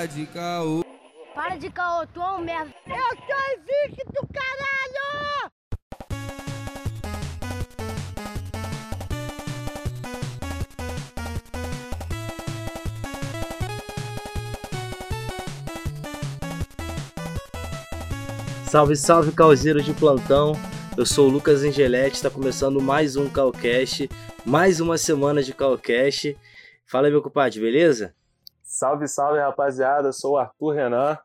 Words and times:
para 0.00 0.06
de 0.06 0.26
caô. 0.26 0.82
Para 1.34 1.56
de 1.56 1.70
caô, 1.70 2.06
tu 2.06 2.22
é 2.22 2.30
um 2.30 2.40
merda. 2.40 2.72
Eu 2.86 3.16
sou 3.18 3.36
invicto, 3.58 4.26
caralho! 4.32 5.52
Salve, 18.64 18.96
salve, 18.96 19.32
causeiros 19.32 19.84
de 19.84 19.92
plantão. 19.92 20.54
Eu 20.96 21.04
sou 21.04 21.28
o 21.28 21.30
Lucas 21.30 21.62
Angeletti, 21.62 22.16
está 22.16 22.30
começando 22.30 22.80
mais 22.80 23.16
um 23.16 23.28
Calcast, 23.28 24.08
mais 24.46 24.80
uma 24.80 24.96
semana 24.96 25.42
de 25.42 25.52
Calcast. 25.52 26.38
Fala 26.86 27.08
aí, 27.08 27.12
meu 27.12 27.20
compadre, 27.20 27.60
beleza? 27.60 28.14
Salve, 28.80 29.06
salve, 29.06 29.38
rapaziada. 29.38 30.10
Sou 30.10 30.32
o 30.32 30.38
Arthur 30.38 30.70
Renan. 30.70 31.18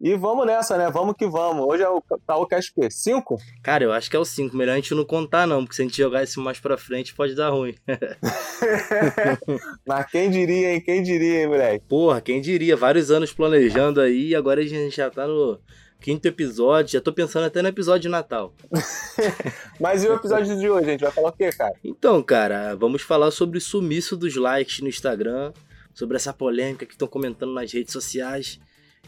E 0.00 0.14
vamos 0.14 0.46
nessa, 0.46 0.78
né? 0.78 0.90
Vamos 0.90 1.16
que 1.18 1.26
vamos. 1.26 1.66
Hoje 1.66 1.82
é 1.82 1.88
o 1.90 2.02
Calcast 2.26 2.70
o 2.70 2.80
quê? 2.80 2.90
5? 2.90 3.36
Cara, 3.62 3.84
eu 3.84 3.92
acho 3.92 4.08
que 4.08 4.16
é 4.16 4.18
o 4.18 4.24
5. 4.24 4.56
Melhor 4.56 4.72
a 4.72 4.76
gente 4.76 4.94
não 4.94 5.04
contar, 5.04 5.46
não, 5.46 5.64
porque 5.64 5.76
se 5.76 5.82
a 5.82 5.84
gente 5.84 5.98
jogar 5.98 6.22
isso 6.22 6.40
mais 6.40 6.58
pra 6.58 6.78
frente 6.78 7.14
pode 7.14 7.34
dar 7.34 7.50
ruim. 7.50 7.74
Mas 9.86 10.10
quem 10.10 10.30
diria, 10.30 10.72
hein? 10.72 10.80
Quem 10.80 11.02
diria, 11.02 11.42
hein, 11.42 11.48
moleque? 11.48 11.84
Porra, 11.86 12.22
quem 12.22 12.40
diria? 12.40 12.74
Vários 12.74 13.10
anos 13.10 13.34
planejando 13.34 14.00
aí 14.00 14.28
e 14.28 14.34
agora 14.34 14.62
a 14.62 14.64
gente 14.64 14.96
já 14.96 15.10
tá 15.10 15.26
no 15.26 15.60
quinto 16.00 16.26
episódio. 16.26 16.92
Já 16.92 17.02
tô 17.02 17.12
pensando 17.12 17.44
até 17.44 17.60
no 17.60 17.68
episódio 17.68 18.00
de 18.00 18.08
Natal. 18.08 18.54
Mas 19.78 20.04
e 20.04 20.08
o 20.08 20.14
episódio 20.14 20.58
de 20.58 20.70
hoje, 20.70 20.86
gente 20.86 21.02
vai 21.02 21.12
falar 21.12 21.28
o 21.28 21.32
quê, 21.32 21.50
cara? 21.50 21.74
Então, 21.84 22.22
cara, 22.22 22.74
vamos 22.76 23.02
falar 23.02 23.30
sobre 23.30 23.58
o 23.58 23.60
sumiço 23.60 24.16
dos 24.16 24.34
likes 24.36 24.80
no 24.80 24.88
Instagram, 24.88 25.52
sobre 25.98 26.16
essa 26.16 26.32
polêmica 26.32 26.86
que 26.86 26.92
estão 26.92 27.08
comentando 27.08 27.52
nas 27.52 27.72
redes 27.72 27.92
sociais. 27.92 28.60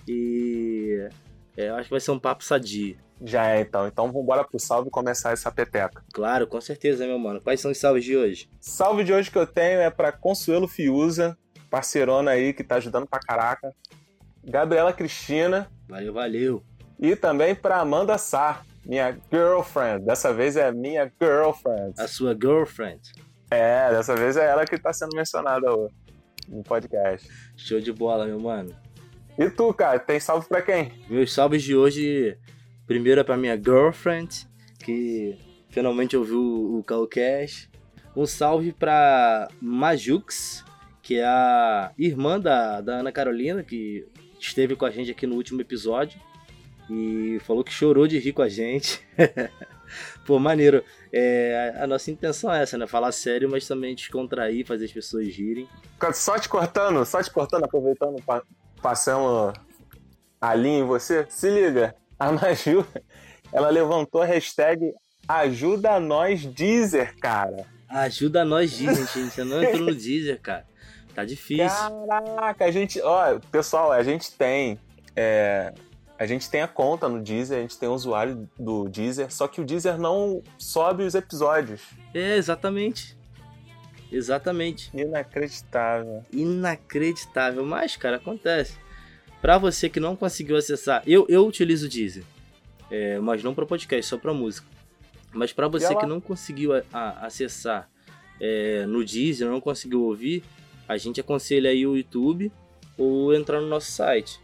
E 0.09 1.09
é, 1.57 1.69
eu 1.69 1.77
acho 1.77 1.85
que 1.85 1.91
vai 1.91 2.01
ser 2.01 2.11
um 2.11 2.19
papo 2.19 2.43
sadio. 2.43 2.99
Já 3.23 3.47
é, 3.47 3.61
então. 3.61 3.87
Então 3.87 4.11
vambora 4.11 4.43
pro 4.43 4.59
salve 4.59 4.89
e 4.89 4.91
começar 4.91 5.31
essa 5.31 5.53
peteca. 5.53 6.03
Claro, 6.13 6.49
com 6.49 6.61
certeza, 6.61 7.07
meu 7.07 7.17
mano. 7.17 7.41
Quais 7.41 7.61
são 7.61 7.71
os 7.71 7.79
salves 7.79 8.05
de 8.05 8.17
hoje? 8.17 8.51
Salve 8.59 9.05
de 9.05 9.13
hoje 9.13 9.31
que 9.31 9.39
eu 9.39 9.47
tenho 9.47 9.79
é 9.79 9.89
pra 9.89 10.11
Consuelo 10.11 10.67
Fiuza, 10.67 11.39
parceirona 11.71 12.33
aí 12.33 12.53
que 12.53 12.65
tá 12.65 12.75
ajudando 12.75 13.07
pra 13.07 13.21
caraca. 13.21 13.73
Gabriela 14.43 14.93
Cristina. 14.93 15.71
Valeu, 15.89 16.13
valeu. 16.13 16.65
E 16.99 17.15
também 17.15 17.55
pra 17.55 17.79
Amanda 17.79 18.19
Sá, 18.19 18.63
minha 18.85 19.17
girlfriend. 19.31 20.05
Dessa 20.05 20.35
vez 20.35 20.57
é 20.57 20.73
minha 20.73 21.13
girlfriend. 21.21 21.95
A 22.01 22.09
sua 22.09 22.35
girlfriend. 22.35 23.01
É, 23.49 23.91
dessa 23.91 24.17
vez 24.17 24.37
é 24.37 24.47
ela 24.47 24.65
que 24.65 24.77
tá 24.77 24.93
sendo 24.93 25.15
mencionada 25.15 25.69
no 26.49 26.63
podcast. 26.63 27.29
Show 27.57 27.81
de 27.81 27.93
bola, 27.93 28.27
meu 28.27 28.41
mano. 28.41 28.75
E 29.39 29.49
tu, 29.49 29.73
cara, 29.73 29.99
tem 29.99 30.21
salve 30.21 30.49
pra 30.49 30.61
quem? 30.61 30.93
Meus 31.09 31.33
salves 31.33 31.63
de 31.63 31.75
hoje, 31.75 32.37
primeiro 32.87 33.21
é 33.21 33.25
pra 33.25 33.37
minha 33.37 33.57
girlfriend, 33.57 34.47
que 34.85 35.39
finalmente 35.71 36.17
ouviu 36.17 36.41
o 36.41 36.83
Calcash. 36.85 37.69
Um 38.15 38.27
salve 38.27 38.73
pra 38.73 39.49
Majux, 39.61 40.65
que 41.03 41.17
é 41.17 41.25
a 41.25 41.93
irmã 41.97 42.39
da, 42.39 42.81
da 42.81 42.95
Ana 42.97 43.13
Carolina, 43.13 43.63
que 43.63 44.07
esteve 44.39 44.75
com 44.77 44.85
a 44.85 44.91
gente 44.91 45.11
aqui 45.11 45.27
no 45.27 45.37
último 45.37 45.61
episódio. 45.61 46.21
E 46.91 47.39
falou 47.41 47.63
que 47.63 47.73
chorou 47.73 48.07
de 48.07 48.19
rir 48.19 48.33
com 48.33 48.43
a 48.43 48.49
gente. 48.49 49.01
Pô, 50.31 50.39
maneiro. 50.39 50.85
É, 51.13 51.75
a 51.81 51.89
nossa 51.89 52.09
intenção 52.09 52.55
é 52.55 52.63
essa, 52.63 52.79
né? 52.79 52.87
Falar 52.87 53.11
sério, 53.11 53.51
mas 53.51 53.67
também 53.67 53.97
descontrair, 53.97 54.65
fazer 54.65 54.85
as 54.85 54.93
pessoas 54.93 55.27
rirem. 55.27 55.69
Só 56.15 56.39
te 56.39 56.49
cortando, 56.49 57.05
só 57.05 57.21
te 57.21 57.29
cortando, 57.33 57.65
aproveitando, 57.65 58.23
pa 58.23 58.41
passando 58.81 59.53
a 60.41 60.55
linha 60.55 60.79
em 60.79 60.85
você. 60.85 61.27
Se 61.29 61.51
liga, 61.51 61.97
a 62.17 62.31
Maju, 62.31 62.87
ela 63.53 63.71
levantou 63.71 64.23
a 64.23 64.25
hashtag 64.25 64.95
Ajuda 65.27 65.99
Nós 65.99 66.47
Deezer, 66.47 67.17
cara. 67.19 67.67
Ajuda 67.89 68.45
Nós 68.45 68.71
Deezer, 68.71 69.09
gente. 69.09 69.35
Você 69.35 69.43
não 69.43 69.61
entrou 69.61 69.87
no 69.87 69.95
Deezer, 69.99 70.41
cara. 70.41 70.65
Tá 71.13 71.25
difícil. 71.25 71.67
Caraca, 72.07 72.67
a 72.67 72.71
gente. 72.71 73.01
Ó, 73.03 73.41
pessoal, 73.51 73.91
a 73.91 74.05
gente 74.05 74.31
tem. 74.31 74.79
É, 75.17 75.75
a 76.21 76.27
gente 76.27 76.51
tem 76.51 76.61
a 76.61 76.69
conta 76.69 77.09
no 77.09 77.19
Deezer, 77.19 77.57
a 77.57 77.63
gente 77.63 77.79
tem 77.79 77.89
o 77.89 77.95
usuário 77.95 78.47
do 78.59 78.91
Deezer, 78.91 79.33
só 79.33 79.49
que 79.49 79.59
o 79.59 79.65
Deezer 79.65 79.99
não 79.99 80.43
sobe 80.59 81.03
os 81.03 81.15
episódios. 81.15 81.81
É, 82.13 82.37
exatamente. 82.37 83.17
Exatamente. 84.13 84.91
Inacreditável. 84.93 86.23
Inacreditável. 86.31 87.65
Mas, 87.65 87.97
cara, 87.97 88.17
acontece. 88.17 88.77
Pra 89.41 89.57
você 89.57 89.89
que 89.89 89.99
não 89.99 90.15
conseguiu 90.15 90.59
acessar, 90.59 91.03
eu, 91.07 91.25
eu 91.27 91.47
utilizo 91.47 91.87
o 91.87 91.89
Deezer, 91.89 92.25
é, 92.91 93.19
mas 93.19 93.43
não 93.43 93.55
para 93.55 93.65
podcast, 93.65 94.11
só 94.11 94.19
para 94.19 94.35
música. 94.35 94.69
Mas 95.33 95.55
para 95.55 95.69
você 95.69 95.95
que 95.95 96.05
não 96.05 96.21
conseguiu 96.21 96.75
a, 96.75 96.83
a, 96.93 97.27
acessar 97.29 97.89
é, 98.39 98.85
no 98.85 99.03
Deezer, 99.03 99.49
não 99.49 99.59
conseguiu 99.59 100.03
ouvir, 100.03 100.45
a 100.87 100.99
gente 100.99 101.19
aconselha 101.19 101.71
aí 101.71 101.87
o 101.87 101.97
YouTube 101.97 102.53
ou 102.99 103.35
entrar 103.35 103.63
no 103.63 103.69
nosso 103.69 103.91
site, 103.91 104.39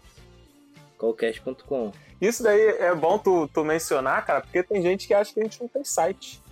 calcast.com. 0.99 1.93
Isso 2.21 2.43
daí 2.43 2.61
é 2.61 2.95
bom 2.95 3.19
tu, 3.19 3.49
tu, 3.49 3.65
mencionar, 3.65 4.25
cara, 4.25 4.41
porque 4.41 4.63
tem 4.63 4.83
gente 4.83 5.07
que 5.07 5.15
acha 5.15 5.33
que 5.33 5.41
a 5.41 5.43
gente 5.43 5.61
não 5.61 5.69
tem 5.69 5.85
site. 5.85 6.43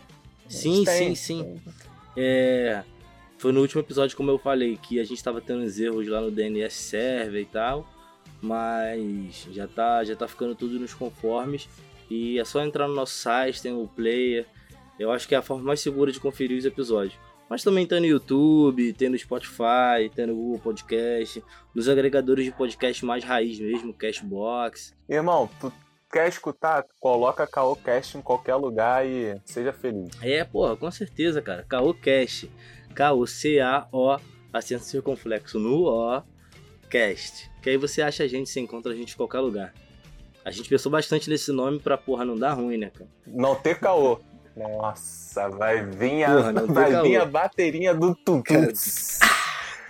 Sim, 0.48 0.84
tem. 0.84 1.14
sim, 1.14 1.44
sim. 1.44 1.62
É, 2.16 2.82
foi 3.38 3.52
no 3.52 3.60
último 3.60 3.80
episódio, 3.80 4.16
como 4.16 4.30
eu 4.30 4.38
falei, 4.38 4.76
que 4.76 5.00
a 5.00 5.04
gente 5.04 5.16
estava 5.16 5.40
tendo 5.40 5.62
uns 5.62 5.78
erros 5.78 6.06
lá 6.06 6.20
no 6.20 6.30
DNS 6.30 6.74
Server 6.74 7.40
e 7.40 7.46
tal, 7.46 7.86
mas 8.40 9.46
já 9.50 9.66
tá, 9.66 10.04
já 10.04 10.14
tá 10.14 10.28
ficando 10.28 10.54
tudo 10.54 10.78
nos 10.78 10.94
conformes. 10.94 11.68
E 12.10 12.38
é 12.38 12.44
só 12.44 12.62
entrar 12.62 12.86
no 12.86 12.94
nosso 12.94 13.14
site, 13.14 13.62
tem 13.62 13.72
o 13.72 13.88
player. 13.88 14.46
Eu 14.98 15.10
acho 15.10 15.26
que 15.26 15.34
é 15.34 15.38
a 15.38 15.42
forma 15.42 15.64
mais 15.64 15.80
segura 15.80 16.12
de 16.12 16.20
conferir 16.20 16.58
os 16.58 16.64
episódios. 16.64 17.18
Mas 17.48 17.62
também 17.62 17.86
tem 17.86 18.00
no 18.00 18.06
YouTube, 18.06 18.92
tem 18.94 19.08
no 19.08 19.18
Spotify, 19.18 20.10
tem 20.14 20.26
no 20.26 20.34
Google 20.34 20.58
Podcast, 20.58 21.44
nos 21.74 21.88
agregadores 21.88 22.44
de 22.44 22.52
podcast 22.52 23.04
mais 23.04 23.22
raiz 23.22 23.58
mesmo, 23.60 23.92
Cashbox. 23.92 24.94
Irmão, 25.08 25.48
tu 25.60 25.72
quer 26.10 26.28
escutar? 26.28 26.84
Coloca 27.00 27.46
Caocast 27.46 28.16
em 28.16 28.22
qualquer 28.22 28.54
lugar 28.54 29.06
e 29.06 29.40
seja 29.44 29.72
feliz. 29.72 30.10
É, 30.22 30.44
porra, 30.44 30.76
com 30.76 30.90
certeza, 30.90 31.42
cara. 31.42 31.64
Caocast. 31.68 32.50
K-O-C-A-O, 32.94 34.16
acento 34.52 34.84
circunflexo 34.84 35.58
no 35.58 35.82
O, 35.82 36.22
cast. 36.88 37.50
Que 37.60 37.70
aí 37.70 37.76
você 37.76 38.00
acha 38.00 38.22
a 38.22 38.28
gente, 38.28 38.48
você 38.48 38.60
encontra 38.60 38.92
a 38.92 38.94
gente 38.94 39.14
em 39.14 39.16
qualquer 39.16 39.40
lugar. 39.40 39.74
A 40.44 40.50
gente 40.50 40.68
pensou 40.68 40.92
bastante 40.92 41.28
nesse 41.28 41.50
nome 41.50 41.80
pra 41.80 41.98
porra 41.98 42.24
não 42.24 42.36
dar 42.36 42.52
ruim, 42.52 42.76
né, 42.76 42.90
cara? 42.90 43.10
Não 43.26 43.56
ter 43.56 43.80
caô. 43.80 44.20
Nossa, 44.56 45.48
vai 45.50 45.82
vir 45.84 46.24
a, 46.24 46.28
porra, 46.28 46.52
vai 46.66 47.02
vir 47.02 47.20
a 47.20 47.26
baterinha 47.26 47.94
do 47.94 48.14
Tutu. 48.14 48.54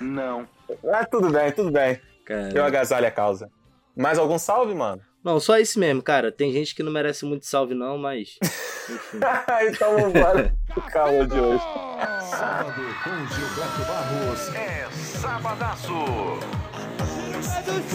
Não. 0.00 0.48
Ah, 0.90 1.04
tudo 1.04 1.30
bem, 1.30 1.52
tudo 1.52 1.70
bem. 1.70 2.00
Cara... 2.24 2.50
Eu 2.54 2.64
agasalho 2.64 3.06
a 3.06 3.10
causa. 3.10 3.50
Mais 3.94 4.18
algum 4.18 4.38
salve, 4.38 4.74
mano? 4.74 5.02
Não, 5.22 5.40
só 5.40 5.58
isso 5.58 5.78
mesmo, 5.78 6.02
cara. 6.02 6.30
Tem 6.32 6.52
gente 6.52 6.74
que 6.74 6.82
não 6.82 6.92
merece 6.92 7.24
muito 7.24 7.46
salve, 7.46 7.74
não, 7.74 7.96
mas. 7.96 8.38
Enfim. 8.42 9.20
então 9.68 9.98
vambora 9.98 10.54
pro 10.68 10.82
calor 10.82 11.26
de 11.26 11.40
hoje. 11.40 11.64
Sábado 12.28 12.82
com 13.02 13.34
Gilberto 13.34 13.84
Barros. 13.86 14.54
É 14.54 14.86
sabadaço. 14.90 15.94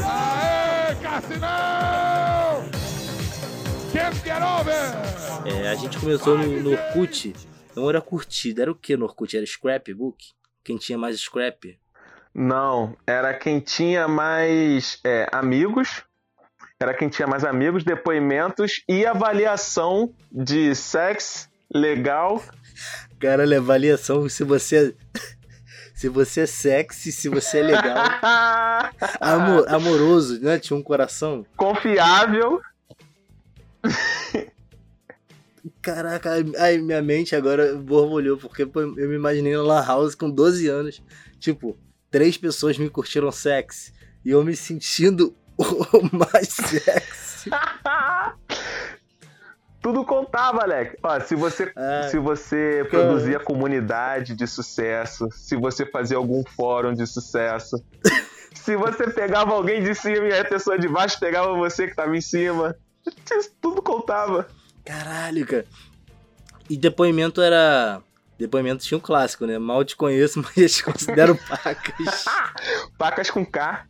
Aê, 0.04 0.96
Cassinão! 0.96 2.09
É, 5.46 5.70
a 5.70 5.76
gente 5.76 6.00
começou 6.00 6.38
no, 6.38 6.62
no 6.62 6.72
Orkut. 6.72 7.34
Não 7.76 7.90
era 7.90 8.02
curtida, 8.02 8.64
era 8.64 8.72
o 8.72 8.76
que 8.76 8.98
no 8.98 9.06
Orkut? 9.06 9.36
Era 9.36 9.46
scrapbook? 9.46 10.34
Quem 10.64 10.78
tinha 10.78 10.98
mais 10.98 11.20
scrap? 11.20 11.80
Não, 12.34 12.96
era 13.08 13.34
quem 13.34 13.60
tinha 13.60 14.08
mais 14.08 15.00
é, 15.04 15.28
amigos 15.32 16.04
era 16.82 16.94
quem 16.94 17.10
tinha 17.10 17.28
mais 17.28 17.44
amigos, 17.44 17.84
depoimentos 17.84 18.84
e 18.88 19.06
avaliação 19.06 20.14
de 20.32 20.74
sexo 20.74 21.50
legal. 21.70 22.42
Cara, 23.20 23.44
avaliação 23.58 24.30
se 24.30 24.46
você 24.46 24.96
se 25.94 26.08
você 26.08 26.42
é 26.42 26.46
sexy, 26.46 27.12
se 27.12 27.28
você 27.28 27.60
é 27.60 27.64
legal. 27.64 27.98
Amor, 29.20 29.68
amoroso, 29.68 30.40
né? 30.42 30.58
Tinha 30.58 30.80
um 30.80 30.82
coração. 30.82 31.46
Confiável. 31.58 32.62
Caraca, 35.82 36.32
ai, 36.58 36.78
minha 36.78 37.02
mente 37.02 37.36
agora 37.36 37.76
borbulhou, 37.76 38.38
porque 38.38 38.64
eu 38.64 38.72
me 38.96 39.16
imaginei 39.16 39.56
na 39.56 39.62
Lan 39.62 39.86
House 39.86 40.16
com 40.16 40.30
12 40.30 40.68
anos. 40.68 41.02
Tipo, 41.40 41.78
três 42.10 42.38
pessoas 42.38 42.78
me 42.78 42.90
curtiram 42.90 43.32
sexy. 43.32 43.94
E 44.24 44.32
eu 44.32 44.44
me 44.44 44.56
sentindo 44.56 45.36
o 45.58 46.18
mais 46.18 46.50
sexy. 46.50 47.50
Tudo 49.82 50.04
contava, 50.04 50.64
Alec. 50.64 50.98
Ó, 51.02 51.20
se 51.22 51.36
você, 51.36 51.74
se 52.12 52.20
você 52.20 52.86
produzia 52.90 53.40
comunidade 53.40 54.36
de 54.36 54.46
sucesso, 54.46 55.30
se 55.32 55.56
você 55.56 55.86
fazia 55.86 56.18
algum 56.18 56.44
fórum 56.44 56.94
de 56.94 57.08
sucesso, 57.08 57.82
Se 58.56 58.76
você 58.76 59.10
pegava 59.10 59.54
alguém 59.54 59.82
de 59.82 59.96
cima 59.96 60.28
e 60.28 60.38
a 60.38 60.46
pessoa 60.46 60.78
de 60.78 60.88
baixo 60.88 61.20
pegava 61.20 61.54
você 61.56 61.88
que 61.88 61.96
tava 61.96 62.16
em 62.16 62.22
cima. 62.22 62.76
Tudo 63.62 63.82
contava. 63.82 64.48
Caralho, 64.86 65.46
cara. 65.46 65.66
E 66.70 66.78
depoimento 66.78 67.42
era. 67.42 68.02
Depoimento 68.38 68.84
tinha 68.84 68.98
um 68.98 69.02
clássico, 69.02 69.46
né? 69.46 69.58
Mal 69.58 69.84
te 69.84 69.96
conheço, 69.96 70.42
mas 70.56 70.76
te 70.76 70.84
considero 70.84 71.36
pacas. 71.36 72.26
Pacas 72.98 73.30
com 73.30 73.46
K. 73.46 73.86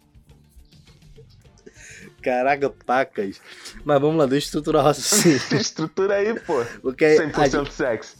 Caraca, 2.22 2.70
pacas. 2.70 3.40
Mas 3.84 4.02
vamos 4.02 4.18
lá, 4.18 4.26
deixa 4.26 4.46
eu 4.46 4.48
estruturar 4.48 4.84
o 4.84 4.86
raciocínio. 4.86 5.40
Estrutura 5.60 6.16
aí, 6.16 6.38
pô. 6.40 6.66
Porque 6.82 7.06
a 7.06 7.28
100% 7.28 7.52
gente, 7.52 7.74
sexo. 7.74 8.16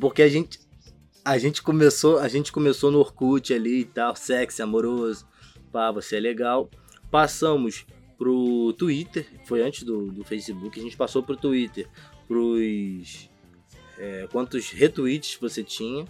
porque 0.00 0.22
a 0.22 0.28
gente 0.28 0.64
a 1.24 1.38
gente 1.38 1.62
começou, 1.62 2.18
a 2.18 2.28
gente 2.28 2.52
começou 2.52 2.90
no 2.90 2.98
Orkut 2.98 3.52
ali 3.52 3.80
e 3.80 3.84
tal, 3.84 4.14
sexy, 4.14 4.60
amoroso. 4.60 5.26
Pá, 5.72 5.90
você 5.90 6.16
é 6.16 6.20
legal. 6.20 6.70
Passamos 7.10 7.86
pro 8.24 8.72
Twitter, 8.78 9.26
foi 9.44 9.60
antes 9.60 9.82
do, 9.82 10.10
do 10.10 10.24
Facebook, 10.24 10.80
a 10.80 10.82
gente 10.82 10.96
passou 10.96 11.22
pro 11.22 11.36
Twitter, 11.36 11.86
pros 12.26 13.28
é, 13.98 14.26
quantos 14.32 14.70
retweets 14.70 15.36
você 15.38 15.62
tinha. 15.62 16.06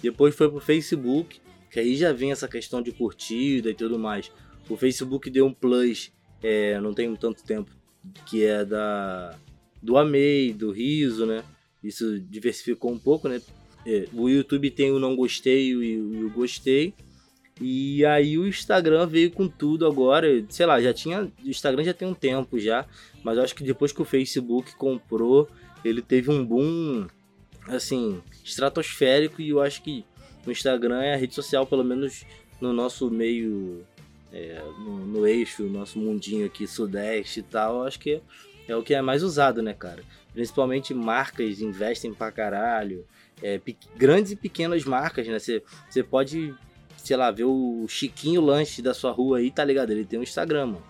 Depois 0.00 0.36
foi 0.36 0.48
pro 0.48 0.60
Facebook, 0.60 1.40
que 1.68 1.80
aí 1.80 1.96
já 1.96 2.12
vem 2.12 2.30
essa 2.30 2.46
questão 2.46 2.80
de 2.80 2.92
curtida 2.92 3.70
e 3.70 3.74
tudo 3.74 3.98
mais. 3.98 4.30
O 4.68 4.76
Facebook 4.76 5.28
deu 5.28 5.46
um 5.46 5.52
plus, 5.52 6.12
é, 6.40 6.80
não 6.80 6.94
tem 6.94 7.12
tanto 7.16 7.42
tempo, 7.42 7.72
que 8.24 8.44
é 8.44 8.64
da 8.64 9.36
do 9.82 9.98
Amei, 9.98 10.52
do 10.52 10.70
Riso, 10.70 11.26
né? 11.26 11.42
Isso 11.82 12.20
diversificou 12.20 12.92
um 12.92 12.98
pouco, 13.00 13.28
né? 13.28 13.42
É, 13.84 14.06
o 14.12 14.28
YouTube 14.28 14.70
tem 14.70 14.92
o 14.92 15.00
não 15.00 15.16
gostei 15.16 15.70
e 15.70 15.76
o, 15.76 15.82
e 15.82 16.22
o 16.22 16.30
gostei. 16.30 16.94
E 17.60 18.04
aí 18.04 18.38
o 18.38 18.46
Instagram 18.46 19.06
veio 19.06 19.30
com 19.30 19.48
tudo 19.48 19.86
agora, 19.86 20.44
sei 20.48 20.64
lá, 20.64 20.80
já 20.80 20.94
tinha, 20.94 21.24
o 21.24 21.48
Instagram 21.48 21.82
já 21.82 21.92
tem 21.92 22.06
um 22.06 22.14
tempo 22.14 22.58
já, 22.58 22.86
mas 23.24 23.36
eu 23.36 23.42
acho 23.42 23.54
que 23.54 23.64
depois 23.64 23.90
que 23.90 24.00
o 24.00 24.04
Facebook 24.04 24.76
comprou, 24.76 25.48
ele 25.84 26.00
teve 26.00 26.30
um 26.30 26.44
boom 26.44 27.08
assim, 27.66 28.22
estratosférico 28.44 29.42
e 29.42 29.50
eu 29.50 29.60
acho 29.60 29.82
que 29.82 30.04
o 30.46 30.50
Instagram 30.50 31.02
é 31.02 31.14
a 31.14 31.16
rede 31.16 31.34
social, 31.34 31.66
pelo 31.66 31.84
menos 31.84 32.24
no 32.60 32.72
nosso 32.72 33.10
meio, 33.10 33.84
é, 34.32 34.62
no, 34.78 34.98
no 35.06 35.26
eixo, 35.26 35.64
nosso 35.64 35.98
mundinho 35.98 36.46
aqui, 36.46 36.66
sudeste 36.66 37.40
e 37.40 37.42
tal, 37.42 37.78
eu 37.78 37.82
acho 37.82 37.98
que 37.98 38.22
é 38.68 38.76
o 38.76 38.82
que 38.82 38.94
é 38.94 39.02
mais 39.02 39.22
usado, 39.22 39.62
né, 39.62 39.72
cara? 39.72 40.02
Principalmente 40.32 40.94
marcas 40.94 41.60
investem 41.60 42.12
pra 42.12 42.30
caralho, 42.30 43.04
é, 43.42 43.60
grandes 43.96 44.32
e 44.32 44.36
pequenas 44.36 44.84
marcas, 44.84 45.26
né? 45.26 45.38
Você 45.38 46.02
pode, 46.02 46.54
sei 47.08 47.16
lá, 47.16 47.30
ver 47.30 47.44
o 47.44 47.86
Chiquinho 47.88 48.42
Lanche 48.42 48.82
da 48.82 48.92
sua 48.92 49.10
rua 49.10 49.38
aí, 49.38 49.50
tá 49.50 49.64
ligado? 49.64 49.90
Ele 49.90 50.04
tem 50.04 50.18
um 50.18 50.22
Instagram, 50.22 50.66
mano. 50.66 50.82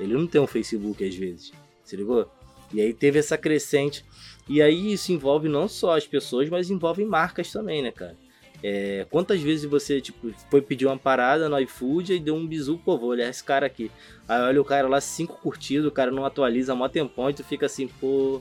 Ele 0.00 0.14
não 0.14 0.26
tem 0.26 0.40
um 0.40 0.46
Facebook 0.46 1.06
às 1.06 1.14
vezes, 1.14 1.52
se 1.84 1.94
ligou? 1.94 2.30
E 2.72 2.80
aí 2.80 2.94
teve 2.94 3.18
essa 3.18 3.36
crescente. 3.36 4.02
E 4.48 4.62
aí 4.62 4.94
isso 4.94 5.12
envolve 5.12 5.48
não 5.50 5.68
só 5.68 5.94
as 5.94 6.06
pessoas, 6.06 6.48
mas 6.48 6.70
envolve 6.70 7.04
marcas 7.04 7.52
também, 7.52 7.82
né, 7.82 7.92
cara? 7.92 8.16
É, 8.62 9.06
quantas 9.10 9.42
vezes 9.42 9.68
você, 9.68 10.00
tipo, 10.00 10.32
foi 10.50 10.62
pedir 10.62 10.86
uma 10.86 10.96
parada 10.96 11.46
no 11.46 11.60
iFood 11.60 12.14
e 12.14 12.18
deu 12.18 12.34
um 12.34 12.46
bizu, 12.46 12.78
pô, 12.78 12.96
vou 12.96 13.10
olhar 13.10 13.28
esse 13.28 13.44
cara 13.44 13.66
aqui. 13.66 13.90
Aí 14.26 14.40
olha 14.40 14.62
o 14.62 14.64
cara 14.64 14.88
lá, 14.88 14.98
cinco 14.98 15.38
curtidos, 15.42 15.86
o 15.86 15.92
cara 15.92 16.10
não 16.10 16.24
atualiza 16.24 16.74
mó 16.74 16.88
tempão 16.88 17.28
e 17.28 17.34
tu 17.34 17.44
fica 17.44 17.66
assim, 17.66 17.86
pô, 17.86 18.40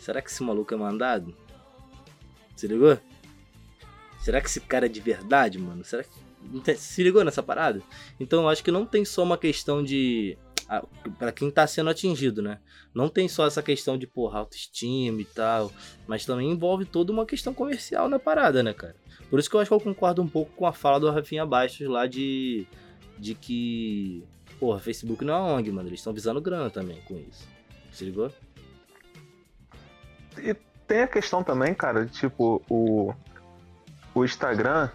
será 0.00 0.20
que 0.20 0.28
esse 0.28 0.42
maluco 0.42 0.74
é 0.74 0.76
mandado? 0.76 1.32
Se 2.56 2.66
ligou? 2.66 2.98
Será 4.22 4.40
que 4.40 4.48
esse 4.48 4.60
cara 4.60 4.86
é 4.86 4.88
de 4.88 5.00
verdade, 5.00 5.58
mano? 5.58 5.84
Será 5.84 6.02
que. 6.04 6.31
Se 6.76 7.02
ligou 7.02 7.24
nessa 7.24 7.42
parada? 7.42 7.82
Então 8.18 8.42
eu 8.42 8.48
acho 8.48 8.62
que 8.62 8.70
não 8.70 8.84
tem 8.86 9.04
só 9.04 9.22
uma 9.22 9.38
questão 9.38 9.82
de. 9.82 10.36
ah, 10.68 10.84
Pra 11.18 11.32
quem 11.32 11.50
tá 11.50 11.66
sendo 11.66 11.90
atingido, 11.90 12.42
né? 12.42 12.58
Não 12.94 13.08
tem 13.08 13.28
só 13.28 13.46
essa 13.46 13.62
questão 13.62 13.96
de, 13.96 14.06
porra, 14.06 14.38
autoestima 14.40 15.20
e 15.20 15.24
tal. 15.24 15.72
Mas 16.06 16.24
também 16.26 16.50
envolve 16.50 16.84
toda 16.84 17.12
uma 17.12 17.24
questão 17.26 17.54
comercial 17.54 18.08
na 18.08 18.18
parada, 18.18 18.62
né, 18.62 18.72
cara? 18.72 18.96
Por 19.30 19.38
isso 19.38 19.48
que 19.48 19.56
eu 19.56 19.60
acho 19.60 19.70
que 19.70 19.74
eu 19.74 19.80
concordo 19.80 20.20
um 20.20 20.28
pouco 20.28 20.52
com 20.52 20.66
a 20.66 20.72
fala 20.72 21.00
do 21.00 21.10
Rafinha 21.10 21.46
Bastos 21.46 21.86
lá 21.88 22.06
de. 22.06 22.66
De 23.18 23.34
que. 23.34 24.24
Porra, 24.58 24.78
Facebook 24.78 25.24
não 25.24 25.34
é 25.34 25.52
ONG, 25.54 25.72
mano. 25.72 25.88
Eles 25.88 26.00
estão 26.00 26.12
visando 26.12 26.40
grana 26.40 26.70
também 26.70 27.00
com 27.02 27.16
isso. 27.18 27.46
Se 27.90 28.04
ligou? 28.04 28.30
E 30.38 30.54
tem 30.86 31.00
a 31.00 31.06
questão 31.08 31.42
também, 31.42 31.74
cara, 31.74 32.04
de, 32.04 32.12
tipo, 32.12 32.62
o, 32.68 33.12
o 34.14 34.24
Instagram, 34.24 34.90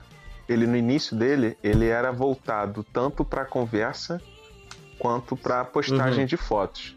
ele 0.47 0.65
no 0.67 0.75
início 0.77 1.15
dele, 1.15 1.57
ele 1.63 1.87
era 1.87 2.11
voltado 2.11 2.83
tanto 2.83 3.23
pra 3.25 3.45
conversa 3.45 4.21
quanto 4.99 5.35
pra 5.35 5.63
postagem 5.65 6.21
Uhum. 6.21 6.25
de 6.25 6.37
fotos. 6.37 6.95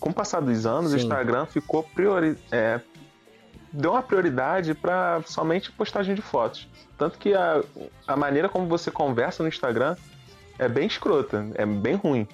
Com 0.00 0.10
o 0.10 0.14
passar 0.14 0.40
dos 0.40 0.64
anos, 0.64 0.92
o 0.92 0.96
Sim. 0.98 1.02
Instagram 1.04 1.44
ficou 1.46 1.82
priori... 1.82 2.36
é, 2.52 2.80
deu 3.72 3.92
uma 3.92 4.02
prioridade 4.02 4.72
pra 4.74 5.20
somente 5.26 5.70
postagem 5.72 6.14
de 6.14 6.22
fotos. 6.22 6.68
Tanto 6.96 7.18
que 7.18 7.34
a, 7.34 7.62
a 8.06 8.16
maneira 8.16 8.48
como 8.48 8.66
você 8.66 8.90
conversa 8.90 9.42
no 9.42 9.48
Instagram 9.48 9.96
é 10.58 10.68
bem 10.68 10.86
escrota, 10.86 11.46
é 11.54 11.66
bem 11.66 11.94
ruim. 11.96 12.26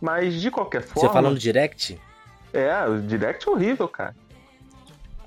Mas 0.00 0.40
de 0.40 0.50
qualquer 0.50 0.82
forma, 0.82 1.08
Você 1.08 1.12
falando 1.12 1.38
direct? 1.38 2.00
é, 2.52 2.84
o 2.88 3.00
direct 3.00 3.46
é 3.46 3.50
horrível, 3.52 3.86
cara. 3.86 4.16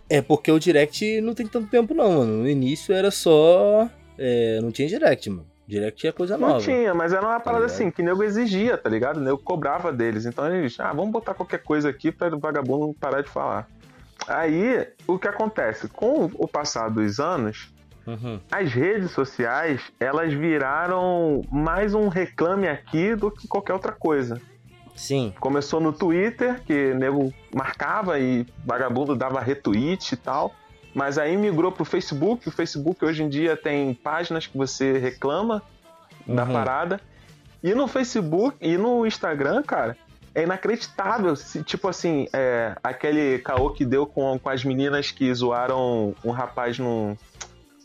É 0.10 0.22
porque 0.22 0.52
o 0.52 0.60
direct 0.60 1.22
não 1.22 1.34
tem 1.34 1.48
tanto 1.48 1.68
tempo, 1.68 1.94
não, 1.94 2.12
mano. 2.20 2.38
No 2.44 2.50
início 2.50 2.94
era 2.94 3.10
só. 3.10 3.90
É, 4.18 4.60
não 4.62 4.72
tinha 4.72 4.88
direct, 4.88 5.30
mano. 5.30 5.46
Direct 5.68 6.08
é 6.08 6.12
coisa 6.12 6.38
Não 6.38 6.48
nova. 6.50 6.62
tinha, 6.62 6.94
mas 6.94 7.12
era 7.12 7.26
uma 7.26 7.40
parada 7.40 7.66
ligado? 7.66 7.74
assim, 7.76 7.90
que 7.90 8.02
o 8.02 8.06
nego 8.06 8.24
exigia, 8.24 8.78
tá 8.78 8.88
ligado? 8.88 9.18
O 9.18 9.20
nego 9.22 9.38
cobrava 9.40 9.92
deles. 9.92 10.26
Então 10.26 10.54
eles, 10.56 10.80
ah, 10.80 10.94
vamos 10.94 11.12
botar 11.12 11.34
qualquer 11.34 11.64
coisa 11.64 11.90
aqui 11.90 12.12
pra 12.12 12.28
o 12.36 12.40
vagabundo 12.40 12.94
parar 13.00 13.22
de 13.22 13.30
falar. 13.30 13.68
Aí, 14.28 14.88
o 15.08 15.18
que 15.18 15.28
acontece? 15.28 15.88
Com 15.88 16.30
o 16.36 16.48
passar 16.48 16.90
dos 16.90 17.20
anos, 17.20 17.74
Uhum. 18.08 18.40
as 18.52 18.72
redes 18.72 19.10
sociais, 19.12 19.82
elas 20.00 20.32
viraram 20.32 21.42
mais 21.52 21.96
um 21.96 22.08
reclame 22.08 22.68
aqui 22.68 23.16
do 23.16 23.32
que 23.32 23.48
qualquer 23.48 23.74
outra 23.74 23.92
coisa. 23.92 24.40
Sim. 24.96 25.34
Começou 25.40 25.80
no 25.82 25.92
Twitter, 25.92 26.62
que 26.64 26.92
o 26.92 26.96
nego 26.96 27.34
marcava 27.54 28.20
e 28.20 28.46
vagabundo 28.64 29.16
dava 29.16 29.40
retweet 29.42 30.14
e 30.14 30.18
tal. 30.18 30.54
Mas 30.96 31.18
aí 31.18 31.36
migrou 31.36 31.72
pro 31.74 31.84
Facebook. 31.84 32.48
O 32.48 32.52
Facebook 32.52 33.04
hoje 33.04 33.22
em 33.22 33.28
dia 33.30 33.58
tem 33.58 33.94
páginas 33.94 34.48
que 34.48 34.58
você 34.58 34.98
reclama 34.98 35.62
da 36.26 36.44
Uhum. 36.46 36.54
parada. 36.54 37.02
E 37.62 37.76
no 37.76 37.86
Facebook 37.88 38.56
e 38.62 38.78
no 38.78 39.06
Instagram, 39.06 39.62
cara, 39.62 39.98
é 40.34 40.44
inacreditável. 40.44 41.34
Tipo 41.66 41.90
assim, 41.90 42.28
é, 42.32 42.76
aquele 42.82 43.40
caô 43.40 43.72
que 43.72 43.84
deu 43.84 44.08
com, 44.08 44.40
com 44.40 44.50
as 44.50 44.64
meninas 44.64 45.12
que 45.12 45.34
zoaram 45.34 46.16
um 46.24 46.32
rapaz 46.32 46.80
num, 46.80 47.18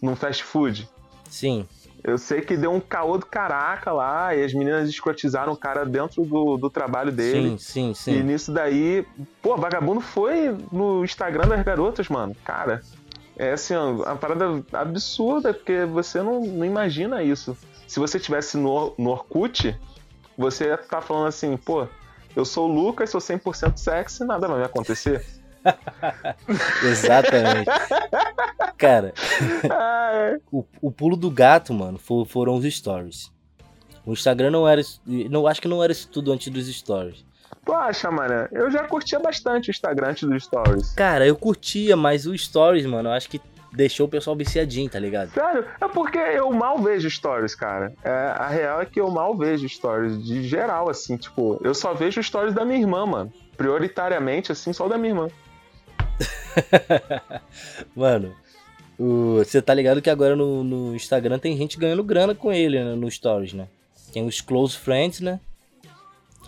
num 0.01 0.15
fast 0.15 0.45
food. 0.45 0.89
Sim. 1.29 1.67
Eu 2.03 2.17
sei 2.17 2.41
que 2.41 2.57
deu 2.57 2.73
um 2.73 2.81
caô 2.81 3.19
do 3.19 3.27
caraca 3.27 3.93
lá 3.93 4.35
e 4.35 4.43
as 4.43 4.55
meninas 4.55 4.89
escrotizaram 4.89 5.53
o 5.53 5.57
cara 5.57 5.85
dentro 5.85 6.25
do, 6.25 6.57
do 6.57 6.71
trabalho 6.71 7.13
dele. 7.13 7.59
Sim, 7.59 7.93
sim, 7.93 8.11
E 8.13 8.15
sim. 8.19 8.23
nisso 8.23 8.53
daí, 8.53 9.05
pô, 9.43 9.55
vagabundo 9.57 10.01
foi 10.01 10.57
no 10.73 11.05
Instagram 11.05 11.47
das 11.49 11.63
garotas, 11.63 12.09
mano. 12.09 12.35
Cara, 12.43 12.81
é 13.49 13.53
assim, 13.53 13.75
uma 13.75 14.17
parada 14.17 14.63
absurda, 14.73 15.55
porque 15.55 15.85
você 15.87 16.21
não, 16.23 16.41
não 16.45 16.65
imagina 16.65 17.23
isso. 17.23 17.57
Se 17.87 17.99
você 17.99 18.19
tivesse 18.21 18.57
no, 18.57 18.95
no 18.99 19.11
Orkut, 19.11 19.77
você 20.37 20.67
ia 20.67 20.77
tá 20.79 21.01
falando 21.01 21.27
assim, 21.29 21.57
pô, 21.57 21.87
eu 22.37 22.45
sou 22.45 22.69
o 22.69 22.73
Lucas, 22.73 23.11
sou 23.11 23.21
100% 23.21 23.77
sexy, 23.77 24.25
nada 24.25 24.47
vai 24.47 24.59
me 24.59 24.65
acontecer. 24.65 25.25
Exatamente. 26.83 27.71
Cara, 28.77 29.13
Ah, 29.71 30.11
é. 30.15 30.41
o, 30.51 30.65
o 30.81 30.91
pulo 30.91 31.17
do 31.17 31.31
gato, 31.31 31.73
mano, 31.75 31.99
fo- 31.99 32.25
foram 32.25 32.55
os 32.55 32.65
stories. 32.75 33.31
O 34.07 34.13
Instagram 34.13 34.51
não 34.51 34.67
era. 34.69 34.81
isso- 34.81 35.01
Não, 35.07 35.47
acho 35.47 35.61
que 35.61 35.69
não 35.69 35.83
era 35.83 35.93
isso 35.93 36.09
tudo 36.09 36.33
antes 36.33 36.51
dos 36.53 36.67
stories. 36.75 37.25
Tu 37.65 37.73
acha, 37.73 38.11
mano? 38.11 38.49
Eu 38.53 38.71
já 38.71 38.85
curtia 38.85 39.19
bastante 39.19 39.69
o 39.69 39.71
Instagram 39.71 40.09
antes 40.09 40.29
dos 40.29 40.45
stories. 40.45 40.93
Cara, 40.95 41.27
eu 41.27 41.37
curtia, 41.37 41.97
mas 41.97 42.27
o 42.27 42.37
stories, 42.37 42.87
mano, 42.87 43.09
eu 43.09 43.13
acho 43.13 43.29
que 43.29 43.41
deixou 43.73 44.07
o 44.07 44.11
pessoal 44.11 44.35
viciadinho, 44.35 44.91
tá 44.91 44.99
ligado? 44.99 45.31
Sério? 45.33 45.65
É 45.81 45.89
porque 45.89 46.19
eu 46.19 46.51
mal 46.53 46.79
vejo 46.79 47.09
stories, 47.09 47.55
cara. 47.55 47.93
É, 48.03 48.11
a 48.11 48.49
real 48.49 48.81
é 48.81 48.87
que 48.87 49.01
eu 49.01 49.11
mal 49.11 49.37
vejo 49.37 49.69
stories, 49.69 50.25
de 50.25 50.43
geral, 50.43 50.89
assim, 50.91 51.17
tipo, 51.17 51.61
eu 51.63 51.75
só 51.75 51.95
vejo 51.95 52.23
stories 52.23 52.55
da 52.55 52.65
minha 52.65 52.81
irmã, 52.81 53.07
mano. 53.07 53.33
Prioritariamente, 53.57 54.51
assim, 54.51 54.73
só 54.73 54.89
da 54.89 54.97
minha 54.97 55.11
irmã. 55.11 55.29
Mano, 57.95 58.35
você 58.99 59.63
tá 59.63 59.73
ligado 59.73 60.03
que 60.03 60.11
agora 60.11 60.37
no, 60.37 60.63
no 60.63 60.95
Instagram 60.95 61.39
tem 61.39 61.57
gente 61.57 61.79
ganhando 61.79 62.05
grana 62.05 62.35
com 62.35 62.53
ele 62.53 62.83
né, 62.83 62.95
no 62.95 63.11
Stories, 63.11 63.53
né? 63.53 63.69
Tem 64.13 64.27
os 64.27 64.41
close 64.41 64.77
friends, 64.77 65.21
né? 65.21 65.41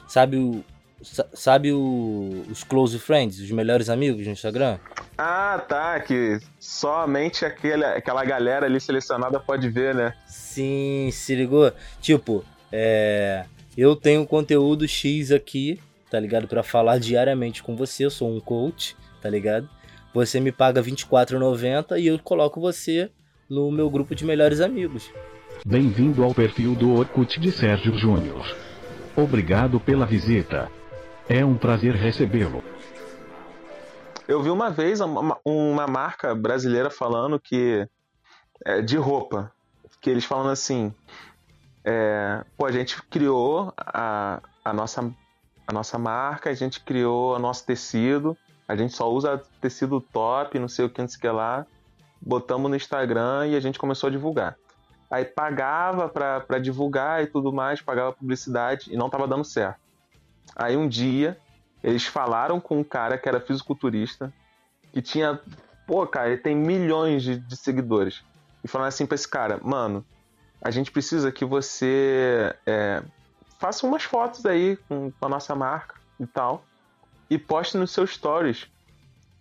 Sabe 0.08 0.36
o. 0.36 0.64
sa- 1.02 1.26
Sabe 1.34 1.72
o, 1.72 2.44
os 2.50 2.62
close 2.64 2.98
friends, 2.98 3.38
os 3.38 3.50
melhores 3.50 3.88
amigos 3.88 4.24
no 4.26 4.32
Instagram? 4.32 4.78
Ah, 5.18 5.62
tá, 5.68 6.00
que 6.00 6.38
somente 6.58 7.44
aquele, 7.44 7.84
aquela 7.84 8.24
galera 8.24 8.66
ali 8.66 8.80
selecionada 8.80 9.38
pode 9.40 9.68
ver, 9.68 9.94
né? 9.94 10.14
Sim, 10.26 11.10
se 11.12 11.34
ligou? 11.34 11.72
Tipo, 12.00 12.44
É, 12.74 13.44
eu 13.76 13.94
tenho 13.94 14.26
conteúdo 14.26 14.88
X 14.88 15.30
aqui, 15.30 15.78
tá 16.10 16.18
ligado? 16.18 16.48
Para 16.48 16.62
falar 16.62 16.98
diariamente 16.98 17.62
com 17.62 17.76
você. 17.76 18.06
Eu 18.06 18.10
sou 18.10 18.34
um 18.34 18.40
coach, 18.40 18.96
tá 19.20 19.28
ligado? 19.28 19.68
Você 20.14 20.40
me 20.40 20.50
paga 20.50 20.80
R$24,90 20.80 21.98
e 22.00 22.06
eu 22.06 22.18
coloco 22.18 22.60
você 22.60 23.10
no 23.48 23.70
meu 23.70 23.90
grupo 23.90 24.14
de 24.14 24.24
melhores 24.24 24.60
amigos. 24.60 25.10
Bem-vindo 25.66 26.24
ao 26.24 26.34
perfil 26.34 26.74
do 26.74 26.94
Orkut 26.94 27.38
de 27.38 27.52
Sérgio 27.52 27.94
Júnior. 27.98 28.56
Obrigado 29.14 29.78
pela 29.78 30.06
visita. 30.06 30.70
É 31.28 31.44
um 31.44 31.56
prazer 31.56 31.94
recebê-lo. 31.94 32.62
Eu 34.26 34.42
vi 34.42 34.50
uma 34.50 34.70
vez 34.70 35.00
uma, 35.00 35.38
uma 35.44 35.86
marca 35.86 36.34
brasileira 36.34 36.90
falando 36.90 37.38
que. 37.38 37.86
É, 38.64 38.80
de 38.80 38.96
roupa. 38.96 39.52
Que 40.00 40.10
eles 40.10 40.24
falando 40.24 40.50
assim. 40.50 40.92
É, 41.84 42.44
pô, 42.56 42.66
a 42.66 42.72
gente 42.72 43.02
criou 43.04 43.72
a, 43.76 44.40
a, 44.64 44.72
nossa, 44.72 45.12
a 45.66 45.72
nossa 45.72 45.98
marca, 45.98 46.50
a 46.50 46.54
gente 46.54 46.80
criou 46.80 47.34
o 47.34 47.38
nosso 47.38 47.66
tecido, 47.66 48.36
a 48.68 48.76
gente 48.76 48.94
só 48.94 49.10
usa 49.10 49.42
tecido 49.60 50.00
top, 50.00 50.58
não 50.58 50.68
sei 50.68 50.84
o 50.84 50.90
que, 50.90 51.00
não 51.00 51.08
sei 51.08 51.18
o 51.18 51.20
que 51.20 51.28
lá. 51.28 51.66
Botamos 52.20 52.70
no 52.70 52.76
Instagram 52.76 53.48
e 53.48 53.56
a 53.56 53.60
gente 53.60 53.78
começou 53.78 54.06
a 54.06 54.10
divulgar. 54.10 54.56
Aí 55.10 55.24
pagava 55.24 56.08
para 56.08 56.58
divulgar 56.58 57.22
e 57.22 57.26
tudo 57.26 57.52
mais, 57.52 57.82
pagava 57.82 58.12
publicidade 58.12 58.92
e 58.92 58.96
não 58.96 59.10
tava 59.10 59.26
dando 59.26 59.44
certo. 59.44 59.81
Aí 60.56 60.76
um 60.76 60.88
dia 60.88 61.38
eles 61.82 62.06
falaram 62.06 62.60
com 62.60 62.78
um 62.78 62.84
cara 62.84 63.18
que 63.18 63.28
era 63.28 63.40
fisiculturista, 63.40 64.32
que 64.92 65.02
tinha, 65.02 65.40
pô, 65.86 66.06
cara, 66.06 66.28
ele 66.28 66.38
tem 66.38 66.54
milhões 66.54 67.22
de, 67.22 67.36
de 67.38 67.56
seguidores. 67.56 68.22
E 68.62 68.68
falaram 68.68 68.88
assim 68.88 69.06
pra 69.06 69.16
esse 69.16 69.28
cara, 69.28 69.58
mano, 69.62 70.04
a 70.62 70.70
gente 70.70 70.92
precisa 70.92 71.32
que 71.32 71.44
você 71.44 72.54
é, 72.64 73.02
faça 73.58 73.86
umas 73.86 74.04
fotos 74.04 74.46
aí 74.46 74.76
com, 74.88 75.12
a 75.20 75.28
nossa 75.28 75.54
marca 75.54 75.96
e 76.20 76.26
tal, 76.26 76.64
e 77.28 77.36
poste 77.36 77.76
nos 77.76 77.90
seus 77.90 78.10
stories 78.10 78.68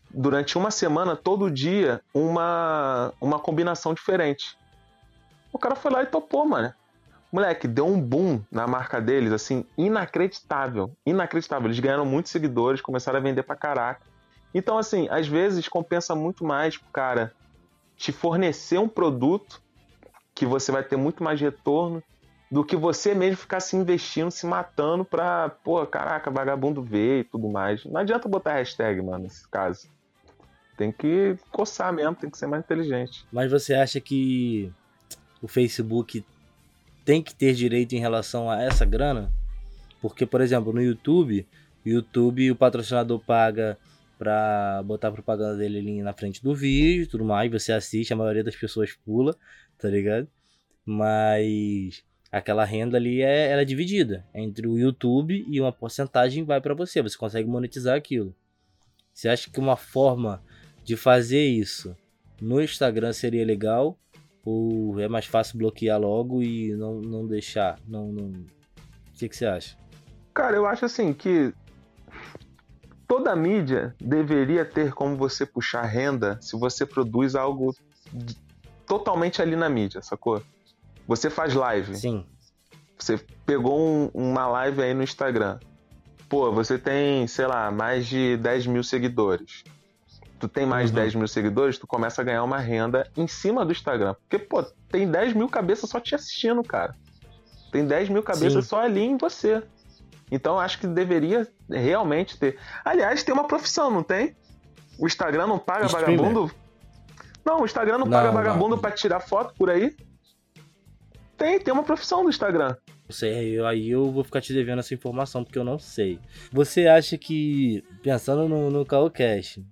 durante 0.10 0.58
uma 0.58 0.72
semana, 0.72 1.16
todo 1.16 1.52
dia, 1.52 2.02
uma, 2.14 3.14
uma 3.22 3.40
combinação 3.40 3.94
diferente. 3.94 4.58
O 5.54 5.60
cara 5.60 5.76
foi 5.76 5.92
lá 5.92 6.02
e 6.02 6.08
topou, 6.08 6.46
mano. 6.46 6.74
Moleque, 7.32 7.68
deu 7.68 7.88
um 7.88 8.00
boom 8.00 8.42
na 8.52 8.68
marca 8.68 9.00
deles, 9.00 9.32
assim, 9.32 9.66
inacreditável. 9.78 10.92
Inacreditável. 11.06 11.68
Eles 11.68 11.80
ganharam 11.80 12.06
muitos 12.06 12.32
seguidores, 12.32 12.82
começaram 12.82 13.20
a 13.20 13.22
vender 13.22 13.44
pra 13.44 13.56
caraca. 13.56 14.02
Então, 14.54 14.78
assim, 14.78 15.08
às 15.10 15.28
vezes 15.28 15.68
compensa 15.70 16.14
muito 16.14 16.44
mais 16.44 16.78
pro 16.78 16.90
cara 16.92 17.34
te 17.96 18.12
fornecer 18.12 18.80
um 18.80 18.90
produto 18.90 19.62
que 20.36 20.46
você 20.46 20.72
vai 20.72 20.84
ter 20.84 20.98
muito 20.98 21.24
mais 21.24 21.40
retorno 21.40 22.04
do 22.52 22.66
que 22.66 22.76
você 22.76 23.14
mesmo 23.16 23.38
ficar 23.38 23.62
se 23.62 23.78
investindo, 23.78 24.30
se 24.30 24.46
matando 24.46 25.06
pra, 25.06 25.50
pô, 25.64 25.86
caraca, 25.86 26.30
vagabundo 26.30 26.84
ver 26.84 27.22
e 27.22 27.24
tudo 27.24 27.48
mais. 27.48 27.86
Não 27.86 28.02
adianta 28.02 28.28
botar 28.28 28.56
hashtag, 28.56 29.02
mano, 29.02 29.24
nesse 29.24 29.48
caso. 29.48 29.88
Tem 30.76 30.92
que 30.92 31.38
coçar 31.50 31.94
mesmo, 31.94 32.16
tem 32.16 32.30
que 32.30 32.38
ser 32.38 32.48
mais 32.48 32.64
inteligente. 32.64 33.26
Mas 33.32 33.50
você 33.50 33.74
acha 33.74 34.02
que 34.02 34.70
o 35.42 35.48
Facebook 35.48 36.26
tem 37.12 37.22
que 37.22 37.36
ter 37.36 37.54
direito 37.54 37.92
em 37.92 38.00
relação 38.00 38.50
a 38.50 38.64
essa 38.64 38.86
grana? 38.86 39.30
Porque, 40.02 40.26
por 40.26 40.40
exemplo, 40.40 40.72
no 40.72 40.82
YouTube, 40.82 41.46
YouTube 41.86 42.50
o 42.50 42.56
patrocinador 42.56 43.20
paga 43.20 43.78
pra 44.18 44.82
botar 44.86 45.10
a 45.10 45.12
propaganda 45.12 45.58
dele 45.58 45.80
ali 45.80 46.02
na 46.02 46.14
frente 46.14 46.42
do 46.42 46.56
vídeo 46.56 47.06
tudo 47.10 47.26
mais, 47.26 47.52
você 47.52 47.74
assiste, 47.74 48.14
a 48.14 48.16
maioria 48.16 48.46
das 48.46 48.56
pessoas 48.56 48.94
pula, 48.94 49.36
tá 49.78 49.90
ligado? 49.90 50.26
Mas 50.86 52.02
aquela 52.32 52.64
renda 52.64 52.96
ali 52.96 53.22
é, 53.22 53.52
ela 53.52 53.64
é 53.64 53.66
dividida 53.66 54.26
entre 54.34 54.66
o 54.66 54.80
YouTube 54.80 55.46
e 55.50 55.60
uma 55.60 55.74
porcentagem 55.74 56.46
vai 56.46 56.62
para 56.62 56.74
você, 56.74 57.02
você 57.02 57.18
consegue 57.18 57.50
monetizar 57.50 57.98
aquilo. 57.98 58.34
Você 59.14 59.28
acha 59.28 59.52
que 59.52 59.60
uma 59.60 59.76
forma 59.76 60.42
de 60.82 60.96
fazer 60.96 61.44
isso 61.46 61.94
no 62.40 62.62
Instagram 62.62 63.12
seria 63.12 63.46
legal 63.46 64.00
ou 64.44 65.00
é 65.00 65.08
mais 65.08 65.26
fácil 65.26 65.58
bloquear 65.58 66.00
logo 66.00 66.42
e 66.42 66.74
não, 66.76 67.00
não 67.00 67.28
deixar? 67.28 67.80
Não, 67.88 68.12
não... 68.12 68.28
O 68.28 69.18
que, 69.18 69.30
que 69.30 69.36
você 69.36 69.46
acha? 69.46 69.78
Cara, 70.34 70.56
eu 70.56 70.66
acho 70.66 70.86
assim 70.86 71.14
que 71.14 71.54
toda 73.08 73.36
mídia 73.36 73.96
deveria 74.00 74.66
ter 74.66 74.94
como 74.94 75.16
você 75.16 75.46
puxar 75.46 75.84
renda 75.84 76.40
se 76.42 76.58
você 76.58 76.86
produz 76.86 77.36
algo 77.36 77.76
totalmente 78.88 79.42
ali 79.42 79.56
na 79.56 79.70
mídia, 79.70 80.02
sacou? 80.02 80.42
Você 81.08 81.30
faz 81.30 81.54
live. 81.54 81.96
Sim. 81.96 82.26
Você 82.98 83.18
pegou 83.46 83.80
um, 83.80 84.10
uma 84.14 84.48
live 84.48 84.82
aí 84.82 84.94
no 84.94 85.04
Instagram. 85.04 85.60
Pô, 86.30 86.52
você 86.52 86.78
tem, 86.78 87.28
sei 87.28 87.46
lá, 87.46 87.70
mais 87.70 88.08
de 88.08 88.38
10 88.38 88.68
mil 88.68 88.84
seguidores 88.84 89.64
tu 90.42 90.48
tem 90.48 90.66
mais 90.66 90.90
uhum. 90.90 90.96
de 90.96 91.02
10 91.02 91.16
mil 91.16 91.28
seguidores, 91.28 91.78
tu 91.78 91.86
começa 91.86 92.22
a 92.22 92.26
ganhar 92.26 92.44
uma 92.44 92.58
renda 92.58 93.08
em 93.16 93.28
cima 93.28 93.64
do 93.64 93.72
Instagram. 93.72 94.16
Porque, 94.16 94.40
pô, 94.40 94.64
tem 94.90 95.08
10 95.08 95.34
mil 95.34 95.48
cabeças 95.48 95.90
só 95.90 96.00
te 96.00 96.16
assistindo, 96.16 96.64
cara. 96.64 96.96
Tem 97.72 97.86
10 97.86 98.10
mil 98.10 98.24
cabeças 98.24 98.66
Sim. 98.66 98.70
só 98.70 98.82
ali 98.82 99.02
em 99.02 99.18
você. 99.18 99.64
Então 100.32 100.60
acho 100.60 100.80
que 100.80 100.88
deveria 100.88 101.48
realmente 101.70 102.38
ter. 102.38 102.58
Aliás, 102.84 103.24
tem 103.24 103.34
uma 103.34 103.48
profissão, 103.48 103.92
não 103.92 104.02
tem? 104.02 104.36
O 104.98 105.06
Instagram 105.06 105.48
não 105.48 105.60
paga 105.60 105.86
Streamer. 105.86 106.18
vagabundo? 106.18 106.52
Não, 107.46 107.62
o 107.62 107.66
Instagram 107.66 108.00
não, 108.00 108.06
não 108.06 108.12
paga 108.12 108.32
vagabundo 108.32 108.78
para 108.78 108.92
tirar 108.92 109.20
foto 109.20 109.54
por 109.56 109.70
aí? 109.70 109.96
Tem, 111.38 111.60
tem 111.60 111.74
uma 111.74 111.84
profissão 111.84 112.24
do 112.24 112.30
Instagram. 112.30 112.76
Sei, 113.10 113.60
aí 113.62 113.90
eu 113.90 114.12
vou 114.12 114.24
ficar 114.24 114.42
te 114.42 114.54
devendo 114.54 114.80
essa 114.80 114.94
informação 114.94 115.44
porque 115.44 115.60
eu 115.60 115.64
não 115.64 115.78
sei. 115.78 116.20
Você 116.52 116.88
acha 116.88 117.18
que, 117.18 117.84
pensando 118.02 118.48
no, 118.48 118.70
no 118.70 118.86
Calcast, 118.86 119.64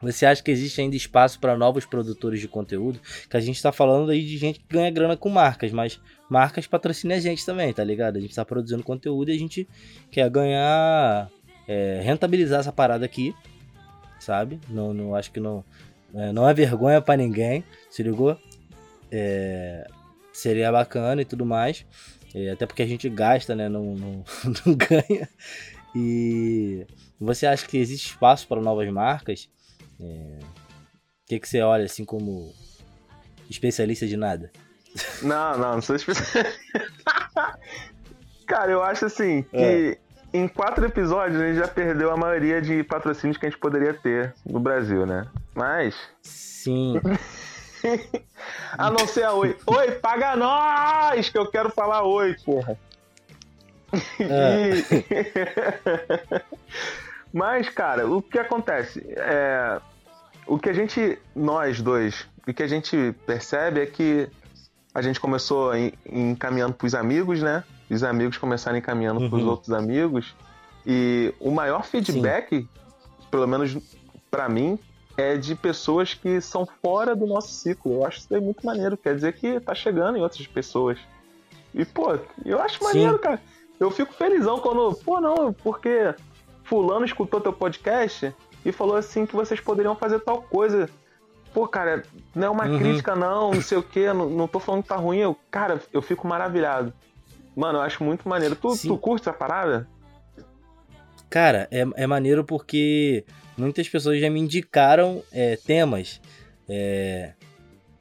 você 0.00 0.26
acha 0.26 0.42
que 0.42 0.50
existe 0.50 0.80
ainda 0.80 0.94
espaço 0.94 1.40
para 1.40 1.56
novos 1.56 1.84
produtores 1.84 2.40
de 2.40 2.46
conteúdo? 2.46 3.00
Que 3.28 3.36
a 3.36 3.40
gente 3.40 3.56
está 3.56 3.72
falando 3.72 4.10
aí 4.10 4.24
de 4.24 4.38
gente 4.38 4.60
que 4.60 4.66
ganha 4.68 4.90
grana 4.90 5.16
com 5.16 5.28
marcas, 5.28 5.72
mas 5.72 6.00
marcas 6.30 6.66
patrocinam 6.66 7.16
a 7.16 7.20
gente 7.20 7.44
também, 7.44 7.72
tá 7.72 7.82
ligado? 7.82 8.16
A 8.16 8.20
gente 8.20 8.30
está 8.30 8.44
produzindo 8.44 8.82
conteúdo 8.84 9.30
e 9.30 9.34
a 9.34 9.38
gente 9.38 9.68
quer 10.10 10.30
ganhar, 10.30 11.28
é, 11.66 12.00
rentabilizar 12.02 12.60
essa 12.60 12.72
parada 12.72 13.04
aqui, 13.04 13.34
sabe? 14.20 14.60
Não, 14.68 14.94
não 14.94 15.14
acho 15.16 15.32
que 15.32 15.40
não, 15.40 15.64
é, 16.14 16.32
não 16.32 16.48
é 16.48 16.54
vergonha 16.54 17.00
para 17.02 17.16
ninguém, 17.16 17.64
se 17.90 18.02
ligou? 18.02 18.38
É, 19.10 19.84
seria 20.32 20.70
bacana 20.70 21.22
e 21.22 21.24
tudo 21.24 21.44
mais, 21.44 21.84
é, 22.32 22.50
até 22.50 22.66
porque 22.66 22.82
a 22.82 22.86
gente 22.86 23.08
gasta, 23.08 23.56
né? 23.56 23.68
Não, 23.68 23.96
não, 23.96 24.24
não 24.64 24.74
ganha. 24.76 25.28
E 25.94 26.86
você 27.18 27.46
acha 27.46 27.66
que 27.66 27.78
existe 27.78 28.10
espaço 28.10 28.46
para 28.46 28.60
novas 28.60 28.88
marcas? 28.90 29.48
É... 30.00 30.38
O 30.42 31.28
que, 31.28 31.40
que 31.40 31.48
você 31.48 31.60
olha 31.60 31.84
assim 31.84 32.04
como 32.04 32.52
especialista 33.50 34.06
de 34.06 34.16
nada? 34.16 34.50
Não, 35.22 35.58
não, 35.58 35.74
não 35.74 35.82
sou 35.82 35.96
especialista. 35.96 36.58
Cara, 38.46 38.72
eu 38.72 38.82
acho 38.82 39.04
assim 39.04 39.42
que 39.42 39.56
é. 39.56 39.98
em 40.32 40.48
quatro 40.48 40.84
episódios 40.86 41.40
a 41.40 41.46
gente 41.46 41.58
já 41.58 41.68
perdeu 41.68 42.10
a 42.10 42.16
maioria 42.16 42.62
de 42.62 42.82
patrocínios 42.82 43.36
que 43.36 43.46
a 43.46 43.50
gente 43.50 43.58
poderia 43.58 43.92
ter 43.92 44.34
no 44.44 44.58
Brasil, 44.58 45.04
né? 45.04 45.26
Mas. 45.54 45.94
Sim. 46.22 46.94
a 48.78 48.90
não 48.90 49.06
ser 49.06 49.24
a 49.24 49.32
Oi. 49.34 49.56
Oi, 49.66 49.92
paga 49.92 50.34
nós! 50.34 51.28
Que 51.28 51.38
eu 51.38 51.50
quero 51.50 51.70
falar 51.70 52.02
oi, 52.02 52.34
porra. 52.44 52.78
É. 54.20 54.82
Mas, 57.32 57.70
cara, 57.70 58.06
o 58.06 58.20
que 58.20 58.38
acontece? 58.38 59.02
É, 59.16 59.80
o 60.48 60.58
que 60.58 60.70
a 60.70 60.72
gente, 60.72 61.18
nós 61.36 61.80
dois, 61.80 62.26
o 62.46 62.52
que 62.52 62.62
a 62.62 62.66
gente 62.66 63.14
percebe 63.26 63.80
é 63.80 63.86
que 63.86 64.28
a 64.94 65.02
gente 65.02 65.20
começou 65.20 65.72
encaminhando 66.10 66.72
para 66.72 66.86
os 66.86 66.94
amigos, 66.94 67.42
né? 67.42 67.62
Os 67.90 68.02
amigos 68.02 68.38
começaram 68.38 68.78
encaminhando 68.78 69.20
uhum. 69.20 69.30
para 69.30 69.38
os 69.38 69.44
outros 69.44 69.70
amigos. 69.70 70.34
E 70.86 71.34
o 71.38 71.50
maior 71.50 71.84
feedback, 71.84 72.60
Sim. 72.60 72.68
pelo 73.30 73.46
menos 73.46 73.76
para 74.30 74.48
mim, 74.48 74.78
é 75.16 75.36
de 75.36 75.54
pessoas 75.54 76.14
que 76.14 76.40
são 76.40 76.66
fora 76.82 77.14
do 77.14 77.26
nosso 77.26 77.52
ciclo. 77.52 77.92
Eu 77.92 78.06
acho 78.06 78.18
isso 78.18 78.34
aí 78.34 78.40
muito 78.40 78.64
maneiro. 78.64 78.96
Quer 78.96 79.14
dizer 79.14 79.34
que 79.34 79.60
tá 79.60 79.74
chegando 79.74 80.16
em 80.16 80.22
outras 80.22 80.46
pessoas. 80.46 80.98
E, 81.74 81.84
pô, 81.84 82.18
eu 82.44 82.60
acho 82.60 82.82
maneiro, 82.82 83.16
Sim. 83.16 83.22
cara. 83.22 83.42
Eu 83.78 83.90
fico 83.90 84.12
felizão 84.14 84.58
quando. 84.58 84.94
Pô, 85.04 85.20
não, 85.20 85.52
porque 85.52 86.14
fulano 86.64 87.04
escutou 87.04 87.40
teu 87.40 87.52
podcast 87.52 88.34
e 88.68 88.72
falou 88.72 88.96
assim 88.96 89.24
que 89.24 89.34
vocês 89.34 89.58
poderiam 89.60 89.96
fazer 89.96 90.20
tal 90.20 90.42
coisa. 90.42 90.90
Pô, 91.54 91.66
cara, 91.66 92.02
não 92.34 92.46
é 92.46 92.50
uma 92.50 92.66
uhum. 92.66 92.78
crítica, 92.78 93.16
não, 93.16 93.52
não 93.52 93.62
sei 93.62 93.78
o 93.78 93.82
quê, 93.82 94.12
não, 94.12 94.28
não 94.28 94.46
tô 94.46 94.60
falando 94.60 94.82
que 94.82 94.88
tá 94.90 94.96
ruim. 94.96 95.18
Eu, 95.18 95.34
cara, 95.50 95.80
eu 95.90 96.02
fico 96.02 96.28
maravilhado. 96.28 96.92
Mano, 97.56 97.78
eu 97.78 97.82
acho 97.82 98.04
muito 98.04 98.28
maneiro. 98.28 98.54
Tu, 98.54 98.76
tu 98.82 98.98
curte 98.98 99.26
essa 99.26 99.36
parada? 99.36 99.88
Cara, 101.30 101.66
é, 101.70 101.86
é 101.96 102.06
maneiro 102.06 102.44
porque 102.44 103.24
muitas 103.56 103.88
pessoas 103.88 104.20
já 104.20 104.28
me 104.28 104.38
indicaram 104.38 105.22
é, 105.32 105.56
temas. 105.56 106.20
É, 106.68 107.32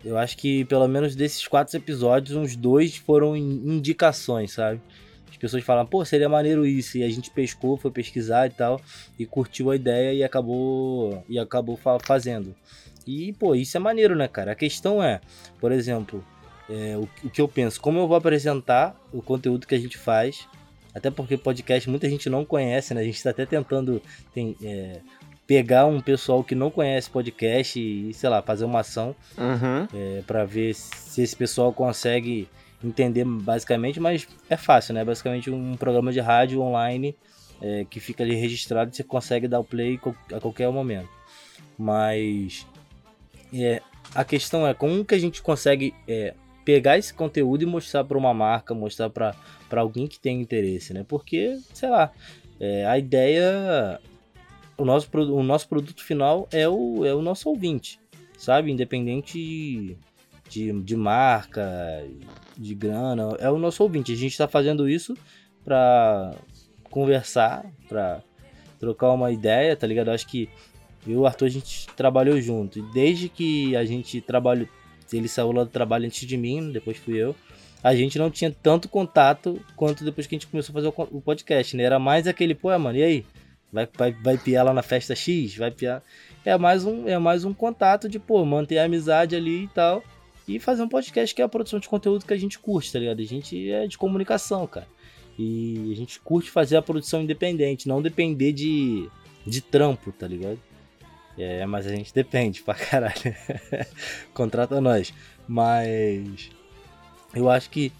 eu 0.04 0.18
acho 0.18 0.38
que 0.38 0.66
pelo 0.66 0.88
menos 0.88 1.16
desses 1.16 1.48
quatro 1.48 1.78
episódios, 1.78 2.38
uns 2.38 2.58
dois 2.58 2.98
foram 2.98 3.38
indicações, 3.38 4.52
sabe? 4.52 4.82
As 5.30 5.38
pessoas 5.38 5.64
falam, 5.64 5.86
pô, 5.86 6.04
seria 6.04 6.30
maneiro 6.30 6.66
isso. 6.66 6.98
E 6.98 7.04
a 7.04 7.10
gente 7.10 7.30
pescou, 7.30 7.78
foi 7.78 7.92
pesquisar 7.92 8.48
e 8.48 8.50
tal, 8.52 8.82
e 9.18 9.26
curtiu 9.26 9.72
a 9.72 9.76
ideia 9.76 10.14
e 10.14 10.24
acabou 10.24 11.24
e 11.30 11.38
acabou 11.38 11.80
fazendo. 12.04 12.56
E, 13.06 13.34
pô, 13.34 13.56
isso 13.56 13.78
é 13.78 13.80
maneiro, 13.80 14.16
né, 14.16 14.28
cara? 14.28 14.52
A 14.52 14.56
questão 14.56 15.02
é, 15.02 15.22
por 15.60 15.72
exemplo, 15.72 16.24
é, 16.70 16.98
o, 16.98 17.08
o, 17.24 17.30
que 17.30 17.40
eu 17.40 17.48
penso, 17.48 17.80
como 17.80 18.00
eu 18.00 18.08
vou 18.08 18.18
apresentar 18.18 19.00
o 19.14 19.22
conteúdo 19.22 19.66
que 19.66 19.76
a 19.76 19.80
gente 19.80 19.98
faz, 19.98 20.46
até 20.94 21.10
porque 21.10 21.38
podcast 21.38 21.90
muita 21.90 22.10
gente 22.10 22.30
não 22.30 22.44
conhece, 22.44 22.94
né? 22.94 23.02
A 23.02 23.04
gente 23.04 23.16
está 23.16 23.30
até 23.30 23.46
tentando 23.46 24.02
tem, 24.34 24.58
é, 24.62 25.00
pegar 25.46 25.86
um 25.86 26.02
pessoal 26.02 26.44
que 26.44 26.54
não 26.54 26.70
conhece 26.70 27.10
podcast 27.10 27.80
e, 27.80 28.14
sei 28.14 28.30
lá, 28.30 28.42
fazer 28.42 28.66
uma 28.66 28.82
ação 28.82 29.16
uhum. 29.38 29.88
é, 29.94 30.22
para 30.28 30.44
ver 30.44 30.74
se 30.74 31.22
esse 31.22 31.36
pessoal 31.36 31.72
consegue 31.72 32.50
entender 32.84 33.26
basicamente, 33.26 34.00
mas 34.00 34.28
é 34.50 34.58
fácil, 34.58 34.94
né? 34.94 35.04
Basicamente 35.04 35.50
um 35.50 35.76
programa 35.76 36.12
de 36.12 36.20
rádio 36.20 36.62
online 36.62 37.16
é, 37.62 37.86
que 37.90 38.00
fica 38.00 38.24
ali 38.24 38.36
registrado 38.36 38.92
e 38.92 38.96
você 38.96 39.04
consegue 39.04 39.48
dar 39.48 39.60
o 39.60 39.64
play 39.64 40.00
a 40.34 40.40
qualquer 40.40 40.72
momento. 40.72 41.10
Mas 41.78 42.66
é, 43.54 43.82
a 44.14 44.24
questão 44.24 44.68
é 44.68 44.74
como 44.74 45.04
que 45.04 45.16
a 45.16 45.20
gente 45.20 45.42
consegue 45.42 45.94
é, 46.08 46.34
pegar 46.64 46.98
esse 46.98 47.14
conteúdo 47.14 47.64
e 47.64 47.66
mostrar 47.66 48.04
para 48.04 48.18
uma 48.18 48.34
marca, 48.34 48.74
mostrar 48.74 49.10
para 49.10 49.34
alguém 49.72 50.08
que 50.08 50.20
tem 50.20 50.42
interesse, 50.42 50.94
né? 50.94 51.06
Porque, 51.08 51.58
sei 51.74 51.90
lá, 51.90 52.12
é, 52.60 52.86
a 52.86 52.98
ideia, 52.98 54.00
o 54.78 54.86
nosso, 54.86 55.10
o 55.14 55.44
nosso 55.44 55.68
produto 55.68 56.04
final 56.04 56.48
é 56.52 56.68
o, 56.68 57.06
é 57.06 57.14
o 57.14 57.22
nosso 57.22 57.50
ouvinte, 57.50 58.00
sabe? 58.38 58.72
Independente 58.72 59.98
de, 60.50 60.72
de 60.82 60.96
marca, 60.96 62.06
de 62.58 62.74
grana, 62.74 63.36
é 63.40 63.50
o 63.50 63.58
nosso 63.58 63.84
ouvinte. 63.84 64.12
A 64.12 64.16
gente 64.16 64.32
está 64.32 64.48
fazendo 64.48 64.90
isso 64.90 65.16
para 65.64 66.36
conversar, 66.90 67.66
para 67.88 68.22
trocar 68.80 69.12
uma 69.12 69.32
ideia, 69.32 69.76
tá 69.76 69.86
ligado? 69.86 70.10
Acho 70.10 70.28
que 70.28 70.50
eu 71.06 71.14
e 71.14 71.18
o 71.18 71.26
Arthur 71.26 71.46
a 71.46 71.50
gente 71.50 71.88
trabalhou 71.96 72.40
junto. 72.42 72.82
Desde 72.92 73.30
que 73.30 73.76
a 73.76 73.86
gente 73.86 74.22
trabalhou, 74.22 74.68
ele 75.12 75.28
saiu 75.28 75.52
lá 75.52 75.64
do 75.64 75.70
trabalho 75.70 76.06
antes 76.06 76.28
de 76.28 76.38
mim, 76.38 76.72
depois 76.72 76.98
fui 76.98 77.18
eu. 77.18 77.36
A 77.84 77.96
gente 77.96 78.18
não 78.18 78.30
tinha 78.30 78.52
tanto 78.52 78.90
contato 78.90 79.62
quanto 79.76 80.04
depois 80.04 80.28
que 80.28 80.36
a 80.36 80.38
gente 80.38 80.48
começou 80.48 80.74
a 80.74 80.76
fazer 80.76 80.94
o 81.12 81.22
podcast, 81.22 81.78
né? 81.78 81.84
Era 81.84 82.00
mais 82.00 82.28
aquele, 82.28 82.56
pô, 82.56 82.78
mano, 82.78 82.98
e 82.98 83.04
aí? 83.04 83.26
Vai, 83.72 83.88
vai, 83.98 84.12
vai 84.12 84.38
piar 84.38 84.66
lá 84.66 84.74
na 84.74 84.82
festa 84.82 85.16
X? 85.16 85.56
Vai 85.56 85.72
piar. 85.72 86.02
É 86.44 86.58
mais 86.58 86.86
um, 86.86 87.08
é 87.08 87.18
mais 87.20 87.46
um 87.46 87.54
contato 87.54 88.10
de, 88.10 88.18
pô, 88.18 88.44
manter 88.46 88.78
a 88.80 88.86
amizade 88.86 89.36
ali 89.36 89.66
e 89.66 89.68
tal. 89.68 90.04
E 90.48 90.60
fazer 90.60 90.82
um 90.82 90.88
podcast 90.88 91.36
que 91.36 91.42
é 91.42 91.46
a 91.46 91.50
produção 91.50 91.80
de 91.80 91.90
conteúdo 91.90 92.26
que 92.26 92.34
a 92.34 92.38
gente 92.38 92.58
curte, 92.58 92.92
tá 92.92 93.00
ligado? 93.00 93.20
A 93.20 93.26
gente 93.26 93.70
é 93.70 93.86
de 93.86 93.98
comunicação, 93.98 94.66
cara. 94.66 94.88
E 95.38 95.92
a 95.92 95.96
gente 95.96 96.20
curte 96.20 96.50
fazer 96.50 96.78
a 96.78 96.82
produção 96.82 97.22
independente, 97.22 97.88
não 97.88 98.02
depender 98.02 98.54
de, 98.54 99.10
de 99.46 99.62
trampo, 99.62 100.12
tá 100.12 100.28
ligado? 100.28 100.60
É, 101.38 101.66
mas 101.66 101.86
a 101.86 101.90
gente 101.90 102.14
depende 102.14 102.64
pra 102.64 102.74
caralho. 102.74 103.36
Contrata 104.34 104.82
nós. 104.82 105.14
Mas 105.48 106.50
eu 107.36 107.50
acho 107.50 107.70
que 107.70 107.92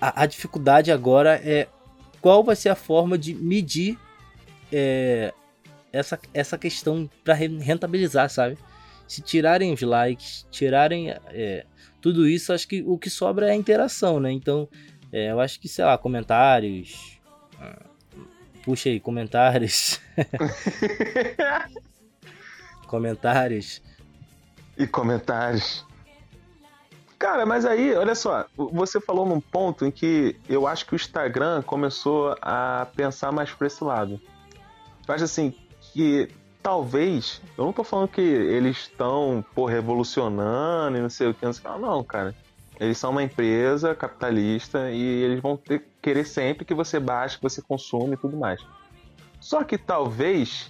a, 0.00 0.22
a, 0.22 0.26
dificuldade 0.26 0.90
agora 0.90 1.40
é 1.44 1.68
qual 2.20 2.42
vai 2.42 2.56
ser 2.56 2.70
a 2.70 2.74
forma 2.74 3.18
de 3.18 3.34
medir 3.34 3.98
é, 4.72 5.34
essa, 5.92 6.18
essa 6.32 6.56
questão 6.56 7.08
para 7.22 7.34
rentabilizar, 7.34 8.30
sabe? 8.30 8.56
Se 9.06 9.22
tirarem 9.22 9.72
os 9.72 9.82
likes, 9.82 10.46
tirarem 10.50 11.10
é, 11.10 11.64
tudo 12.00 12.26
isso, 12.26 12.52
acho 12.52 12.66
que 12.66 12.82
o 12.82 12.98
que 12.98 13.10
sobra 13.10 13.48
é 13.48 13.52
a 13.52 13.56
interação, 13.56 14.20
né? 14.20 14.32
Então, 14.32 14.68
é, 15.12 15.30
eu 15.30 15.40
acho 15.40 15.60
que, 15.60 15.68
sei 15.68 15.84
lá, 15.84 15.96
comentários. 15.96 17.18
Ah, 17.60 17.84
puxa 18.64 18.88
aí, 18.88 19.00
comentários. 19.00 20.00
comentários. 22.86 23.82
E 24.76 24.86
comentários. 24.86 25.84
Cara, 27.18 27.46
mas 27.46 27.64
aí, 27.64 27.94
olha 27.94 28.14
só, 28.14 28.44
você 28.56 29.00
falou 29.00 29.26
num 29.26 29.40
ponto 29.40 29.86
em 29.86 29.90
que 29.90 30.36
eu 30.48 30.66
acho 30.66 30.84
que 30.84 30.92
o 30.92 30.96
Instagram 30.96 31.62
começou 31.62 32.36
a 32.42 32.86
pensar 32.94 33.32
mais 33.32 33.50
por 33.50 33.66
esse 33.66 33.82
lado. 33.82 34.20
Eu 35.08 35.14
acho 35.14 35.24
assim 35.24 35.54
que 35.80 36.28
talvez, 36.66 37.40
eu 37.56 37.64
não 37.64 37.72
tô 37.72 37.84
falando 37.84 38.08
que 38.08 38.20
eles 38.20 38.78
estão, 38.78 39.44
pô, 39.54 39.66
revolucionando 39.66 40.98
e 40.98 41.00
não 41.00 41.08
sei 41.08 41.28
o 41.28 41.32
que, 41.32 41.44
não 41.44 41.52
sei 41.52 41.70
o 41.70 41.74
que, 41.74 41.80
não, 41.80 42.02
cara. 42.02 42.34
Eles 42.80 42.98
são 42.98 43.12
uma 43.12 43.22
empresa 43.22 43.94
capitalista 43.94 44.90
e 44.90 45.00
eles 45.00 45.40
vão 45.40 45.56
ter, 45.56 45.86
querer 46.02 46.24
sempre 46.24 46.64
que 46.64 46.74
você 46.74 46.98
baixe, 46.98 47.36
que 47.36 47.42
você 47.44 47.62
consuma 47.62 48.14
e 48.14 48.16
tudo 48.16 48.36
mais. 48.36 48.60
Só 49.40 49.62
que 49.62 49.78
talvez 49.78 50.68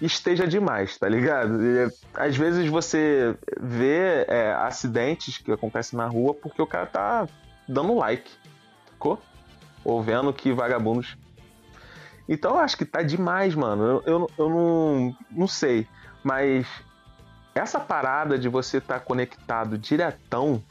esteja 0.00 0.46
demais, 0.46 0.96
tá 0.96 1.06
ligado? 1.06 1.62
E, 1.62 1.92
às 2.14 2.34
vezes 2.34 2.66
você 2.70 3.36
vê 3.60 4.24
é, 4.28 4.54
acidentes 4.54 5.36
que 5.36 5.52
acontecem 5.52 5.98
na 5.98 6.06
rua 6.06 6.32
porque 6.32 6.62
o 6.62 6.66
cara 6.66 6.86
tá 6.86 7.28
dando 7.68 7.94
like, 7.94 8.30
ficou? 8.90 9.20
Ou 9.84 10.02
vendo 10.02 10.32
que 10.32 10.50
vagabundos. 10.50 11.14
Então 12.28 12.52
eu 12.52 12.58
acho 12.58 12.76
que 12.76 12.84
tá 12.84 13.02
demais, 13.02 13.54
mano. 13.54 13.84
Eu, 13.84 14.02
eu, 14.06 14.30
eu 14.38 14.48
não, 14.48 15.16
não 15.30 15.48
sei. 15.48 15.86
Mas 16.22 16.66
essa 17.54 17.78
parada 17.78 18.38
de 18.38 18.48
você 18.48 18.78
estar 18.78 18.98
tá 18.98 19.00
conectado 19.00 19.78
diretão 19.78 20.62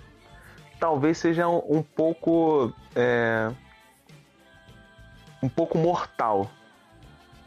talvez 0.80 1.18
seja 1.18 1.48
um, 1.48 1.62
um 1.68 1.82
pouco. 1.82 2.74
É, 2.96 3.52
um 5.42 5.50
pouco 5.50 5.78
mortal. 5.78 6.50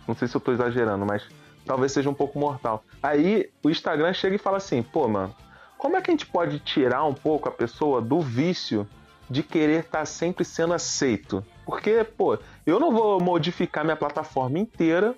Não 0.06 0.14
sei 0.14 0.26
se 0.28 0.36
eu 0.36 0.40
tô 0.40 0.52
exagerando, 0.52 1.04
mas 1.04 1.22
talvez 1.66 1.92
seja 1.92 2.08
um 2.08 2.14
pouco 2.14 2.38
mortal. 2.38 2.84
Aí 3.02 3.50
o 3.62 3.70
Instagram 3.70 4.12
chega 4.12 4.36
e 4.36 4.38
fala 4.38 4.56
assim: 4.56 4.82
pô, 4.82 5.06
mano, 5.06 5.34
como 5.76 5.96
é 5.96 6.00
que 6.00 6.10
a 6.10 6.12
gente 6.12 6.26
pode 6.26 6.58
tirar 6.60 7.04
um 7.04 7.14
pouco 7.14 7.48
a 7.48 7.52
pessoa 7.52 8.00
do 8.00 8.20
vício 8.20 8.88
de 9.28 9.42
querer 9.42 9.80
estar 9.84 10.00
tá 10.00 10.04
sempre 10.06 10.44
sendo 10.44 10.72
aceito? 10.72 11.44
Porque, 11.68 12.02
pô, 12.02 12.38
eu 12.64 12.80
não 12.80 12.90
vou 12.90 13.20
modificar 13.20 13.84
minha 13.84 13.94
plataforma 13.94 14.58
inteira 14.58 15.14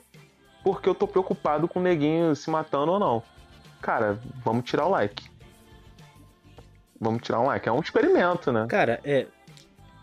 porque 0.64 0.88
eu 0.88 0.96
tô 0.96 1.06
preocupado 1.06 1.68
com 1.68 1.78
o 1.78 1.82
neguinho 1.82 2.34
se 2.34 2.50
matando 2.50 2.90
ou 2.90 2.98
não. 2.98 3.22
Cara, 3.80 4.18
vamos 4.44 4.64
tirar 4.64 4.86
o 4.86 4.90
like. 4.90 5.30
Vamos 7.00 7.22
tirar 7.22 7.38
um 7.38 7.46
like. 7.46 7.68
É 7.68 7.70
um 7.70 7.78
experimento, 7.78 8.50
né? 8.50 8.66
Cara, 8.68 8.98
é. 9.04 9.28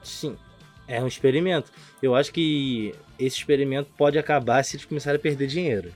Sim. 0.02 0.38
É 0.88 1.04
um 1.04 1.08
experimento. 1.08 1.70
Eu 2.02 2.16
acho 2.16 2.32
que 2.32 2.96
esse 3.20 3.40
experimento 3.40 3.92
pode 3.98 4.18
acabar 4.18 4.64
se 4.64 4.78
eles 4.78 4.86
começarem 4.86 5.20
a 5.20 5.22
perder 5.22 5.48
dinheiro. 5.48 5.92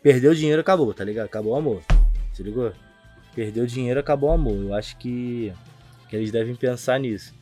Perdeu 0.00 0.32
dinheiro, 0.32 0.60
acabou, 0.60 0.94
tá 0.94 1.02
ligado? 1.02 1.26
Acabou 1.26 1.54
o 1.54 1.56
amor. 1.56 1.82
Se 2.32 2.40
ligou? 2.40 2.72
Perdeu 3.34 3.66
dinheiro, 3.66 3.98
acabou 3.98 4.30
o 4.30 4.34
amor. 4.34 4.54
Eu 4.54 4.74
acho 4.74 4.96
que, 4.96 5.52
que 6.08 6.14
eles 6.14 6.30
devem 6.30 6.54
pensar 6.54 7.00
nisso. 7.00 7.34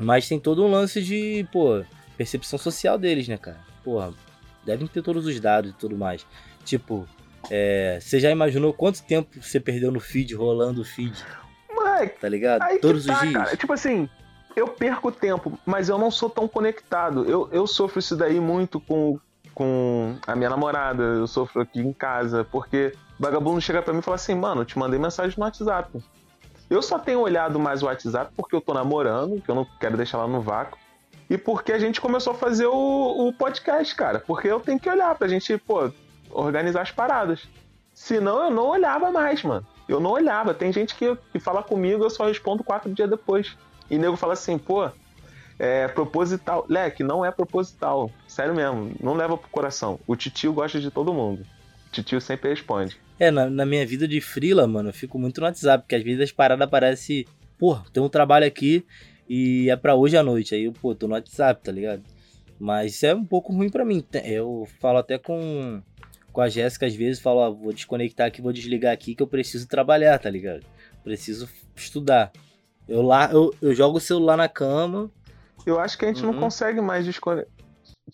Mas 0.00 0.26
tem 0.26 0.40
todo 0.40 0.64
um 0.64 0.70
lance 0.70 1.02
de, 1.02 1.46
pô, 1.52 1.84
percepção 2.16 2.58
social 2.58 2.96
deles, 2.96 3.28
né, 3.28 3.36
cara? 3.36 3.60
Porra, 3.84 4.14
devem 4.64 4.86
ter 4.86 5.02
todos 5.02 5.26
os 5.26 5.38
dados 5.38 5.70
e 5.70 5.74
tudo 5.74 5.96
mais. 5.96 6.26
Tipo, 6.64 7.06
é, 7.50 7.98
você 8.00 8.18
já 8.18 8.30
imaginou 8.30 8.72
quanto 8.72 9.02
tempo 9.02 9.42
você 9.42 9.60
perdeu 9.60 9.92
no 9.92 10.00
feed, 10.00 10.34
rolando 10.34 10.80
o 10.80 10.84
feed? 10.84 11.22
Moleque, 11.70 12.18
tá 12.18 12.28
ligado? 12.28 12.64
Todos 12.80 13.04
tá, 13.04 13.12
os 13.12 13.20
dias. 13.20 13.32
Cara. 13.34 13.56
Tipo 13.56 13.72
assim, 13.74 14.08
eu 14.56 14.68
perco 14.68 15.12
tempo, 15.12 15.58
mas 15.66 15.88
eu 15.90 15.98
não 15.98 16.10
sou 16.10 16.30
tão 16.30 16.48
conectado. 16.48 17.24
Eu, 17.28 17.48
eu 17.52 17.66
sofro 17.66 17.98
isso 17.98 18.16
daí 18.16 18.40
muito 18.40 18.80
com, 18.80 19.18
com 19.54 20.16
a 20.26 20.34
minha 20.34 20.48
namorada, 20.48 21.02
eu 21.02 21.26
sofro 21.26 21.60
aqui 21.60 21.80
em 21.80 21.92
casa, 21.92 22.42
porque 22.50 22.94
vagabundo 23.18 23.60
chega 23.60 23.82
para 23.82 23.92
mim 23.92 24.00
e 24.00 24.02
fala 24.02 24.14
assim, 24.14 24.34
mano, 24.34 24.62
eu 24.62 24.64
te 24.64 24.78
mandei 24.78 24.98
mensagem 24.98 25.38
no 25.38 25.44
WhatsApp. 25.44 25.90
Eu 26.70 26.80
só 26.80 27.00
tenho 27.00 27.18
olhado 27.18 27.58
mais 27.58 27.82
o 27.82 27.86
WhatsApp 27.86 28.32
porque 28.36 28.54
eu 28.54 28.60
tô 28.60 28.72
namorando, 28.72 29.42
que 29.42 29.50
eu 29.50 29.56
não 29.56 29.66
quero 29.80 29.96
deixar 29.96 30.18
lá 30.18 30.28
no 30.28 30.40
vácuo. 30.40 30.78
E 31.28 31.36
porque 31.36 31.72
a 31.72 31.78
gente 31.78 32.00
começou 32.00 32.32
a 32.32 32.36
fazer 32.36 32.66
o, 32.66 33.28
o 33.28 33.32
podcast, 33.32 33.92
cara. 33.96 34.20
Porque 34.20 34.46
eu 34.46 34.60
tenho 34.60 34.78
que 34.78 34.88
olhar 34.88 35.12
pra 35.16 35.26
gente, 35.26 35.58
pô, 35.58 35.90
organizar 36.30 36.82
as 36.82 36.92
paradas. 36.92 37.48
Senão 37.92 38.44
eu 38.44 38.50
não 38.50 38.68
olhava 38.68 39.10
mais, 39.10 39.42
mano. 39.42 39.66
Eu 39.88 39.98
não 39.98 40.12
olhava. 40.12 40.54
Tem 40.54 40.72
gente 40.72 40.94
que, 40.94 41.16
que 41.32 41.40
fala 41.40 41.60
comigo, 41.60 42.04
eu 42.04 42.10
só 42.10 42.26
respondo 42.26 42.62
quatro 42.62 42.92
dias 42.94 43.10
depois. 43.10 43.56
E 43.90 43.98
nego 43.98 44.16
fala 44.16 44.34
assim, 44.34 44.56
pô, 44.56 44.88
é 45.58 45.88
proposital. 45.88 46.64
Leque, 46.68 47.02
não 47.02 47.24
é 47.24 47.32
proposital. 47.32 48.10
Sério 48.28 48.54
mesmo, 48.54 48.92
não 49.00 49.14
leva 49.14 49.36
pro 49.36 49.50
coração. 49.50 49.98
O 50.06 50.14
titio 50.14 50.52
gosta 50.52 50.80
de 50.80 50.90
todo 50.90 51.12
mundo. 51.12 51.44
O 51.88 51.90
titio 51.90 52.20
sempre 52.20 52.50
responde. 52.50 53.00
É, 53.20 53.30
na, 53.30 53.50
na 53.50 53.66
minha 53.66 53.86
vida 53.86 54.08
de 54.08 54.18
frila, 54.20 54.66
mano, 54.66 54.88
eu 54.88 54.92
fico 54.94 55.18
muito 55.18 55.40
no 55.42 55.46
WhatsApp, 55.46 55.84
porque 55.84 55.94
às 55.94 56.02
vezes 56.02 56.22
as 56.22 56.32
paradas 56.32 56.66
aparecem, 56.66 57.26
pô, 57.58 57.76
tem 57.92 58.02
um 58.02 58.08
trabalho 58.08 58.46
aqui 58.46 58.82
e 59.28 59.68
é 59.68 59.76
pra 59.76 59.94
hoje 59.94 60.16
à 60.16 60.22
noite. 60.22 60.54
Aí 60.54 60.64
eu, 60.64 60.72
pô, 60.72 60.94
tô 60.94 61.06
no 61.06 61.12
WhatsApp, 61.12 61.62
tá 61.62 61.70
ligado? 61.70 62.02
Mas 62.58 62.94
isso 62.94 63.04
é 63.04 63.14
um 63.14 63.24
pouco 63.24 63.52
ruim 63.52 63.68
para 63.68 63.84
mim. 63.84 64.02
Eu 64.24 64.66
falo 64.80 64.96
até 64.98 65.18
com, 65.18 65.82
com 66.32 66.40
a 66.40 66.48
Jéssica, 66.48 66.86
às 66.86 66.94
vezes, 66.94 67.20
falo, 67.20 67.40
ó, 67.40 67.50
vou 67.50 67.72
desconectar 67.74 68.26
aqui, 68.26 68.40
vou 68.40 68.52
desligar 68.54 68.92
aqui 68.92 69.14
que 69.14 69.22
eu 69.22 69.26
preciso 69.26 69.68
trabalhar, 69.68 70.18
tá 70.18 70.30
ligado? 70.30 70.64
Preciso 71.04 71.46
estudar. 71.76 72.32
Eu, 72.88 73.02
lá, 73.02 73.30
eu, 73.30 73.54
eu 73.60 73.74
jogo 73.74 73.98
o 73.98 74.00
celular 74.00 74.36
na 74.38 74.48
cama. 74.48 75.10
Eu 75.66 75.78
acho 75.78 75.96
que 75.98 76.06
a 76.06 76.08
gente 76.08 76.24
Uhum. 76.24 76.32
não 76.32 76.40
consegue 76.40 76.80
mais 76.80 77.04
desconectar. 77.04 77.52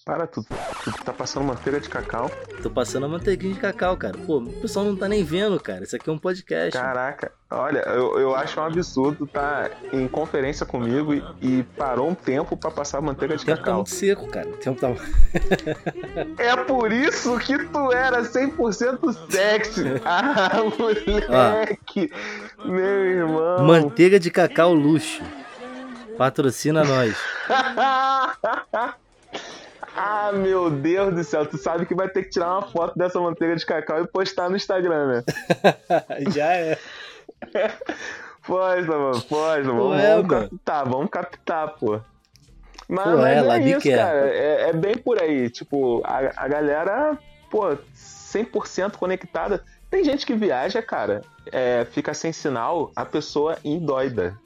Para 0.05 0.27
tudo. 0.27 0.47
Tu 0.85 0.93
tá 1.05 1.13
passando 1.13 1.45
manteiga 1.45 1.81
de 1.81 1.89
cacau. 1.89 2.31
Tô 2.63 2.71
passando 2.71 3.07
a 3.07 3.09
manteiguinha 3.09 3.55
de 3.55 3.61
cacau, 3.61 3.97
cara. 3.97 4.17
Pô, 4.27 4.39
o 4.39 4.53
pessoal 4.61 4.85
não 4.85 4.97
tá 4.97 5.09
nem 5.09 5.25
vendo, 5.25 5.59
cara. 5.61 5.85
Isso 5.85 5.97
aqui 5.97 6.09
é 6.09 6.13
um 6.13 6.19
podcast. 6.19 6.73
Caraca, 6.79 7.33
olha, 7.51 7.81
eu, 7.89 8.19
eu 8.19 8.35
acho 8.35 8.61
um 8.61 8.65
absurdo 8.65 9.27
tá 9.27 9.71
em 9.93 10.07
conferência 10.09 10.67
comigo 10.67 11.15
e, 11.15 11.23
e 11.41 11.63
parou 11.77 12.09
um 12.09 12.15
tempo 12.15 12.57
pra 12.57 12.71
passar 12.71 13.01
manteiga 13.01 13.35
o 13.35 13.37
de 13.37 13.45
tá 13.47 13.57
cacau. 13.57 13.75
muito 13.77 13.91
seco, 13.91 14.29
cara. 14.29 14.49
O 14.49 14.57
tempo 14.57 14.81
tá. 14.81 14.89
É 16.39 16.57
por 16.65 16.93
isso 16.93 17.39
que 17.39 17.59
tu 17.67 17.93
era 17.93 18.23
100% 18.23 19.31
sexy. 19.31 19.83
Ah, 20.05 20.63
moleque. 20.79 22.11
Meu 22.65 23.05
irmão. 23.05 23.65
Manteiga 23.65 24.19
de 24.21 24.31
cacau 24.31 24.73
luxo. 24.75 25.23
Patrocina 26.17 26.83
nós. 26.85 27.17
ah, 29.97 30.31
meu 30.33 30.71
Deus 30.71 31.15
do 31.15 31.25
céu. 31.25 31.47
Tu 31.47 31.57
sabe 31.57 31.87
que 31.87 31.95
vai 31.95 32.09
ter 32.09 32.25
que 32.25 32.31
tirar 32.31 32.53
uma 32.53 32.63
foto 32.63 32.97
dessa 32.99 33.19
manteiga 33.19 33.57
de 33.57 33.65
cacau 33.65 34.03
e 34.03 34.07
postar 34.07 34.51
no 34.51 34.57
Instagram, 34.57 35.07
né? 35.07 35.25
Já 36.35 36.53
é. 36.53 36.79
Posta, 38.47 38.99
mano, 38.99 39.23
posta. 39.23 39.63
Pô, 39.65 39.89
Vamos, 39.89 39.99
é, 39.99 40.15
vamos 40.15 40.27
mano. 40.27 40.51
captar, 40.51 40.89
vamos 40.89 41.11
captar, 41.11 41.69
pô. 41.77 42.01
Mas, 42.89 43.05
Pô, 43.05 43.17
mas 43.17 43.47
é, 43.47 43.59
é, 43.59 43.77
isso, 43.77 43.91
cara. 43.91 44.29
É, 44.29 44.69
é 44.69 44.73
bem 44.73 44.97
por 44.97 45.21
aí. 45.21 45.51
Tipo, 45.51 46.03
a, 46.05 46.33
a 46.37 46.49
galera, 46.49 47.19
pô, 47.51 47.77
100% 47.95 48.97
conectada. 48.97 49.65
Tem 49.91 50.05
gente 50.05 50.27
que 50.27 50.35
viaja, 50.35 50.83
cara, 50.83 51.23
é, 51.51 51.87
fica 51.91 52.13
sem 52.13 52.33
sinal, 52.33 52.91
a 52.95 53.05
pessoa 53.05 53.57
indóida. 53.65 54.39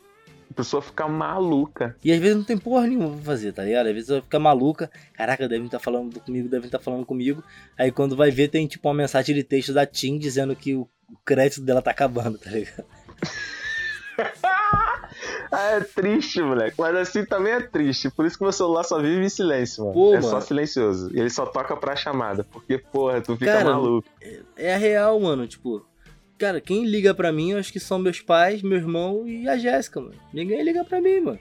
A 0.50 0.54
pessoa 0.54 0.82
fica 0.82 1.06
maluca. 1.06 1.96
E 2.02 2.12
às 2.12 2.18
vezes 2.18 2.36
não 2.36 2.44
tem 2.44 2.58
porra 2.58 2.86
nenhuma 2.86 3.10
pra 3.10 3.24
fazer, 3.24 3.52
tá 3.52 3.62
ligado? 3.62 3.86
Às 3.86 3.94
vezes 3.94 4.10
ela 4.10 4.20
fica 4.20 4.38
maluca. 4.38 4.90
Caraca, 5.12 5.48
devem 5.48 5.66
estar 5.66 5.78
falando 5.78 6.18
comigo, 6.20 6.48
devem 6.48 6.66
estar 6.66 6.80
falando 6.80 7.06
comigo. 7.06 7.42
Aí 7.78 7.92
quando 7.92 8.16
vai 8.16 8.30
ver, 8.30 8.48
tem 8.48 8.66
tipo 8.66 8.88
uma 8.88 8.94
mensagem 8.94 9.34
de 9.34 9.44
texto 9.44 9.72
da 9.72 9.86
Tim 9.86 10.18
dizendo 10.18 10.56
que 10.56 10.74
o 10.74 10.88
crédito 11.24 11.62
dela 11.62 11.80
tá 11.80 11.92
acabando, 11.92 12.36
tá 12.38 12.50
ligado? 12.50 12.84
Ah, 15.52 15.72
é 15.72 15.80
triste, 15.80 16.40
moleque. 16.40 16.76
Mas 16.78 16.94
assim 16.94 17.24
também 17.24 17.52
é 17.52 17.60
triste. 17.60 18.10
Por 18.10 18.24
isso 18.24 18.38
que 18.38 18.44
meu 18.44 18.52
celular 18.52 18.84
só 18.84 19.00
vive 19.00 19.24
em 19.24 19.28
silêncio, 19.28 19.82
mano. 19.84 19.94
Pô, 19.94 20.14
é 20.14 20.22
só 20.22 20.32
mano. 20.32 20.42
silencioso. 20.42 21.10
E 21.12 21.18
ele 21.18 21.30
só 21.30 21.44
toca 21.44 21.76
pra 21.76 21.96
chamada. 21.96 22.44
Porque, 22.44 22.78
porra, 22.78 23.20
tu 23.20 23.36
fica 23.36 23.52
Cara, 23.52 23.72
maluco. 23.72 24.08
É 24.56 24.74
a 24.74 24.78
real, 24.78 25.18
mano. 25.18 25.46
Tipo, 25.48 25.84
cara, 26.40 26.60
quem 26.60 26.84
liga 26.86 27.14
pra 27.14 27.30
mim, 27.30 27.50
eu 27.52 27.58
acho 27.58 27.72
que 27.72 27.78
são 27.78 27.98
meus 27.98 28.20
pais, 28.20 28.62
meu 28.62 28.78
irmão 28.78 29.28
e 29.28 29.46
a 29.48 29.56
Jéssica, 29.58 30.00
mano. 30.00 30.14
Ninguém 30.32 30.62
liga 30.64 30.82
pra 30.84 31.00
mim, 31.00 31.20
mano. 31.20 31.38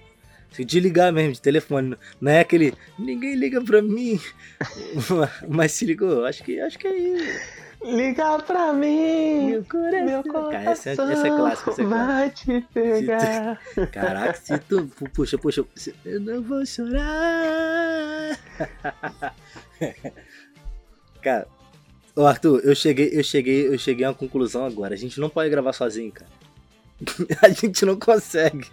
Se 0.52 0.66
de 0.66 0.80
ligar 0.80 1.12
mesmo, 1.14 1.34
de 1.34 1.42
telefone, 1.42 1.96
não 2.20 2.32
é 2.32 2.40
aquele. 2.42 2.74
Ninguém 2.98 3.36
liga 3.36 3.62
pra 3.64 3.82
mim. 3.82 4.20
Mas 5.48 5.72
se 5.74 5.86
ligou, 5.86 6.26
acho 6.26 6.44
que, 6.44 6.60
acho 6.60 6.78
que 6.78 6.88
é 6.88 6.98
isso. 6.98 7.60
Liga 7.82 8.40
pra 8.40 8.74
mim! 8.74 9.52
Meu 9.52 9.64
coração. 9.64 10.06
Meu 10.06 10.24
Cara, 10.24 10.72
essa, 10.72 10.96
coração 10.98 11.12
essa 11.12 11.28
é 11.28 11.30
clássica, 11.30 11.72
essa 11.72 11.82
é 11.82 11.86
clássica. 11.86 12.06
vai 12.06 12.30
te 12.32 12.62
pegar. 12.74 13.62
Caraca, 13.92 14.34
se 14.34 14.58
tu. 14.60 14.86
pu- 14.98 15.10
Puxa, 15.12 15.38
puxa. 15.38 15.64
se- 15.76 15.96
Eu 16.04 16.20
não 16.20 16.42
vou 16.42 16.66
chorar. 16.66 18.38
Cara. 21.22 21.48
Ô 22.20 22.26
Arthur, 22.28 22.60
eu 22.66 22.76
cheguei, 22.76 23.12
eu 23.14 23.24
cheguei, 23.24 23.74
eu 23.74 23.78
cheguei 23.78 24.06
a 24.06 24.10
uma 24.10 24.14
conclusão 24.14 24.66
agora. 24.66 24.94
A 24.94 24.98
gente 24.98 25.22
não 25.22 25.30
pode 25.30 25.50
gravar 25.50 25.72
sozinho, 25.72 26.12
cara. 26.12 26.30
A 27.42 27.48
gente 27.48 27.86
não 27.86 27.98
consegue. 27.98 28.68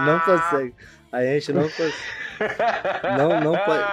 Não 0.00 0.18
consegue. 0.20 0.74
A 1.12 1.22
gente 1.22 1.52
não 1.52 1.64
consegue. 1.64 1.94
Não, 3.18 3.40
não 3.42 3.52
pode. 3.52 3.84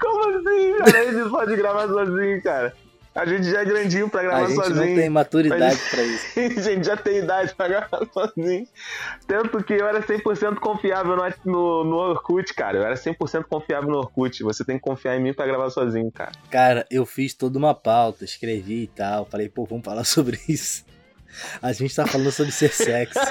Como 0.00 0.38
assim? 0.38 0.72
A 0.82 1.12
gente 1.12 1.30
pode 1.30 1.54
gravar 1.54 1.86
sozinho, 1.86 2.42
cara. 2.42 2.74
A 3.16 3.24
gente 3.24 3.50
já 3.50 3.62
é 3.62 3.64
grandinho 3.64 4.10
pra 4.10 4.22
gravar 4.22 4.44
A 4.44 4.46
gente 4.46 4.56
sozinho. 4.56 4.86
não 4.86 4.94
tem 4.94 5.08
maturidade 5.08 5.80
pra 5.90 6.02
isso. 6.02 6.38
A 6.60 6.62
gente 6.62 6.86
já 6.86 6.96
tem 6.98 7.16
idade 7.16 7.54
pra 7.54 7.66
gravar 7.66 8.06
sozinho. 8.12 8.68
Tanto 9.26 9.64
que 9.64 9.72
eu 9.72 9.88
era 9.88 10.02
100% 10.02 10.56
confiável 10.56 11.16
no, 11.16 11.24
no, 11.50 11.84
no 11.84 11.96
Orkut, 11.96 12.52
cara. 12.52 12.76
Eu 12.76 12.82
era 12.84 12.94
100% 12.94 13.44
confiável 13.44 13.88
no 13.88 13.96
Orkut. 13.96 14.42
Você 14.42 14.64
tem 14.66 14.76
que 14.76 14.82
confiar 14.82 15.16
em 15.16 15.20
mim 15.22 15.32
pra 15.32 15.46
gravar 15.46 15.70
sozinho, 15.70 16.12
cara. 16.12 16.32
Cara, 16.50 16.86
eu 16.90 17.06
fiz 17.06 17.32
toda 17.32 17.58
uma 17.58 17.74
pauta, 17.74 18.22
escrevi 18.22 18.82
e 18.82 18.88
tal. 18.88 19.24
Falei, 19.24 19.48
pô, 19.48 19.64
vamos 19.64 19.84
falar 19.84 20.04
sobre 20.04 20.38
isso. 20.46 20.84
A 21.62 21.72
gente 21.72 21.96
tá 21.96 22.06
falando 22.06 22.30
sobre 22.30 22.52
ser 22.52 22.70
sexy. 22.72 23.18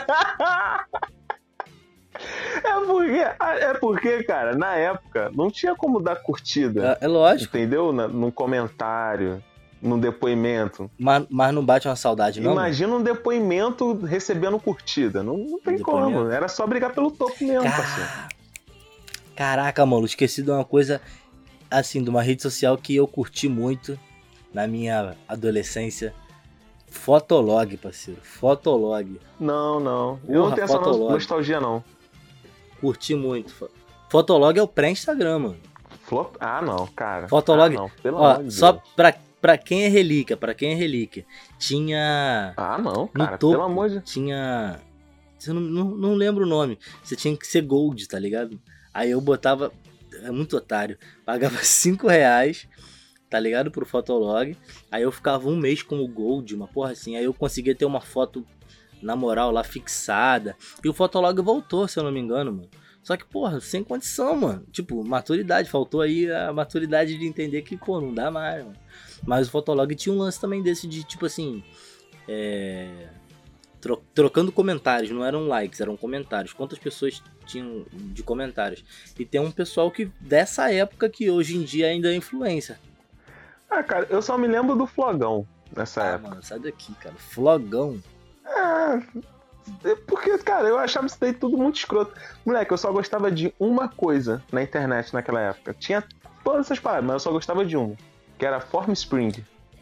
É 2.64 2.86
porque, 2.86 3.20
é 3.62 3.74
porque, 3.74 4.24
cara, 4.24 4.56
na 4.56 4.76
época 4.76 5.30
não 5.36 5.52
tinha 5.52 5.76
como 5.76 6.00
dar 6.00 6.16
curtida. 6.16 6.98
É, 7.02 7.06
é 7.06 7.08
lógico, 7.08 7.56
Entendeu? 7.58 7.92
Na, 7.92 8.08
num 8.08 8.32
comentário, 8.32 9.44
num 9.86 10.00
depoimento. 10.00 10.90
mas, 10.98 11.26
mas 11.30 11.54
não 11.54 11.64
bate 11.64 11.88
uma 11.88 11.96
saudade, 11.96 12.42
não? 12.42 12.56
mano? 12.56 12.62
Imagina 12.68 12.96
um 12.96 13.04
depoimento 13.04 13.94
recebendo 14.04 14.60
curtida. 14.60 15.22
Não, 15.24 15.38
não 15.38 15.60
tem 15.60 15.78
como. 15.80 16.30
Era 16.32 16.48
só 16.48 16.66
brigar 16.66 16.92
pelo 16.94 17.12
topo 17.12 17.36
mesmo, 17.46 17.64
parceiro. 17.70 18.10
Ca- 18.10 18.30
Caraca, 19.36 19.86
mano, 19.86 20.06
esqueci 20.06 20.42
de 20.42 20.50
uma 20.50 20.64
coisa, 20.66 21.02
assim, 21.70 22.04
de 22.04 22.10
uma 22.10 22.22
rede 22.22 22.42
social 22.42 22.78
que 22.78 22.96
eu 22.96 23.08
curti 23.08 23.48
muito 23.50 24.00
na 24.54 24.66
minha 24.68 25.16
adolescência. 25.28 26.14
Fotolog, 26.88 27.76
parceiro. 27.78 28.22
Fotolog. 28.24 29.20
Não, 29.40 29.80
não. 29.80 30.20
Eu 30.28 30.40
Porra, 30.42 30.50
não 30.50 30.52
tenho 30.56 30.66
essa 30.66 30.78
Fotolog. 30.78 31.14
nostalgia, 31.14 31.60
não. 31.60 31.84
Curti 32.80 33.14
muito. 33.16 33.54
Fo- 33.54 33.70
Fotolog 34.10 34.58
é 34.58 34.64
o 34.64 34.68
pré-Instagram, 34.68 35.40
mano. 35.40 35.58
Flop... 36.04 36.36
Ah, 36.40 36.62
não, 36.62 36.88
cara. 36.88 37.28
Fotolog? 37.28 37.76
Ah, 37.76 37.80
não, 37.80 37.90
pelo 38.02 38.18
Ó, 38.18 38.26
amor 38.32 38.44
de 38.46 38.54
só 38.54 38.72
Deus. 38.74 38.84
pra, 38.96 39.14
pra 39.46 39.60
quem 39.60 39.84
é 39.84 39.88
relíquia, 39.88 40.36
pra 40.36 40.56
quem 40.56 40.72
é 40.72 40.76
relíquia. 40.76 41.24
Tinha. 41.60 42.52
Ah, 42.58 42.80
não, 42.80 43.04
No 43.04 43.08
cara. 43.10 43.38
topo 43.38 43.54
Pelo 43.54 43.64
amor 43.64 43.92
de 43.92 44.02
tinha. 44.02 44.80
Eu 45.46 45.54
não, 45.54 45.62
não, 45.62 45.86
não 45.96 46.14
lembro 46.16 46.46
o 46.46 46.48
nome. 46.48 46.80
Você 47.04 47.16
tinha 47.16 47.38
que 47.38 47.46
ser 47.46 47.62
gold, 47.62 48.08
tá 48.08 48.18
ligado? 48.18 48.60
Aí 48.92 49.12
eu 49.12 49.22
botava. 49.22 49.72
É 50.24 50.32
muito 50.32 50.58
otário. 50.58 50.98
Pagava 51.24 51.58
5 51.62 52.08
reais, 52.08 52.68
tá 53.30 53.40
ligado? 53.40 53.70
Pro 53.70 53.86
Fotolog. 53.86 54.58
Aí 54.92 55.04
eu 55.04 55.12
ficava 55.12 55.48
um 55.48 55.56
mês 55.56 55.84
como 55.84 56.08
gold, 56.08 56.56
uma 56.56 56.68
porra 56.68 56.94
assim. 56.94 57.16
Aí 57.16 57.26
eu 57.26 57.34
conseguia 57.34 57.76
ter 57.76 57.86
uma 57.86 58.02
foto, 58.02 58.44
na 59.00 59.16
moral, 59.16 59.52
lá 59.52 59.64
fixada. 59.64 60.56
E 60.84 60.90
o 60.90 60.94
Fotolog 60.94 61.40
voltou, 61.40 61.88
se 61.88 62.00
eu 62.00 62.04
não 62.04 62.12
me 62.12 62.20
engano, 62.20 62.52
mano. 62.52 62.70
Só 63.04 63.16
que, 63.16 63.26
porra, 63.26 63.62
sem 63.62 63.84
condição, 63.84 64.36
mano. 64.36 64.66
Tipo, 64.72 65.04
maturidade. 65.04 65.70
Faltou 65.70 66.02
aí 66.02 66.32
a 66.32 66.52
maturidade 66.52 67.16
de 67.16 67.28
entender 67.28 67.62
que, 67.62 67.78
pô, 67.78 68.02
não 68.02 68.12
dá 68.12 68.32
mais, 68.32 68.64
mano. 68.64 68.76
Mas 69.26 69.48
o 69.48 69.52
Fotolog 69.52 69.94
tinha 69.96 70.14
um 70.14 70.20
lance 70.20 70.40
também 70.40 70.62
desse 70.62 70.88
de, 70.88 71.04
tipo 71.04 71.26
assim. 71.26 71.64
É 72.28 73.08
tro- 73.82 74.02
trocando 74.16 74.52
comentários, 74.52 75.12
não 75.12 75.24
eram 75.24 75.48
likes, 75.48 75.80
eram 75.80 75.96
comentários. 75.96 76.54
Quantas 76.54 76.80
pessoas 76.80 77.22
tinham 77.46 77.86
de 77.92 78.24
comentários? 78.24 78.84
E 79.18 79.24
tem 79.26 79.40
um 79.40 79.52
pessoal 79.52 79.92
que 79.92 80.06
dessa 80.20 80.72
época 80.72 81.08
que 81.08 81.30
hoje 81.30 81.56
em 81.56 81.64
dia 81.64 81.88
ainda 81.88 82.12
é 82.12 82.16
influência. 82.16 82.80
Ah, 83.70 83.84
cara, 83.84 84.08
eu 84.10 84.22
só 84.22 84.38
me 84.38 84.48
lembro 84.48 84.76
do 84.76 84.88
Flogão 84.88 85.48
nessa 85.76 86.02
Ah, 86.02 86.08
época. 86.14 86.30
mano, 86.30 86.44
sai 86.44 86.60
daqui, 86.60 86.94
cara. 86.96 87.16
Flogão. 87.16 88.02
É, 88.46 89.92
é 89.92 89.96
porque, 90.08 90.36
cara, 90.40 90.68
eu 90.68 90.78
achava 90.80 91.06
isso 91.08 91.18
daí 91.20 91.34
tudo 91.34 91.56
muito 91.58 91.78
escroto. 91.78 92.14
Moleque, 92.46 92.72
eu 92.72 92.78
só 92.78 92.92
gostava 92.92 93.32
de 93.32 93.54
uma 93.60 93.88
coisa 93.88 94.44
na 94.52 94.64
internet 94.64 95.14
naquela 95.14 95.42
época. 95.42 95.76
Tinha 95.78 96.04
todas 96.44 96.66
essas 96.68 96.80
paradas, 96.80 97.06
mas 97.06 97.14
eu 97.16 97.20
só 97.20 97.32
gostava 97.32 97.64
de 97.66 97.76
uma. 97.78 97.96
Que 98.38 98.46
era 98.46 98.60
Form 98.60 98.92
Spring. 98.94 99.32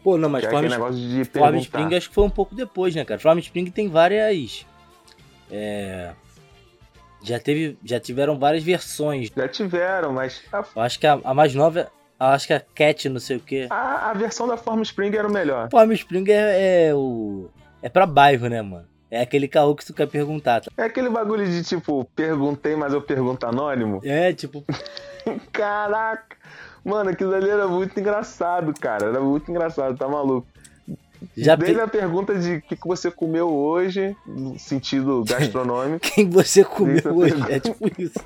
Pô, 0.02 0.18
não, 0.18 0.28
mas 0.28 0.44
é 0.44 0.50
Form, 0.50 0.68
negócio 0.68 1.00
de 1.00 1.24
Form 1.24 1.52
perguntar. 1.52 1.60
Spring 1.60 1.96
acho 1.96 2.08
que 2.08 2.14
foi 2.14 2.24
um 2.24 2.30
pouco 2.30 2.54
depois, 2.54 2.94
né, 2.94 3.04
cara? 3.04 3.18
Form 3.18 3.38
Spring 3.38 3.70
tem 3.70 3.88
várias. 3.88 4.66
É. 5.50 6.12
Já, 7.22 7.38
teve, 7.38 7.78
já 7.82 7.98
tiveram 7.98 8.38
várias 8.38 8.62
versões. 8.62 9.30
Já 9.34 9.48
tiveram, 9.48 10.12
mas 10.12 10.42
a, 10.52 10.64
Eu 10.76 10.82
acho 10.82 11.00
que 11.00 11.06
a, 11.06 11.18
a 11.24 11.32
mais 11.32 11.54
nova. 11.54 11.90
eu 12.20 12.26
Acho 12.26 12.46
que 12.46 12.52
a 12.52 12.60
Cat, 12.60 13.08
não 13.08 13.18
sei 13.18 13.38
o 13.38 13.40
quê. 13.40 13.66
a, 13.70 14.10
a 14.10 14.12
versão 14.12 14.46
da 14.46 14.56
Form 14.56 14.82
Spring 14.82 15.14
era 15.16 15.26
o 15.26 15.32
melhor. 15.32 15.68
Form 15.70 15.90
Spring 15.92 16.30
é, 16.30 16.88
é 16.88 16.94
o. 16.94 17.48
É 17.82 17.88
pra 17.88 18.06
bairro, 18.06 18.48
né, 18.48 18.60
mano? 18.60 18.86
É 19.10 19.20
aquele 19.20 19.46
caô 19.46 19.74
que 19.74 19.86
tu 19.86 19.94
quer 19.94 20.08
perguntar. 20.08 20.60
tá? 20.60 20.70
É 20.76 20.84
aquele 20.84 21.08
bagulho 21.08 21.46
de 21.46 21.62
tipo, 21.62 22.04
perguntei, 22.16 22.74
mas 22.76 22.92
eu 22.92 23.00
pergunto 23.00 23.46
anônimo. 23.46 24.00
É, 24.04 24.32
tipo, 24.32 24.64
Caraca! 25.52 26.36
Mano, 26.84 27.10
aquilo 27.10 27.34
ali 27.34 27.48
era 27.48 27.66
muito 27.66 27.98
engraçado, 27.98 28.72
cara. 28.78 29.06
Era 29.06 29.20
muito 29.20 29.50
engraçado, 29.50 29.96
tá 29.96 30.06
maluco. 30.06 30.46
já 31.36 31.56
Desde 31.56 31.76
pe... 31.76 31.80
a 31.80 31.88
pergunta 31.88 32.34
de 32.34 32.56
o 32.56 32.62
que, 32.62 32.76
que 32.76 32.86
você 32.86 33.10
comeu 33.10 33.48
hoje, 33.50 34.14
no 34.26 34.58
sentido 34.58 35.24
gastronômico. 35.28 36.00
quem 36.14 36.28
você 36.28 36.62
comeu 36.62 37.00
hoje? 37.16 37.34
É 37.48 37.58
tipo 37.58 37.90
isso. 37.98 38.20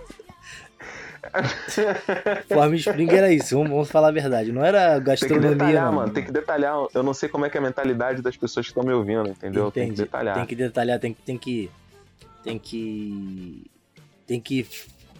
Forma 2.48 2.74
Spring 2.76 3.10
era 3.10 3.32
isso, 3.32 3.56
vamos, 3.56 3.70
vamos 3.70 3.90
falar 3.90 4.08
a 4.08 4.12
verdade. 4.12 4.50
Não 4.52 4.64
era 4.64 4.92
Tem 4.94 4.98
que 5.00 5.06
gastronomia, 5.06 5.50
detalhar, 5.50 5.86
não. 5.86 5.92
mano. 5.92 6.12
Tem 6.12 6.24
que 6.24 6.32
detalhar. 6.32 6.74
Eu 6.94 7.02
não 7.02 7.14
sei 7.14 7.28
como 7.28 7.44
é 7.44 7.50
que 7.50 7.56
é 7.56 7.60
a 7.60 7.62
mentalidade 7.62 8.22
das 8.22 8.36
pessoas 8.36 8.66
que 8.66 8.70
estão 8.70 8.82
me 8.82 8.92
ouvindo, 8.92 9.28
entendeu? 9.28 9.70
Tem 9.70 9.84
que 9.84 9.90
Entendi. 9.92 10.02
detalhar. 10.02 10.34
Tem 10.34 10.46
que 10.46 10.54
detalhar, 10.56 10.98
tem 10.98 11.14
que, 11.14 11.22
tem 11.22 11.38
que. 11.38 11.70
Tem 12.42 12.58
que. 12.58 13.70
Tem 14.26 14.40
que 14.40 14.66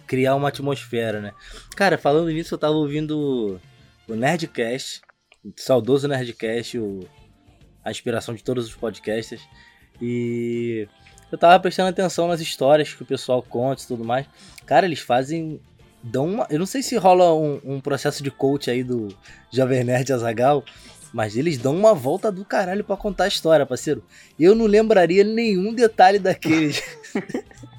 criar 0.09 0.35
uma 0.35 0.47
atmosfera, 0.47 1.21
né? 1.21 1.33
Cara, 1.75 1.95
falando 1.95 2.31
nisso, 2.31 2.55
eu 2.55 2.57
tava 2.57 2.73
ouvindo 2.73 3.61
o 4.07 4.15
Nerdcast, 4.15 5.01
o 5.45 5.53
saudoso 5.55 6.07
Nerdcast, 6.07 6.79
o, 6.79 7.07
a 7.85 7.91
inspiração 7.91 8.33
de 8.33 8.43
todos 8.43 8.65
os 8.65 8.73
podcasters. 8.73 9.43
E 10.01 10.87
eu 11.31 11.37
tava 11.37 11.59
prestando 11.59 11.89
atenção 11.89 12.27
nas 12.27 12.41
histórias 12.41 12.91
que 12.91 13.03
o 13.03 13.05
pessoal 13.05 13.43
conta 13.43 13.83
e 13.83 13.85
tudo 13.85 14.03
mais. 14.03 14.25
Cara, 14.65 14.87
eles 14.87 14.99
fazem. 14.99 15.61
Dão 16.01 16.25
uma, 16.25 16.47
eu 16.49 16.57
não 16.57 16.65
sei 16.65 16.81
se 16.81 16.95
rola 16.97 17.35
um, 17.35 17.59
um 17.63 17.79
processo 17.79 18.23
de 18.23 18.31
coach 18.31 18.71
aí 18.71 18.83
do 18.83 19.09
Jovem 19.51 19.83
Nerd 19.83 20.11
Azagal, 20.11 20.63
mas 21.13 21.37
eles 21.37 21.57
dão 21.59 21.75
uma 21.75 21.93
volta 21.93 22.31
do 22.31 22.43
caralho 22.43 22.83
pra 22.83 22.97
contar 22.97 23.25
a 23.25 23.27
história, 23.27 23.65
parceiro. 23.65 24.03
Eu 24.39 24.55
não 24.55 24.65
lembraria 24.65 25.23
nenhum 25.23 25.71
detalhe 25.71 26.17
daqueles. 26.17 26.81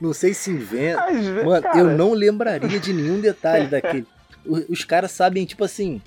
não 0.00 0.12
sei 0.12 0.34
se 0.34 0.50
inventa. 0.50 1.06
Vezes, 1.06 1.44
Mano, 1.44 1.62
cara, 1.62 1.78
eu 1.78 1.86
não 1.96 2.12
lembraria 2.12 2.78
de 2.80 2.92
nenhum 2.92 3.20
detalhe 3.20 3.66
daquele. 3.70 4.06
Os 4.68 4.84
caras 4.84 5.10
sabem, 5.10 5.44
tipo 5.44 5.64
assim, 5.64 6.00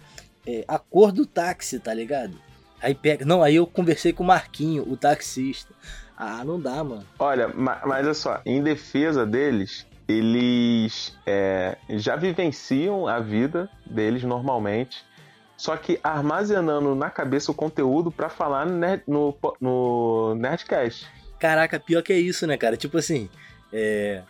é, 0.47 0.63
a 0.67 0.79
cor 0.79 1.11
do 1.11 1.25
táxi, 1.25 1.79
tá 1.79 1.93
ligado? 1.93 2.33
Aí 2.81 2.95
pega. 2.95 3.23
Não, 3.25 3.43
aí 3.43 3.55
eu 3.55 3.67
conversei 3.67 4.11
com 4.13 4.23
o 4.23 4.27
Marquinho, 4.27 4.83
o 4.89 4.97
taxista. 4.97 5.73
Ah, 6.17 6.43
não 6.43 6.59
dá, 6.59 6.83
mano. 6.83 7.05
Olha, 7.19 7.47
ma- 7.49 7.81
mas 7.85 8.03
olha 8.05 8.13
só, 8.13 8.41
em 8.45 8.61
defesa 8.63 9.25
deles, 9.25 9.85
eles 10.07 11.15
é, 11.25 11.77
já 11.89 12.15
vivenciam 12.15 13.07
a 13.07 13.19
vida 13.19 13.69
deles 13.85 14.23
normalmente, 14.23 15.03
só 15.57 15.75
que 15.77 15.99
armazenando 16.03 16.95
na 16.95 17.09
cabeça 17.09 17.51
o 17.51 17.55
conteúdo 17.55 18.11
pra 18.11 18.29
falar 18.29 18.65
no, 18.65 18.77
no, 19.07 19.37
no 19.59 20.35
Nerdcast. 20.35 21.07
Caraca, 21.39 21.79
pior 21.79 22.01
que 22.01 22.13
é 22.13 22.19
isso, 22.19 22.45
né, 22.47 22.55
cara? 22.57 22.77
Tipo 22.77 22.97
assim, 22.97 23.29
é. 23.73 24.21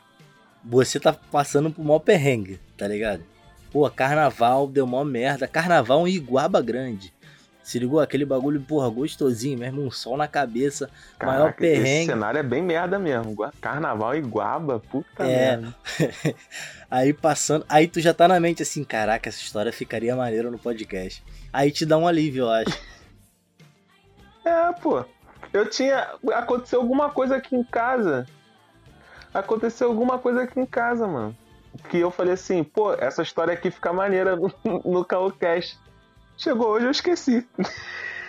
Você 0.64 1.00
tá 1.00 1.12
passando 1.12 1.72
por 1.72 1.84
maior 1.84 2.00
perrengue, 2.00 2.60
tá 2.78 2.88
ligado? 2.88 3.24
Pô, 3.72 3.90
carnaval 3.90 4.68
deu 4.68 4.86
mó 4.86 5.04
merda. 5.04 5.48
Carnaval 5.48 6.08
em 6.08 6.12
Iguaba 6.14 6.62
Grande. 6.62 7.12
Se 7.64 7.80
ligou? 7.80 8.00
Aquele 8.00 8.26
bagulho, 8.26 8.60
porra, 8.62 8.90
gostosinho 8.90 9.58
mesmo, 9.58 9.82
um 9.82 9.90
sol 9.92 10.18
na 10.18 10.28
cabeça. 10.28 10.90
Maior 11.22 11.54
Caraca, 11.54 11.66
esse 11.66 11.76
perrengue. 11.82 12.06
cenário 12.08 12.40
é 12.40 12.44
bem 12.44 12.62
merda 12.62 13.00
mesmo. 13.00 13.36
Carnaval 13.62 14.16
e 14.16 14.22
Guaba, 14.22 14.80
puta 14.80 15.24
É. 15.24 15.58
merda. 15.58 15.76
aí 16.92 17.14
passando. 17.14 17.66
Aí 17.70 17.88
tu 17.88 18.00
já 18.02 18.14
tá 18.14 18.28
na 18.28 18.40
mente 18.40 18.62
assim, 18.62 18.84
caraca, 18.84 19.30
essa 19.30 19.40
história 19.40 19.72
ficaria 19.72 20.16
maneira 20.16 20.52
no 20.52 20.58
podcast. 20.60 21.24
Aí 21.54 21.72
te 21.72 21.86
dá 21.86 21.98
um 21.98 22.08
alívio, 22.08 22.44
eu 22.46 22.50
acho. 22.50 22.78
É, 24.46 24.74
pô. 24.82 25.06
Eu 25.54 25.70
tinha. 25.70 26.08
Aconteceu 26.34 26.82
alguma 26.82 27.10
coisa 27.10 27.36
aqui 27.38 27.56
em 27.56 27.64
casa. 27.64 28.26
Aconteceu 29.34 29.88
alguma 29.90 30.18
coisa 30.20 30.44
aqui 30.44 30.60
em 30.60 30.66
casa, 30.66 31.08
mano. 31.08 31.36
Que 31.90 32.00
eu 32.00 32.12
falei 32.12 32.34
assim, 32.34 32.64
pô, 32.64 32.94
essa 32.94 33.22
história 33.22 33.54
aqui 33.54 33.72
fica 33.72 33.94
maneira 33.94 34.36
no, 34.36 34.52
no. 34.64 35.08
Chegou 36.38 36.68
hoje, 36.70 36.86
eu 36.86 36.92
esqueci. 36.92 37.48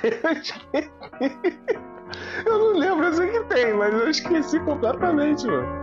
Eu 0.03 0.33
esqueci. 0.33 0.91
Eu 2.45 2.59
não 2.59 2.79
lembro, 2.79 3.07
eu 3.07 3.15
sei 3.15 3.31
que 3.31 3.45
tem, 3.45 3.73
mas 3.75 3.93
eu 3.93 4.09
esqueci 4.09 4.61
completamente, 4.61 5.47
mano. 5.47 5.82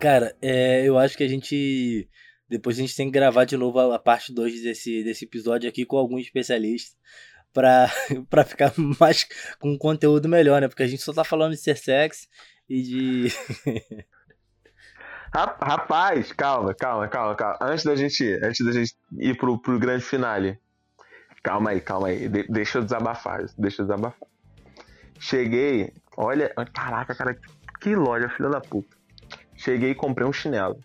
Cara, 0.00 0.34
é, 0.40 0.84
eu 0.84 0.98
acho 0.98 1.16
que 1.16 1.22
a 1.24 1.28
gente. 1.28 2.08
Depois 2.48 2.76
a 2.76 2.80
gente 2.80 2.96
tem 2.96 3.06
que 3.06 3.12
gravar 3.12 3.44
de 3.44 3.56
novo 3.56 3.78
a, 3.78 3.94
a 3.94 3.98
parte 3.98 4.32
2 4.34 4.62
desse, 4.62 5.04
desse 5.04 5.24
episódio 5.24 5.68
aqui 5.68 5.84
com 5.84 5.96
algum 5.96 6.18
especialista. 6.18 6.96
Pra, 7.52 7.88
pra 8.30 8.44
ficar 8.44 8.72
mais 8.98 9.26
com 9.58 9.70
um 9.72 9.78
conteúdo 9.78 10.28
melhor, 10.28 10.60
né? 10.60 10.68
Porque 10.68 10.82
a 10.82 10.86
gente 10.86 11.02
só 11.02 11.12
tá 11.12 11.22
falando 11.24 11.52
de 11.52 11.58
ser 11.58 11.76
sexy 11.76 12.28
e 12.68 12.82
de. 12.82 13.28
Ra- 15.34 15.56
Rapaz, 15.60 16.32
calma, 16.32 16.74
calma, 16.74 17.06
calma, 17.08 17.34
calma. 17.36 17.58
Antes 17.60 17.84
da 17.84 17.94
gente, 17.94 18.24
antes 18.42 18.64
da 18.66 18.72
gente 18.72 18.94
ir 19.18 19.36
pro, 19.36 19.60
pro 19.60 19.78
grande 19.78 20.04
finale. 20.04 20.58
Calma 21.42 21.70
aí, 21.70 21.80
calma 21.80 22.08
aí. 22.08 22.28
De- 22.28 22.48
deixa 22.48 22.78
eu 22.78 22.82
desabafar, 22.82 23.44
deixa 23.56 23.82
eu 23.82 23.86
desabafar. 23.86 24.28
Cheguei, 25.20 25.92
olha, 26.16 26.48
caraca, 26.74 27.14
cara, 27.14 27.38
que 27.80 27.94
loja, 27.94 28.28
filha 28.30 28.48
da 28.48 28.60
puta. 28.60 28.96
Cheguei 29.60 29.90
e 29.90 29.94
comprei 29.94 30.26
um 30.26 30.32
chinelo. 30.32 30.80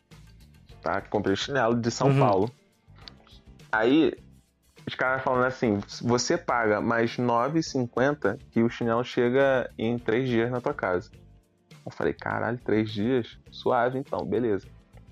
Tá? 0.82 1.00
Comprei 1.00 1.32
um 1.32 1.38
chinelo 1.38 1.80
de 1.80 1.90
São 1.90 2.10
Uhum. 2.10 2.20
Paulo. 2.20 2.52
Aí, 3.72 4.14
os 4.86 4.94
caras 4.96 5.24
falando 5.24 5.46
assim, 5.46 5.80
você 6.02 6.38
paga 6.38 6.82
mais 6.82 7.16
R$ 7.16 7.24
9,50 7.24 8.38
que 8.52 8.62
o 8.62 8.70
chinelo 8.70 9.02
chega 9.06 9.72
em 9.78 9.98
três 9.98 10.28
dias 10.28 10.52
na 10.52 10.60
tua 10.60 10.74
casa. 10.74 11.10
Eu 11.86 11.92
falei, 11.92 12.12
caralho, 12.14 12.58
três 12.58 12.92
dias? 12.92 13.38
Suave 13.50 13.98
então, 13.98 14.26
beleza. 14.26 14.68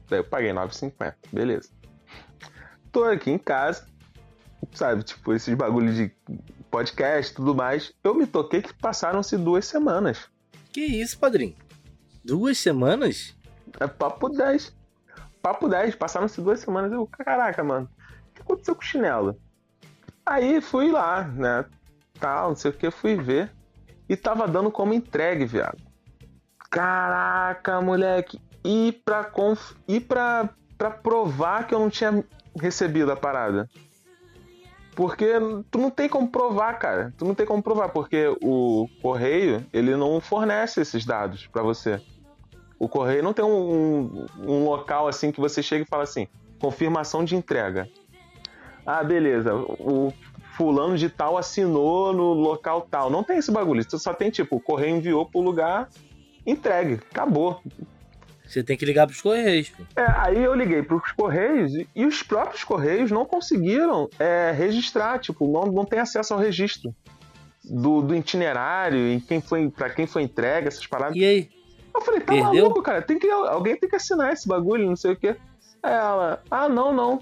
Daí 0.10 0.20
eu 0.20 0.26
paguei 0.26 0.52
9,50, 0.52 1.16
beleza. 1.32 1.70
Tô 2.92 3.06
aqui 3.06 3.32
em 3.32 3.38
casa, 3.38 3.88
sabe, 4.74 5.04
tipo, 5.04 5.34
esses 5.34 5.56
bagulho 5.56 5.94
de 5.94 6.12
podcast 6.70 7.32
e 7.32 7.36
tudo 7.38 7.56
mais. 7.56 7.94
Eu 8.04 8.14
me 8.14 8.28
toquei 8.28 8.62
que 8.62 8.74
passaram-se 8.74 9.38
duas 9.38 9.66
semanas. 9.66 10.28
Que 10.74 10.82
isso, 10.82 11.18
padrinho? 11.18 11.56
Duas 12.26 12.58
semanas? 12.58 13.36
É 13.80 13.88
papo 13.88 14.30
10. 14.30 14.76
Papo 15.42 15.68
10, 15.68 15.96
passaram-se 15.96 16.42
duas 16.42 16.60
semanas. 16.60 16.92
Eu, 16.92 17.06
caraca, 17.08 17.64
mano, 17.64 17.90
o 18.30 18.34
que 18.34 18.42
aconteceu 18.42 18.76
com 18.76 18.82
o 18.82 18.86
chinelo? 18.86 19.38
Aí 20.26 20.62
fui 20.62 20.92
lá, 20.92 21.24
né? 21.24 21.66
Tal, 22.20 22.50
não 22.50 22.56
sei 22.56 22.72
o 22.72 22.74
que, 22.74 22.90
fui 22.90 23.16
ver. 23.16 23.52
E 24.08 24.16
tava 24.16 24.48
dando 24.48 24.72
como 24.72 24.94
entregue, 24.94 25.46
viado. 25.46 25.78
Caraca, 26.70 27.82
moleque. 27.82 28.42
E 28.64 28.94
pra, 29.04 29.24
conf... 29.24 29.74
e 29.88 30.00
pra, 30.00 30.50
pra 30.78 30.90
provar 30.90 31.68
que 31.68 31.74
eu 31.74 31.80
não 31.80 31.90
tinha 31.90 32.24
recebido 32.60 33.12
a 33.12 33.16
parada. 33.16 33.70
Porque 34.96 35.28
tu 35.70 35.80
não 35.80 35.90
tem 35.90 36.08
como 36.08 36.30
provar, 36.30 36.80
cara. 36.80 37.14
Tu 37.18 37.26
não 37.26 37.36
tem 37.36 37.46
como 37.46 37.62
provar, 37.62 37.90
porque 37.90 38.28
o 38.42 38.88
correio, 39.02 39.66
ele 39.74 39.96
não 39.96 40.22
fornece 40.22 40.82
esses 40.82 41.06
dados 41.06 41.48
pra 41.48 41.64
você. 41.64 42.02
O 42.84 42.90
correio 42.90 43.24
não 43.24 43.32
tem 43.32 43.46
um, 43.46 44.26
um, 44.40 44.66
local 44.66 45.08
assim 45.08 45.32
que 45.32 45.40
você 45.40 45.64
chega 45.64 45.84
e 45.84 45.88
fala 45.88 46.04
assim, 46.04 46.28
confirmação 46.60 47.24
de 47.24 47.34
entrega. 47.34 47.88
Ah, 48.86 49.02
beleza, 49.02 49.56
o 49.56 50.12
fulano 50.58 50.98
de 50.98 51.08
tal 51.08 51.38
assinou 51.38 52.12
no 52.12 52.34
local 52.34 52.82
tal. 52.82 53.10
Não 53.10 53.24
tem 53.24 53.38
esse 53.38 53.50
bagulho, 53.50 53.82
só 53.98 54.14
tem 54.14 54.30
tipo, 54.30 54.58
o 54.58 54.60
correio 54.60 54.98
enviou 54.98 55.26
pro 55.26 55.40
lugar, 55.40 55.88
entregue, 56.46 57.00
acabou. 57.10 57.62
Você 58.46 58.62
tem 58.62 58.76
que 58.76 58.84
ligar 58.84 59.08
pros 59.08 59.22
correios, 59.22 59.70
pô. 59.70 59.84
É, 59.96 60.06
aí 60.18 60.44
eu 60.44 60.54
liguei 60.54 60.84
pros 60.84 61.10
correios 61.14 61.74
e, 61.74 61.88
e 61.96 62.06
os 62.06 62.22
próprios 62.22 62.66
correios 62.66 63.10
não 63.10 63.24
conseguiram 63.24 64.10
é, 64.20 64.52
registrar, 64.52 65.20
tipo, 65.20 65.50
não, 65.50 65.72
não 65.72 65.86
tem 65.86 66.00
acesso 66.00 66.34
ao 66.34 66.40
registro 66.42 66.94
do, 67.64 68.02
do 68.02 68.14
itinerário 68.14 69.08
e 69.08 69.22
quem 69.22 69.40
foi 69.40 69.70
para 69.70 69.90
quem 69.90 70.06
foi 70.06 70.24
entregue 70.24 70.68
essas 70.68 70.86
paradas. 70.86 71.16
E 71.16 71.24
aí? 71.24 71.63
Eu 71.96 72.02
falei, 72.02 72.20
tá 72.22 72.34
Perdeu? 72.34 72.44
maluco, 72.64 72.82
cara, 72.82 73.02
tem 73.02 73.20
que, 73.20 73.30
alguém 73.30 73.76
tem 73.78 73.90
que 73.90 73.96
assinar 73.96 74.34
esse 74.34 74.48
bagulho, 74.48 74.88
não 74.88 74.96
sei 74.96 75.12
o 75.14 75.16
quê. 75.16 75.36
Aí 75.82 75.94
ela, 75.94 76.42
ah, 76.50 76.68
não, 76.70 76.94
não. 76.94 77.20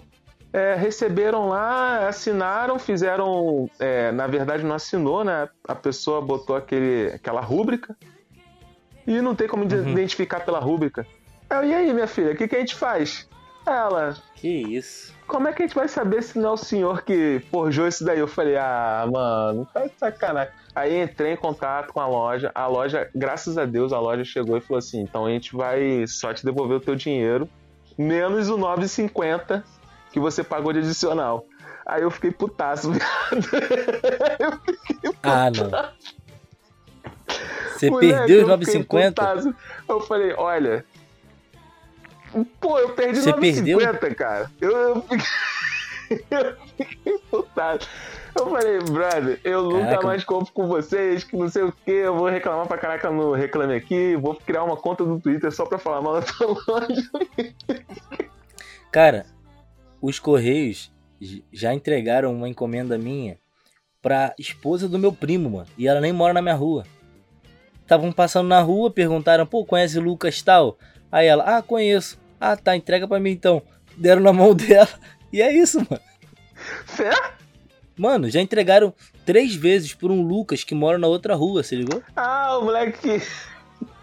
É, 0.53 0.75
receberam 0.75 1.47
lá, 1.47 2.07
assinaram, 2.09 2.77
fizeram. 2.77 3.69
é, 3.79 4.11
na 4.11 4.27
verdade, 4.27 4.63
não 4.63 4.75
assinou, 4.75 5.23
né? 5.23 5.47
A 5.67 5.73
pessoa 5.75 6.21
botou 6.21 6.55
aquele, 6.55 7.07
aquela 7.13 7.39
rúbrica 7.41 7.95
e 9.07 9.21
não 9.21 9.33
tem 9.35 9.47
como 9.47 9.63
Uhum. 9.63 9.89
identificar 9.91 10.41
pela 10.41 10.59
rúbrica. 10.59 11.05
Eu, 11.49 11.63
e 11.63 11.73
aí, 11.73 11.93
minha 11.93 12.07
filha, 12.07 12.33
o 12.33 12.35
que, 12.35 12.47
que 12.47 12.55
a 12.55 12.59
gente 12.59 12.75
faz? 12.75 13.27
Ela, 13.65 14.15
Que 14.35 14.47
isso? 14.75 15.13
como 15.27 15.47
é 15.47 15.53
que 15.53 15.61
a 15.63 15.65
gente 15.67 15.75
vai 15.75 15.87
saber 15.87 16.23
se 16.23 16.37
não 16.39 16.49
é 16.49 16.53
o 16.53 16.57
senhor 16.57 17.03
que 17.03 17.41
forjou 17.51 17.87
isso 17.87 18.03
daí? 18.03 18.19
Eu 18.19 18.27
falei, 18.27 18.57
ah, 18.57 19.07
mano, 19.11 19.67
tá 19.73 19.85
de 19.85 19.93
sacanagem. 19.97 20.53
Aí 20.73 21.01
entrei 21.01 21.33
em 21.33 21.37
contato 21.37 21.91
com 21.93 21.99
a 21.99 22.07
loja. 22.07 22.51
A 22.55 22.67
loja, 22.67 23.09
graças 23.13 23.57
a 23.57 23.65
Deus, 23.65 23.91
a 23.91 23.99
loja 23.99 24.23
chegou 24.23 24.57
e 24.57 24.61
falou 24.61 24.79
assim: 24.79 25.01
então 25.01 25.25
a 25.25 25.29
gente 25.29 25.55
vai 25.55 26.05
só 26.07 26.33
te 26.33 26.45
devolver 26.45 26.77
o 26.77 26.79
teu 26.79 26.95
dinheiro, 26.95 27.49
menos 27.97 28.49
o 28.49 28.57
9,50 28.57 29.63
que 30.11 30.19
você 30.19 30.43
pagou 30.43 30.71
de 30.71 30.79
adicional. 30.79 31.45
Aí 31.85 32.03
eu 32.03 32.11
fiquei 32.11 32.31
putaço, 32.31 32.91
viado. 32.93 33.09
Eu 34.39 34.51
fiquei 34.75 35.11
Ah, 35.23 35.49
não. 35.49 35.91
Você 37.69 37.89
Moleque, 37.89 38.13
perdeu 38.13 38.43
os 38.43 38.49
eu 38.49 38.57
fiquei 38.59 38.81
9,50? 38.81 39.09
putaço. 39.09 39.55
Eu 39.89 40.01
falei, 40.01 40.33
olha. 40.37 40.85
Pô, 42.61 42.79
eu 42.79 42.89
perdi 42.93 43.19
Você 43.19 43.33
9,50, 43.33 44.15
cara. 44.15 44.51
Eu, 44.61 44.71
eu 44.71 45.01
fiquei. 45.01 46.25
eu 46.31 46.57
fiquei 46.77 47.17
putado. 47.29 47.85
Eu 48.35 48.49
falei, 48.49 48.79
brother, 48.79 49.39
eu 49.43 49.63
nunca 49.63 49.85
Caraca. 49.85 50.07
mais 50.07 50.23
compro 50.23 50.53
com 50.53 50.67
vocês, 50.67 51.23
que 51.23 51.35
não 51.35 51.49
sei 51.49 51.63
o 51.63 51.71
que, 51.71 51.91
eu 51.91 52.15
vou 52.15 52.29
reclamar 52.29 52.67
pra 52.67 52.77
caraca 52.77 53.11
no 53.11 53.33
Reclame 53.33 53.75
Aqui, 53.75 54.15
vou 54.15 54.35
criar 54.35 54.63
uma 54.63 54.77
conta 54.77 55.03
no 55.03 55.19
Twitter 55.19 55.51
só 55.51 55.65
pra 55.65 55.77
falar 55.77 56.01
mal 56.01 56.13
da 56.13 56.21
tua 56.21 56.47
loja. 56.67 57.09
Cara, 58.91 59.25
os 60.01 60.19
Correios 60.19 60.91
já 61.51 61.73
entregaram 61.73 62.33
uma 62.33 62.49
encomenda 62.49 62.97
minha 62.97 63.37
pra 64.01 64.33
esposa 64.39 64.87
do 64.87 64.97
meu 64.97 65.13
primo, 65.13 65.49
mano. 65.49 65.67
E 65.77 65.87
ela 65.87 66.01
nem 66.01 66.11
mora 66.11 66.33
na 66.33 66.41
minha 66.41 66.55
rua. 66.55 66.83
Estavam 67.81 68.11
passando 68.11 68.47
na 68.47 68.61
rua, 68.61 68.89
perguntaram, 68.89 69.45
pô, 69.45 69.65
conhece 69.65 69.99
o 69.99 70.01
Lucas 70.01 70.41
tal? 70.41 70.77
Aí 71.11 71.27
ela, 71.27 71.57
ah, 71.57 71.61
conheço. 71.61 72.19
Ah, 72.39 72.55
tá, 72.55 72.75
entrega 72.75 73.07
pra 73.07 73.19
mim 73.19 73.31
então. 73.31 73.61
Deram 73.97 74.21
na 74.21 74.33
mão 74.33 74.55
dela. 74.55 74.87
E 75.31 75.41
é 75.41 75.53
isso, 75.53 75.77
mano. 75.77 76.01
Fé? 76.85 77.11
Mano, 77.97 78.29
já 78.29 78.39
entregaram 78.41 78.93
três 79.25 79.55
vezes 79.55 79.93
por 79.93 80.11
um 80.11 80.21
Lucas 80.21 80.63
que 80.63 80.73
mora 80.73 80.97
na 80.97 81.07
outra 81.07 81.35
rua, 81.35 81.63
se 81.63 81.75
ligou? 81.75 82.01
Ah, 82.15 82.57
o 82.57 82.63
moleque 82.65 82.97
que. 82.99 83.21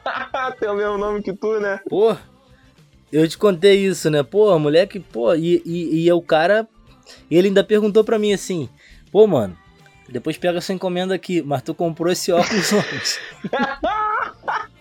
Tem 0.60 0.68
o 0.68 0.74
mesmo 0.74 0.98
nome 0.98 1.22
que 1.22 1.32
tu, 1.32 1.58
né? 1.60 1.80
Pô, 1.88 2.14
eu 3.12 3.28
te 3.28 3.38
contei 3.38 3.86
isso, 3.86 4.10
né? 4.10 4.22
Pô, 4.22 4.56
moleque, 4.58 5.00
pô, 5.00 5.34
e, 5.34 5.62
e, 5.64 6.04
e 6.04 6.08
é 6.08 6.14
o 6.14 6.22
cara. 6.22 6.68
E 7.30 7.36
ele 7.36 7.48
ainda 7.48 7.64
perguntou 7.64 8.04
pra 8.04 8.18
mim 8.18 8.32
assim: 8.32 8.68
pô, 9.10 9.26
mano, 9.26 9.56
depois 10.08 10.38
pega 10.38 10.58
essa 10.58 10.72
encomenda 10.72 11.14
aqui, 11.14 11.42
mas 11.42 11.62
tu 11.62 11.74
comprou 11.74 12.12
esse 12.12 12.30
óculos 12.32 12.72
onde? 12.72 13.18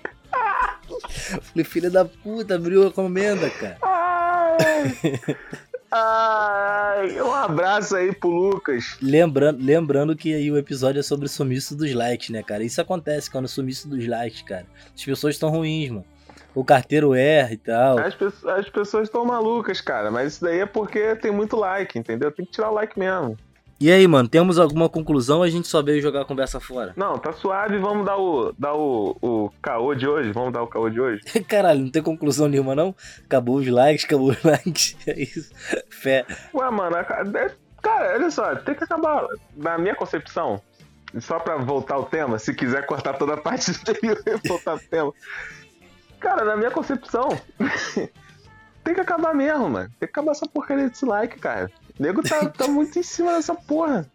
Falei, 1.42 1.66
filha 1.66 1.90
da 1.90 2.06
puta, 2.06 2.56
abriu 2.56 2.84
a 2.84 2.88
encomenda, 2.88 3.50
cara. 3.50 3.78
Ai, 5.92 7.22
um 7.22 7.34
abraço 7.34 7.96
aí 7.96 8.14
pro 8.14 8.30
Lucas. 8.30 8.98
Lembrando, 9.02 9.64
lembrando 9.64 10.16
que 10.16 10.34
aí 10.34 10.52
o 10.52 10.58
episódio 10.58 11.00
é 11.00 11.04
sobre 11.04 11.26
o 11.26 11.30
sumiço 11.30 11.76
dos 11.76 11.94
likes, 11.94 12.30
né, 12.30 12.44
cara? 12.44 12.64
Isso 12.64 12.82
acontece 12.82 13.30
quando 13.32 13.46
o 13.46 13.50
sumiço 13.50 13.88
dos 13.88 14.06
likes, 14.06 14.42
cara. 14.42 14.66
As 14.96 15.04
pessoas 15.04 15.36
estão 15.36 15.50
ruins, 15.50 15.90
mano. 15.90 16.06
O 16.54 16.64
carteiro 16.64 17.14
erra 17.14 17.54
e 17.54 17.58
tal. 17.58 18.00
As, 18.00 18.16
pe- 18.16 18.50
as 18.50 18.68
pessoas 18.70 19.04
estão 19.08 19.24
malucas, 19.26 19.80
cara, 19.80 20.10
mas 20.10 20.34
isso 20.34 20.44
daí 20.44 20.60
é 20.60 20.66
porque 20.66 21.16
tem 21.16 21.32
muito 21.32 21.56
like, 21.56 21.98
entendeu? 22.00 22.32
Tem 22.32 22.46
que 22.46 22.52
tirar 22.52 22.72
o 22.72 22.74
like 22.74 22.98
mesmo. 22.98 23.38
E 23.80 23.92
aí, 23.92 24.08
mano, 24.08 24.28
temos 24.28 24.58
alguma 24.58 24.90
conclusão 24.90 25.38
ou 25.38 25.44
a 25.44 25.50
gente 25.50 25.68
só 25.68 25.84
veio 25.84 26.02
jogar 26.02 26.22
a 26.22 26.26
conversa 26.26 26.60
fora? 26.60 26.94
Não, 26.96 27.18
tá 27.20 27.32
suave, 27.32 27.78
vamos 27.78 28.06
dar 28.08 28.18
o, 28.18 28.52
dar 28.58 28.74
o, 28.74 29.16
o 29.22 29.52
caô 29.62 29.94
de 29.94 30.08
hoje? 30.08 30.32
Vamos 30.32 30.52
dar 30.52 30.64
o 30.64 30.68
caô 30.68 30.90
de 30.90 31.00
hoje? 31.00 31.22
Caralho, 31.48 31.82
não 31.82 31.92
tem 31.92 32.02
conclusão 32.02 32.48
nenhuma, 32.48 32.74
não? 32.74 32.96
Acabou 33.26 33.58
os 33.58 33.68
likes, 33.68 34.04
acabou 34.06 34.32
os 34.32 34.42
likes. 34.44 34.98
É 35.06 35.22
isso. 35.22 35.52
Fé. 35.92 36.26
Ué, 36.56 36.70
mano, 36.72 36.96
é- 36.98 37.04
cara, 37.82 38.16
olha 38.16 38.32
só, 38.32 38.56
tem 38.56 38.74
que 38.74 38.84
acabar. 38.84 39.28
Na 39.56 39.78
minha 39.78 39.94
concepção, 39.94 40.60
só 41.20 41.38
pra 41.40 41.58
voltar 41.58 41.96
ao 41.96 42.06
tema, 42.06 42.40
se 42.40 42.56
quiser 42.56 42.84
cortar 42.88 43.14
toda 43.14 43.36
a 43.36 43.38
parte 43.38 43.70
anterior 43.80 44.20
e 44.26 44.48
voltar 44.48 44.72
ao 44.72 44.80
tema. 44.80 45.14
Cara, 46.20 46.44
na 46.44 46.58
minha 46.58 46.72
concepção, 46.72 47.30
tem 48.84 48.96
que 48.96 49.02
acabar 49.02 49.36
mesmo, 49.36 49.70
mano. 49.70 49.88
Tem 50.00 50.08
que 50.08 50.12
acabar 50.12 50.32
essa 50.32 50.48
porcaria 50.48 50.90
desse 50.90 51.06
like, 51.06 51.38
cara. 51.38 51.70
O 52.00 52.04
nego 52.04 52.22
tá, 52.22 52.46
tá 52.50 52.68
muito 52.68 52.98
em 53.00 53.04
cima 53.04 53.34
dessa 53.34 53.56
porra. 53.56 54.10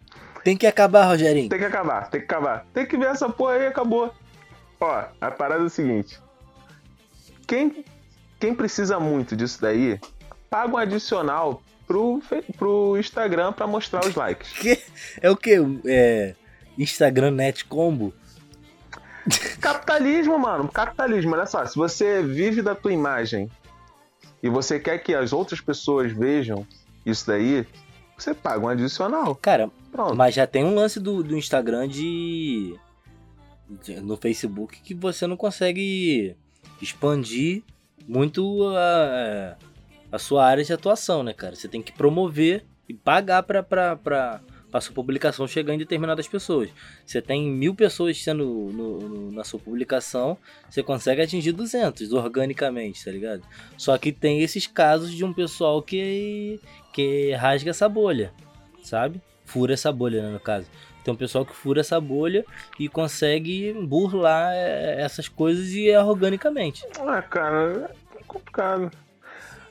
Tem 0.44 0.56
que 0.56 0.66
acabar, 0.66 1.04
Rogerinho. 1.04 1.48
Tem 1.48 1.58
que 1.58 1.64
acabar, 1.64 2.08
tem 2.10 2.20
que 2.20 2.24
acabar. 2.26 2.66
Tem 2.72 2.86
que 2.86 2.96
ver 2.96 3.06
essa 3.08 3.28
porra 3.28 3.54
aí 3.54 3.62
e 3.62 3.66
acabou. 3.66 4.12
Ó, 4.80 5.04
a 5.20 5.30
parada 5.30 5.62
é 5.62 5.66
o 5.66 5.70
seguinte. 5.70 6.20
Quem, 7.46 7.84
quem 8.40 8.54
precisa 8.54 8.98
muito 8.98 9.36
disso 9.36 9.60
daí, 9.60 10.00
paga 10.50 10.74
um 10.74 10.76
adicional 10.76 11.62
pro, 11.86 12.20
pro 12.56 12.96
Instagram 12.98 13.52
pra 13.52 13.66
mostrar 13.66 14.04
os 14.04 14.14
likes. 14.14 14.52
Que- 14.52 14.82
É 15.20 15.30
o 15.30 15.36
que? 15.36 15.56
É. 15.86 16.34
Instagram 16.78 17.32
Net 17.32 17.64
Combo? 17.66 18.12
Capitalismo, 19.60 20.38
mano. 20.38 20.68
Capitalismo, 20.68 21.34
olha 21.34 21.46
só. 21.46 21.64
Se 21.66 21.76
você 21.76 22.22
vive 22.22 22.62
da 22.62 22.74
tua 22.74 22.92
imagem 22.92 23.48
e 24.42 24.48
você 24.48 24.80
quer 24.80 24.98
que 24.98 25.14
as 25.14 25.32
outras 25.32 25.60
pessoas 25.60 26.10
vejam 26.12 26.66
isso 27.04 27.26
daí, 27.26 27.66
você 28.16 28.34
paga 28.34 28.64
um 28.64 28.68
adicional. 28.68 29.34
Cara, 29.36 29.70
Pronto. 29.90 30.14
mas 30.14 30.34
já 30.34 30.46
tem 30.46 30.64
um 30.64 30.74
lance 30.74 31.00
do, 31.00 31.22
do 31.22 31.36
Instagram 31.36 31.88
de, 31.88 32.74
de- 33.84 34.00
No 34.00 34.16
Facebook 34.16 34.80
que 34.80 34.94
você 34.94 35.26
não 35.26 35.36
consegue 35.36 36.36
expandir 36.80 37.62
muito 38.06 38.62
a, 38.76 39.56
a 40.10 40.18
sua 40.18 40.44
área 40.46 40.64
de 40.64 40.72
atuação, 40.72 41.22
né, 41.22 41.32
cara? 41.32 41.54
Você 41.54 41.68
tem 41.68 41.82
que 41.82 41.92
promover 41.92 42.64
e 42.88 42.94
pagar 42.94 43.42
pra, 43.44 43.62
pra, 43.62 43.96
pra, 43.96 44.40
pra 44.70 44.80
sua 44.80 44.92
publicação 44.94 45.46
chegar 45.46 45.72
em 45.72 45.78
determinadas 45.78 46.26
pessoas. 46.26 46.68
Você 47.06 47.22
tem 47.22 47.48
mil 47.48 47.74
pessoas 47.74 48.20
sendo 48.22 48.44
no- 48.44 48.98
no- 49.08 49.32
na 49.32 49.44
sua 49.44 49.60
publicação, 49.60 50.36
você 50.68 50.82
consegue 50.82 51.22
atingir 51.22 51.52
200 51.52 52.12
organicamente, 52.12 53.04
tá 53.04 53.10
ligado? 53.12 53.42
Só 53.78 53.96
que 53.96 54.10
tem 54.10 54.42
esses 54.42 54.66
casos 54.66 55.12
de 55.14 55.24
um 55.24 55.32
pessoal 55.32 55.80
que, 55.80 56.60
que 56.92 57.32
rasga 57.32 57.70
essa 57.70 57.88
bolha, 57.88 58.32
sabe? 58.82 59.20
Fura 59.44 59.74
essa 59.74 59.90
bolha, 59.92 60.22
né, 60.22 60.30
no 60.30 60.40
caso. 60.40 60.66
Tem 61.02 61.12
um 61.12 61.16
pessoal 61.16 61.44
que 61.44 61.54
fura 61.54 61.80
essa 61.80 62.00
bolha 62.00 62.44
e 62.78 62.88
consegue 62.88 63.72
burlar 63.72 64.52
é, 64.54 65.00
essas 65.00 65.28
coisas 65.28 65.70
e 65.70 65.90
é 65.90 66.00
organicamente. 66.02 66.86
Ah, 67.00 67.20
cara, 67.20 67.90
é 68.16 68.22
complicado. 68.24 68.90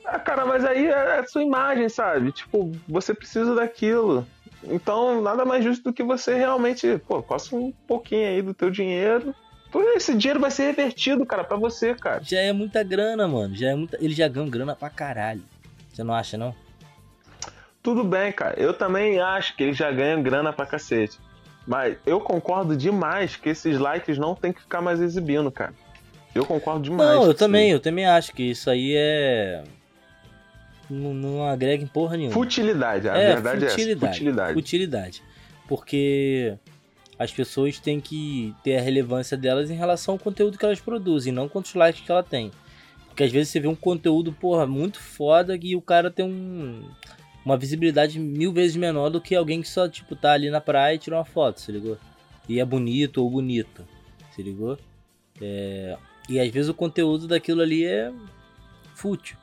Ah, 0.03 0.19
cara, 0.19 0.45
mas 0.45 0.65
aí 0.65 0.87
é 0.87 1.19
a 1.19 1.25
sua 1.25 1.41
imagem, 1.41 1.87
sabe? 1.87 2.31
Tipo, 2.33 2.71
você 2.87 3.13
precisa 3.13 3.55
daquilo. 3.55 4.27
Então, 4.63 5.21
nada 5.21 5.45
mais 5.45 5.63
justo 5.63 5.85
do 5.85 5.93
que 5.93 6.03
você 6.03 6.35
realmente, 6.35 6.97
pô, 7.07 7.23
costa 7.23 7.55
um 7.55 7.71
pouquinho 7.87 8.27
aí 8.27 8.41
do 8.41 8.53
teu 8.53 8.69
dinheiro. 8.69 9.33
Todo 9.71 9.87
esse 9.91 10.13
dinheiro 10.13 10.39
vai 10.39 10.51
ser 10.51 10.63
revertido, 10.63 11.25
cara, 11.25 11.45
pra 11.45 11.55
você, 11.55 11.95
cara. 11.95 12.21
Já 12.23 12.39
é 12.39 12.51
muita 12.51 12.83
grana, 12.83 13.25
mano. 13.25 13.55
Já 13.55 13.69
é 13.69 13.75
muita... 13.75 13.97
Eles 14.03 14.17
já 14.17 14.27
ganham 14.27 14.49
grana 14.49 14.75
pra 14.75 14.89
caralho. 14.89 15.41
Você 15.93 16.03
não 16.03 16.13
acha, 16.13 16.37
não? 16.37 16.53
Tudo 17.81 18.03
bem, 18.03 18.31
cara. 18.31 18.59
Eu 18.59 18.73
também 18.73 19.19
acho 19.19 19.55
que 19.55 19.63
eles 19.63 19.77
já 19.77 19.91
ganham 19.91 20.21
grana 20.21 20.53
pra 20.53 20.65
cacete. 20.65 21.19
Mas 21.65 21.97
eu 22.05 22.19
concordo 22.19 22.75
demais 22.75 23.35
que 23.35 23.49
esses 23.49 23.77
likes 23.77 24.17
não 24.17 24.35
tem 24.35 24.51
que 24.51 24.61
ficar 24.61 24.81
mais 24.81 24.99
exibindo, 24.99 25.51
cara. 25.51 25.73
Eu 26.33 26.45
concordo 26.45 26.83
demais. 26.83 27.09
Não, 27.09 27.23
eu 27.23 27.31
isso 27.31 27.39
também, 27.39 27.65
aí. 27.65 27.71
eu 27.71 27.79
também 27.79 28.05
acho 28.05 28.33
que 28.33 28.43
isso 28.43 28.69
aí 28.69 28.93
é. 28.95 29.63
Não, 30.89 31.13
não 31.13 31.47
agrega 31.47 31.83
em 31.83 31.87
porra 31.87 32.17
nenhuma. 32.17 32.33
Futilidade, 32.33 33.07
a 33.07 33.15
é, 33.15 33.33
verdade 33.33 33.69
futilidade, 33.69 33.83
é 33.83 33.97
essa. 33.97 34.07
Futilidade. 34.07 34.53
Futilidade. 34.53 35.23
Porque 35.67 36.57
as 37.17 37.31
pessoas 37.31 37.79
têm 37.79 37.99
que 37.99 38.53
ter 38.63 38.77
a 38.77 38.81
relevância 38.81 39.37
delas 39.37 39.69
em 39.69 39.75
relação 39.75 40.15
ao 40.15 40.19
conteúdo 40.19 40.57
que 40.57 40.65
elas 40.65 40.79
produzem, 40.79 41.31
não 41.31 41.47
quantos 41.47 41.73
likes 41.73 42.01
que 42.01 42.11
ela 42.11 42.23
tem. 42.23 42.51
Porque 43.07 43.23
às 43.23 43.31
vezes 43.31 43.49
você 43.49 43.59
vê 43.59 43.67
um 43.67 43.75
conteúdo, 43.75 44.33
porra, 44.33 44.65
muito 44.65 44.99
foda 44.99 45.57
e 45.61 45.75
o 45.75 45.81
cara 45.81 46.09
tem 46.09 46.25
um, 46.25 46.83
uma 47.45 47.57
visibilidade 47.57 48.19
mil 48.19 48.53
vezes 48.53 48.75
menor 48.75 49.09
do 49.09 49.21
que 49.21 49.35
alguém 49.35 49.61
que 49.61 49.67
só, 49.67 49.87
tipo, 49.87 50.15
tá 50.15 50.33
ali 50.33 50.49
na 50.49 50.61
praia 50.61 50.95
e 50.95 50.99
tira 50.99 51.15
uma 51.15 51.25
foto, 51.25 51.59
se 51.59 51.71
ligou? 51.71 51.97
E 52.47 52.59
é 52.59 52.65
bonito 52.65 53.21
ou 53.23 53.29
bonita, 53.29 53.83
se 54.35 54.41
ligou? 54.41 54.77
É, 55.41 55.97
E 56.29 56.39
às 56.39 56.49
vezes 56.49 56.69
o 56.69 56.73
conteúdo 56.73 57.27
daquilo 57.27 57.61
ali 57.61 57.85
é 57.85 58.11
fútil. 58.95 59.37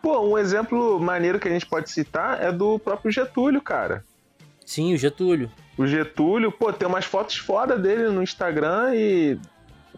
Pô, 0.00 0.20
um 0.20 0.36
exemplo 0.36 0.98
maneiro 0.98 1.38
que 1.38 1.46
a 1.46 1.52
gente 1.52 1.66
pode 1.66 1.90
citar 1.90 2.42
é 2.42 2.50
do 2.50 2.78
próprio 2.78 3.12
Getúlio, 3.12 3.60
cara. 3.60 4.04
Sim, 4.64 4.94
o 4.94 4.96
Getúlio. 4.96 5.50
O 5.76 5.86
Getúlio, 5.86 6.50
pô, 6.50 6.72
tem 6.72 6.88
umas 6.88 7.04
fotos 7.04 7.36
foda 7.36 7.78
dele 7.78 8.08
no 8.08 8.22
Instagram 8.22 8.94
e, 8.94 9.38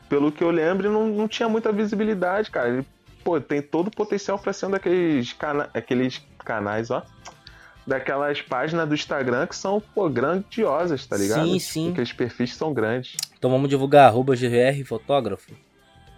pelo 0.09 0.31
que 0.31 0.43
eu 0.43 0.51
lembro, 0.51 0.91
não, 0.91 1.07
não 1.07 1.29
tinha 1.29 1.49
muita 1.49 1.73
visibilidade, 1.73 2.51
cara. 2.51 2.69
Ele, 2.69 2.87
pô, 3.23 3.41
tem 3.41 3.63
todo 3.63 3.89
o 3.89 3.91
potencial 3.91 4.39
pra 4.39 4.53
ser 4.53 4.67
um 4.67 4.71
daqueles 4.71 5.33
cana 5.33 5.71
aqueles 5.73 6.21
canais, 6.45 6.91
ó. 6.91 7.03
Daquelas 7.87 8.41
páginas 8.41 8.89
do 8.89 8.95
Instagram 8.95 9.47
que 9.47 9.57
são, 9.57 9.81
pô, 9.95 10.09
grandiosas, 10.09 11.07
tá 11.07 11.17
ligado? 11.17 11.45
Sim, 11.45 11.59
sim. 11.59 11.93
Aqueles 11.93 12.13
perfis 12.13 12.53
que 12.53 12.57
são 12.57 12.73
grandes. 12.73 13.17
Então 13.37 13.51
vamos 13.51 13.69
divulgar 13.69 14.07
arroba 14.07 14.35
GR 14.35 14.85
Fotógrafo, 14.87 15.53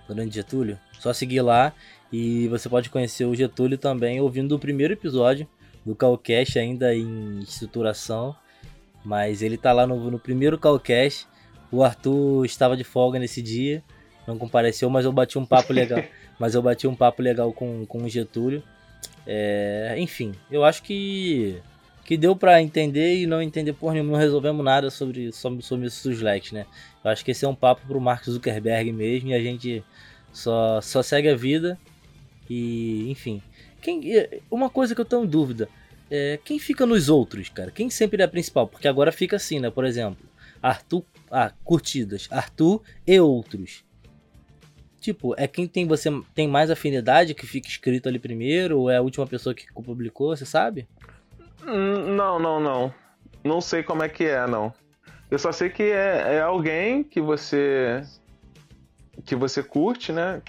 Grande 0.09 0.35
Getúlio. 0.35 0.79
Só 1.01 1.13
seguir 1.13 1.41
lá 1.41 1.73
e 2.13 2.47
você 2.49 2.69
pode 2.69 2.89
conhecer 2.89 3.25
o 3.25 3.35
Getúlio 3.35 3.77
também 3.77 4.21
ouvindo 4.21 4.55
o 4.55 4.59
primeiro 4.59 4.93
episódio 4.93 5.49
do 5.85 5.95
Calcast 5.95 6.59
ainda 6.59 6.95
em 6.95 7.41
estruturação. 7.41 8.35
Mas 9.05 9.43
ele 9.43 9.57
tá 9.57 9.73
lá 9.73 9.87
no, 9.87 10.11
no 10.11 10.19
primeiro 10.19 10.59
Calcast. 10.59 11.27
O 11.71 11.83
Arthur 11.83 12.45
estava 12.45 12.77
de 12.77 12.85
folga 12.85 13.19
nesse 13.19 13.43
dia, 13.43 13.83
não 14.27 14.39
compareceu, 14.39 14.89
mas 14.89 15.05
eu 15.05 15.13
bati 15.13 15.39
um 15.39 15.45
papo 15.45 15.73
legal. 15.73 16.03
mas 16.39 16.55
eu 16.55 16.63
bati 16.63 16.87
um 16.87 16.95
papo 16.95 17.23
legal 17.23 17.53
com, 17.53 17.85
com 17.87 18.03
o 18.03 18.09
Getúlio. 18.09 18.63
É, 19.27 19.95
enfim, 19.99 20.33
eu 20.51 20.65
acho 20.65 20.83
que 20.83 21.61
que 22.07 22.17
deu 22.17 22.37
pra 22.37 22.63
entender 22.63 23.21
e 23.21 23.27
não 23.27 23.43
entender 23.43 23.73
por 23.73 23.93
nenhuma, 23.93 24.13
não 24.13 24.19
resolvemos 24.19 24.65
nada 24.65 24.91
sobre, 24.91 25.33
sobre, 25.33 25.61
sobre 25.61 25.87
esses 25.89 26.21
likes, 26.21 26.53
né? 26.53 26.65
Eu 27.03 27.11
acho 27.11 27.25
que 27.25 27.33
esse 27.33 27.45
é 27.45 27.49
um 27.49 27.55
papo 27.55 27.85
pro 27.85 28.01
Mark 28.01 28.25
Zuckerberg 28.25 28.93
mesmo 28.93 29.31
e 29.31 29.35
a 29.35 29.41
gente 29.41 29.83
só, 30.33 30.81
só 30.81 31.03
segue 31.03 31.29
a 31.29 31.35
vida 31.35 31.77
E, 32.49 33.11
enfim. 33.11 33.43
Quem, 33.83 34.03
uma 34.49 34.71
coisa 34.71 34.95
que 34.95 35.01
eu 35.01 35.05
tenho 35.05 35.27
dúvida. 35.27 35.69
É, 36.09 36.39
quem 36.45 36.61
fica 36.61 36.87
nos 36.87 37.09
outros, 37.09 37.49
cara? 37.49 37.73
Quem 37.73 37.91
sempre 37.91 38.23
é 38.23 38.25
a 38.25 38.29
principal? 38.29 38.69
Porque 38.69 38.87
agora 38.87 39.11
fica 39.11 39.35
assim, 39.37 39.59
né? 39.59 39.71
Por 39.71 39.85
exemplo, 39.85 40.25
Arthur. 40.63 41.05
Ah, 41.29 41.53
curtidas. 41.65 42.29
Arthur 42.31 42.83
e 43.05 43.19
outros. 43.19 43.85
Tipo, 45.07 45.37
é 45.39 45.47
quem 45.47 45.69
tem 45.69 45.87
você 45.87 46.11
tem 46.35 46.49
mais 46.49 46.69
afinidade 46.69 47.33
que 47.33 47.47
fica 47.47 47.69
escrito 47.69 48.09
ali 48.09 48.19
primeiro? 48.19 48.81
Ou 48.81 48.91
é 48.91 48.97
a 48.97 49.01
última 49.01 49.25
pessoa 49.25 49.55
que 49.55 49.73
publicou, 49.73 50.37
você 50.37 50.45
sabe? 50.45 50.89
Hum, 51.65 52.17
não, 52.17 52.41
não, 52.41 52.59
não. 52.59 52.95
Não 53.45 53.61
sei 53.61 53.85
como 53.85 54.03
é 54.03 54.09
que 54.09 54.25
é, 54.25 54.45
não. 54.49 54.75
Eu 55.31 55.39
só 55.39 55.53
sei 55.53 55.71
que 55.71 55.85
é, 55.85 56.35
é 56.35 56.41
alguém 56.41 57.05
que 57.05 57.21
você. 57.21 58.03
que 59.25 59.37
você 59.37 59.63
curte, 59.63 60.11
né? 60.11 60.43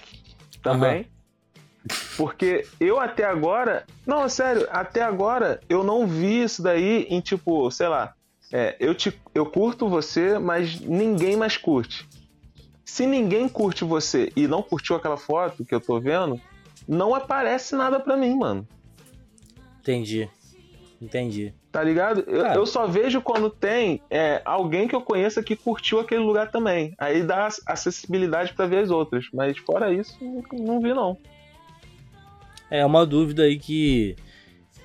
Também. 0.60 1.02
Uhum. 1.02 1.96
Porque 2.16 2.66
eu 2.80 2.98
até 2.98 3.26
agora. 3.26 3.86
Não, 4.04 4.28
sério, 4.28 4.66
até 4.72 5.02
agora 5.02 5.60
eu 5.68 5.84
não 5.84 6.04
vi 6.04 6.42
isso 6.42 6.64
daí 6.64 7.06
em 7.08 7.20
tipo, 7.20 7.70
sei 7.70 7.86
lá. 7.86 8.12
É, 8.52 8.74
eu, 8.80 8.92
te, 8.92 9.16
eu 9.32 9.46
curto 9.46 9.88
você, 9.88 10.36
mas 10.36 10.80
ninguém 10.80 11.36
mais 11.36 11.56
curte. 11.56 12.08
Se 12.88 13.06
ninguém 13.06 13.46
curte 13.50 13.84
você 13.84 14.32
e 14.34 14.48
não 14.48 14.62
curtiu 14.62 14.96
aquela 14.96 15.18
foto 15.18 15.62
que 15.62 15.74
eu 15.74 15.80
tô 15.80 16.00
vendo, 16.00 16.40
não 16.88 17.14
aparece 17.14 17.76
nada 17.76 18.00
pra 18.00 18.16
mim, 18.16 18.34
mano. 18.34 18.66
Entendi. 19.78 20.28
Entendi. 21.00 21.54
Tá 21.70 21.84
ligado? 21.84 22.24
Eu, 22.26 22.46
eu, 22.46 22.66
só 22.66 22.86
vejo 22.86 23.20
quando 23.20 23.50
tem 23.50 24.00
é, 24.08 24.40
alguém 24.42 24.88
que 24.88 24.96
eu 24.96 25.02
conheça 25.02 25.42
que 25.42 25.54
curtiu 25.54 26.00
aquele 26.00 26.22
lugar 26.22 26.50
também. 26.50 26.94
Aí 26.96 27.22
dá 27.22 27.48
acessibilidade 27.66 28.54
para 28.54 28.66
ver 28.66 28.78
as 28.78 28.90
outras. 28.90 29.26
Mas 29.34 29.58
fora 29.58 29.92
isso, 29.92 30.16
não, 30.50 30.80
vi 30.80 30.94
não. 30.94 31.18
É 32.70 32.84
uma 32.86 33.04
dúvida 33.04 33.42
aí 33.42 33.58
que 33.58 34.16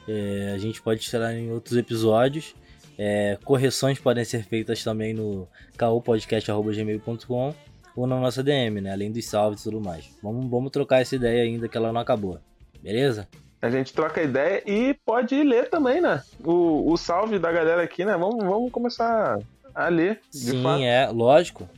é, 0.10 0.51
a 0.54 0.58
gente 0.58 0.82
pode 0.82 0.99
tirar 0.99 1.34
em 1.34 1.49
outros 1.51 1.78
episódios. 1.78 2.54
É, 2.97 3.39
correções 3.45 3.97
podem 3.97 4.26
ser 4.26 4.43
feitas 4.43 4.84
também 4.84 5.14
no 5.14 5.47
caopodcast.gmail.com 5.78 7.56
ou 7.96 8.08
na 8.08 8.20
nossa 8.20 8.44
DM, 8.44 8.82
né? 8.82 8.91
Além 8.91 9.12
dos 9.12 9.26
salves 9.26 9.62
e 9.62 9.64
tudo 9.64 9.82
mais. 9.82 10.10
Vamos, 10.22 10.50
vamos 10.50 10.72
trocar 10.72 11.02
essa 11.02 11.16
ideia 11.16 11.44
ainda 11.44 11.68
que 11.68 11.78
ela 11.78 11.91
não 11.91 12.02
acabou. 12.02 12.39
Beleza? 12.82 13.28
A 13.62 13.70
gente 13.70 13.94
troca 13.94 14.22
ideia 14.22 14.62
e 14.66 14.94
pode 15.06 15.41
ler 15.41 15.70
também, 15.70 16.02
né? 16.02 16.22
O, 16.44 16.91
o 16.91 16.98
salve 16.98 17.39
da 17.39 17.52
galera 17.52 17.82
aqui, 17.82 18.04
né? 18.04 18.18
Vamos, 18.18 18.44
vamos 18.44 18.72
começar 18.72 19.39
a 19.74 19.88
ler. 19.88 20.20
Sim, 20.30 20.62
fato. 20.62 20.84
é, 20.84 21.08
lógico. 21.08 21.70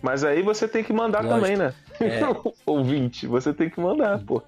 Mas 0.00 0.22
aí 0.24 0.42
você 0.42 0.68
tem 0.68 0.84
que 0.84 0.92
mandar 0.92 1.24
lógico. 1.24 1.40
também, 1.40 1.56
né? 1.56 1.74
É. 2.00 2.20
Ouvinte, 2.64 3.26
você 3.26 3.52
tem 3.52 3.68
que 3.68 3.80
mandar, 3.80 4.20
pô. 4.20 4.42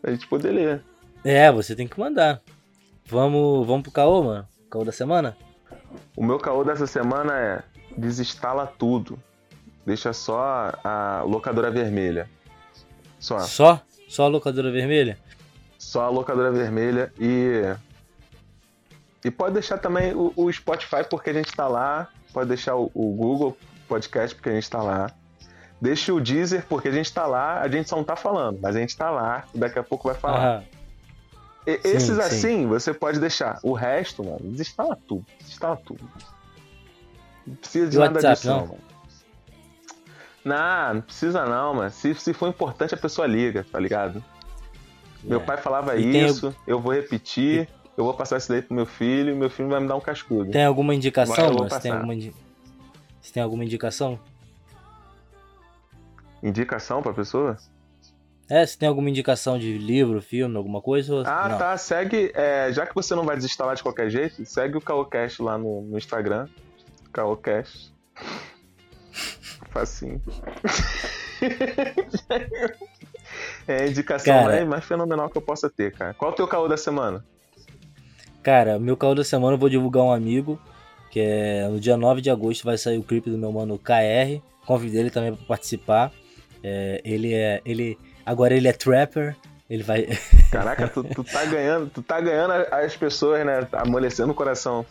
Pra 0.00 0.10
gente 0.10 0.26
poder 0.26 0.52
ler. 0.52 0.82
É, 1.24 1.52
você 1.52 1.76
tem 1.76 1.86
que 1.86 2.00
mandar. 2.00 2.40
Vamos, 3.06 3.66
vamos 3.66 3.82
pro 3.82 3.92
caô, 3.92 4.22
mano? 4.22 4.46
Caô 4.70 4.84
da 4.84 4.92
semana? 4.92 5.36
O 6.16 6.24
meu 6.24 6.38
caô 6.38 6.64
dessa 6.64 6.86
semana 6.86 7.38
é 7.38 7.62
desinstala 7.96 8.66
tudo. 8.66 9.18
Deixa 9.84 10.12
só 10.12 10.72
a 10.84 11.22
locadora 11.26 11.70
vermelha. 11.70 12.28
Só. 13.18 13.38
Só? 13.40 13.80
Só 14.08 14.24
a 14.24 14.28
locadora 14.28 14.70
vermelha? 14.70 15.18
Só 15.78 16.02
a 16.02 16.08
locadora 16.08 16.50
vermelha 16.52 17.12
e. 17.18 17.74
E 19.24 19.30
pode 19.30 19.54
deixar 19.54 19.78
também 19.78 20.12
o, 20.14 20.32
o 20.36 20.52
Spotify 20.52 21.04
porque 21.08 21.30
a 21.30 21.32
gente 21.32 21.54
tá 21.54 21.66
lá. 21.66 22.08
Pode 22.32 22.48
deixar 22.48 22.76
o, 22.76 22.90
o, 22.94 23.14
Google 23.14 23.56
Podcast 23.88 24.34
porque 24.34 24.50
a 24.50 24.54
gente 24.54 24.68
tá 24.68 24.82
lá. 24.82 25.10
Deixa 25.80 26.12
o 26.12 26.20
Deezer 26.20 26.64
porque 26.68 26.88
a 26.88 26.92
gente 26.92 27.12
tá 27.12 27.26
lá. 27.26 27.60
A 27.60 27.68
gente 27.68 27.88
só 27.88 27.96
não 27.96 28.04
tá 28.04 28.16
falando, 28.16 28.58
mas 28.60 28.76
a 28.76 28.80
gente 28.80 28.96
tá 28.96 29.10
lá. 29.10 29.44
Daqui 29.54 29.78
a 29.78 29.82
pouco 29.82 30.08
vai 30.08 30.16
falar. 30.16 30.64
E, 31.66 31.74
sim, 31.74 31.80
esses 31.84 32.16
sim. 32.16 32.20
assim, 32.20 32.66
você 32.66 32.92
pode 32.92 33.20
deixar. 33.20 33.58
O 33.62 33.72
resto, 33.72 34.24
mano, 34.24 34.40
desinstala 34.42 34.96
tudo. 35.06 35.24
Desinstala 35.40 35.76
tudo. 35.76 36.08
Não 37.46 37.54
precisa 37.56 37.88
de 37.88 37.98
nada 37.98 38.14
WhatsApp, 38.14 38.34
disso, 38.34 38.48
não. 38.48 38.66
mano. 38.66 38.91
Não, 40.44 40.94
não 40.94 41.00
precisa 41.02 41.44
não, 41.46 41.74
mano. 41.74 41.90
Se, 41.90 42.14
se 42.14 42.32
for 42.32 42.48
importante, 42.48 42.94
a 42.94 42.98
pessoa 42.98 43.26
liga, 43.26 43.64
tá 43.70 43.78
ligado? 43.78 44.22
Meu 45.22 45.40
é. 45.40 45.44
pai 45.44 45.56
falava 45.56 45.96
e 45.96 46.26
isso, 46.26 46.50
tem... 46.50 46.60
eu 46.66 46.80
vou 46.80 46.92
repetir, 46.92 47.68
eu 47.96 48.04
vou 48.04 48.14
passar 48.14 48.38
isso 48.38 48.48
daí 48.48 48.60
pro 48.60 48.74
meu 48.74 48.86
filho, 48.86 49.36
meu 49.36 49.48
filho 49.48 49.68
vai 49.68 49.80
me 49.80 49.86
dar 49.86 49.94
um 49.94 50.00
cascudo. 50.00 50.50
Tem 50.50 50.64
alguma 50.64 50.94
indicação, 50.94 51.52
Você 51.54 51.80
tem 51.80 51.92
alguma, 51.92 52.14
indi... 52.14 52.34
Você 53.20 53.32
tem 53.32 53.42
alguma 53.42 53.64
indicação? 53.64 54.18
Indicação 56.42 57.02
pra 57.02 57.12
pessoa? 57.12 57.56
É, 58.50 58.66
se 58.66 58.76
tem 58.76 58.88
alguma 58.88 59.08
indicação 59.08 59.58
de 59.58 59.78
livro, 59.78 60.20
filme, 60.20 60.56
alguma 60.56 60.82
coisa? 60.82 61.22
Ah, 61.24 61.48
não? 61.48 61.58
tá. 61.58 61.76
Segue. 61.78 62.32
É, 62.34 62.70
já 62.72 62.84
que 62.84 62.94
você 62.94 63.14
não 63.14 63.24
vai 63.24 63.36
desinstalar 63.36 63.76
de 63.76 63.82
qualquer 63.82 64.10
jeito, 64.10 64.44
segue 64.44 64.76
o 64.76 64.80
Caocast 64.80 65.40
lá 65.40 65.56
no, 65.56 65.82
no 65.82 65.96
Instagram. 65.96 66.48
Caocast. 67.12 67.92
Facinho. 69.72 70.20
É 73.66 73.82
a 73.82 73.86
indicação 73.86 74.34
cara, 74.34 74.46
mais, 74.46 74.68
mais 74.68 74.84
fenomenal 74.84 75.30
que 75.30 75.38
eu 75.38 75.42
possa 75.42 75.70
ter, 75.70 75.92
cara. 75.92 76.14
Qual 76.14 76.30
é 76.30 76.34
o 76.34 76.36
teu 76.36 76.46
caô 76.46 76.68
da 76.68 76.76
semana? 76.76 77.24
Cara, 78.42 78.78
meu 78.78 78.96
caô 78.96 79.14
da 79.14 79.24
semana 79.24 79.54
eu 79.54 79.58
vou 79.58 79.68
divulgar 79.68 80.02
um 80.02 80.12
amigo, 80.12 80.60
que 81.10 81.20
é 81.20 81.68
no 81.68 81.78
dia 81.78 81.96
9 81.96 82.20
de 82.20 82.30
agosto 82.30 82.64
vai 82.64 82.76
sair 82.76 82.98
o 82.98 83.02
clipe 83.02 83.30
do 83.30 83.38
meu 83.38 83.52
mano 83.52 83.78
KR. 83.78 84.42
Convidei 84.66 85.00
ele 85.00 85.10
também 85.10 85.34
para 85.34 85.46
participar. 85.46 86.12
É, 86.62 87.00
ele 87.04 87.34
é. 87.34 87.60
Ele, 87.64 87.98
agora 88.24 88.54
ele 88.54 88.68
é 88.68 88.72
trapper. 88.72 89.36
Ele 89.68 89.82
vai. 89.82 90.06
Caraca, 90.50 90.88
tu, 90.88 91.02
tu 91.02 91.24
tá 91.24 91.44
ganhando, 91.44 91.90
tu 91.90 92.02
tá 92.02 92.20
ganhando 92.20 92.52
as 92.52 92.96
pessoas, 92.96 93.44
né? 93.44 93.62
Tá 93.62 93.82
amolecendo 93.82 94.32
o 94.32 94.34
coração. 94.34 94.84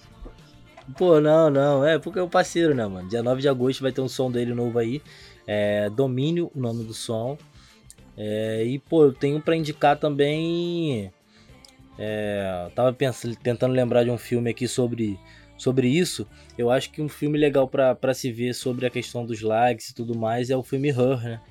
Pô, 0.97 1.19
não, 1.19 1.49
não. 1.49 1.85
É 1.85 1.99
porque 1.99 2.19
é 2.19 2.21
o 2.21 2.29
parceiro, 2.29 2.73
né, 2.73 2.85
mano? 2.85 3.07
Dia 3.07 3.23
9 3.23 3.41
de 3.41 3.49
agosto 3.49 3.81
vai 3.81 3.91
ter 3.91 4.01
um 4.01 4.07
som 4.07 4.31
dele 4.31 4.53
novo 4.53 4.77
aí. 4.79 5.01
É 5.47 5.89
Domínio, 5.89 6.51
o 6.55 6.59
nome 6.59 6.83
do 6.83 6.93
som. 6.93 7.37
É, 8.17 8.63
e, 8.63 8.79
pô, 8.79 9.05
eu 9.05 9.13
tenho 9.13 9.39
para 9.41 9.55
indicar 9.55 9.97
também. 9.97 11.11
É, 11.97 12.69
tava 12.75 12.91
pensando, 12.93 13.35
tentando 13.35 13.73
lembrar 13.73 14.03
de 14.03 14.11
um 14.11 14.17
filme 14.17 14.49
aqui 14.49 14.67
sobre, 14.67 15.19
sobre 15.57 15.87
isso. 15.87 16.27
Eu 16.57 16.69
acho 16.69 16.91
que 16.91 17.01
um 17.01 17.09
filme 17.09 17.37
legal 17.37 17.67
para 17.67 18.13
se 18.13 18.31
ver 18.31 18.53
sobre 18.53 18.85
a 18.85 18.89
questão 18.89 19.25
dos 19.25 19.41
likes 19.41 19.89
e 19.89 19.95
tudo 19.95 20.17
mais 20.17 20.49
é 20.49 20.57
o 20.57 20.63
filme 20.63 20.89
Her, 20.89 21.21
né? 21.23 21.41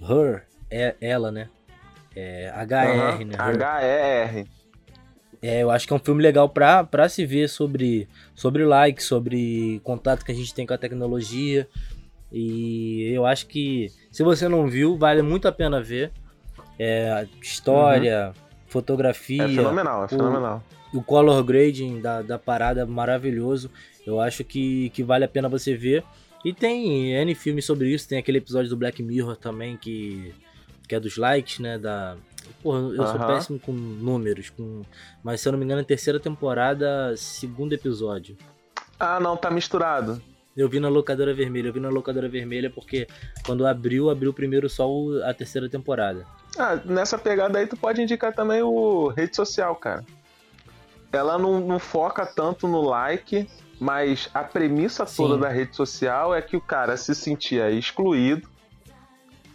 Her, 0.00 0.46
é 0.70 0.96
ela, 1.00 1.30
né? 1.30 1.48
É, 2.14 2.50
HR, 2.50 3.20
uhum, 3.20 3.26
né? 3.26 3.34
H-E-R. 3.38 4.61
É, 5.42 5.60
eu 5.60 5.72
acho 5.72 5.88
que 5.88 5.92
é 5.92 5.96
um 5.96 5.98
filme 5.98 6.22
legal 6.22 6.48
pra, 6.48 6.84
pra 6.84 7.08
se 7.08 7.26
ver 7.26 7.48
sobre, 7.48 8.08
sobre 8.32 8.64
likes, 8.64 9.04
sobre 9.04 9.80
contato 9.82 10.24
que 10.24 10.30
a 10.30 10.34
gente 10.34 10.54
tem 10.54 10.64
com 10.64 10.72
a 10.72 10.78
tecnologia. 10.78 11.68
E 12.30 13.10
eu 13.12 13.26
acho 13.26 13.48
que 13.48 13.90
se 14.10 14.22
você 14.22 14.48
não 14.48 14.68
viu, 14.68 14.96
vale 14.96 15.20
muito 15.20 15.48
a 15.48 15.52
pena 15.52 15.82
ver. 15.82 16.12
É, 16.78 17.26
história, 17.42 18.28
uhum. 18.28 18.42
fotografia. 18.68 19.42
É 19.42 19.48
fenomenal, 19.48 20.04
é 20.04 20.08
fenomenal. 20.08 20.64
O, 20.94 21.02
color 21.02 21.42
grading 21.42 22.00
da, 22.00 22.22
da 22.22 22.38
parada 22.38 22.82
é 22.82 22.84
maravilhoso. 22.84 23.68
Eu 24.06 24.20
acho 24.20 24.44
que, 24.44 24.90
que 24.90 25.02
vale 25.02 25.24
a 25.24 25.28
pena 25.28 25.48
você 25.48 25.74
ver. 25.74 26.04
E 26.44 26.52
tem 26.52 27.14
N 27.14 27.34
filmes 27.34 27.64
sobre 27.64 27.92
isso. 27.92 28.08
Tem 28.08 28.18
aquele 28.18 28.38
episódio 28.38 28.70
do 28.70 28.76
Black 28.76 29.02
Mirror 29.02 29.36
também 29.36 29.76
que, 29.76 30.32
que 30.86 30.94
é 30.94 31.00
dos 31.00 31.16
likes, 31.16 31.58
né? 31.58 31.78
Da, 31.78 32.16
Porra, 32.62 32.78
eu 32.78 33.00
uhum. 33.00 33.06
sou 33.06 33.26
péssimo 33.26 33.58
com 33.58 33.72
números, 33.72 34.50
com... 34.50 34.82
mas 35.22 35.40
se 35.40 35.48
eu 35.48 35.52
não 35.52 35.58
me 35.58 35.64
engano, 35.64 35.80
é 35.80 35.84
terceira 35.84 36.20
temporada, 36.20 37.14
segundo 37.16 37.72
episódio. 37.72 38.36
Ah, 38.98 39.18
não, 39.18 39.36
tá 39.36 39.50
misturado. 39.50 40.22
Eu 40.56 40.68
vi 40.68 40.78
na 40.78 40.88
locadora 40.88 41.34
vermelha. 41.34 41.68
Eu 41.68 41.72
vi 41.72 41.80
na 41.80 41.88
locadora 41.88 42.28
vermelha 42.28 42.70
porque 42.70 43.06
quando 43.44 43.66
abriu, 43.66 44.10
abriu 44.10 44.32
primeiro 44.32 44.68
só 44.68 44.86
a 45.24 45.32
terceira 45.32 45.68
temporada. 45.68 46.26
Ah, 46.58 46.78
nessa 46.84 47.18
pegada 47.18 47.58
aí 47.58 47.66
tu 47.66 47.76
pode 47.76 48.02
indicar 48.02 48.34
também 48.34 48.62
o 48.62 49.08
rede 49.08 49.34
social, 49.34 49.74
cara. 49.76 50.04
Ela 51.10 51.38
não, 51.38 51.60
não 51.60 51.78
foca 51.78 52.24
tanto 52.24 52.68
no 52.68 52.82
like, 52.82 53.48
mas 53.80 54.28
a 54.32 54.44
premissa 54.44 55.06
Sim. 55.06 55.16
toda 55.16 55.38
da 55.38 55.48
rede 55.48 55.74
social 55.74 56.34
é 56.34 56.40
que 56.40 56.56
o 56.56 56.60
cara 56.60 56.96
se 56.96 57.14
sentia 57.14 57.70
excluído, 57.70 58.48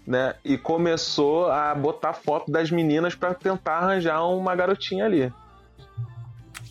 né? 0.07 0.35
E 0.45 0.57
começou 0.57 1.51
a 1.51 1.75
botar 1.75 2.13
foto 2.13 2.49
das 2.49 2.71
meninas 2.71 3.13
para 3.13 3.33
tentar 3.33 3.79
arranjar 3.79 4.25
uma 4.25 4.55
garotinha 4.55 5.03
ali. 5.03 5.33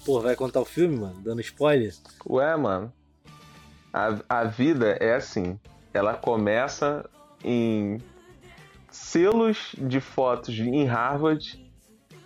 Pô, 0.07 0.21
vai 0.23 0.35
contar 0.35 0.61
o 0.61 0.65
filme, 0.65 0.97
mano? 0.97 1.21
Dando 1.21 1.43
spoiler? 1.43 1.93
Ué, 2.27 2.57
mano. 2.57 2.91
A, 3.93 4.17
a 4.29 4.45
vida 4.45 4.97
é 5.01 5.15
assim. 5.15 5.61
Ela 5.93 6.15
começa 6.15 7.05
em 7.45 8.01
selos 8.91 9.75
de 9.77 10.01
fotos 10.01 10.59
em 10.59 10.87
Harvard 10.87 11.63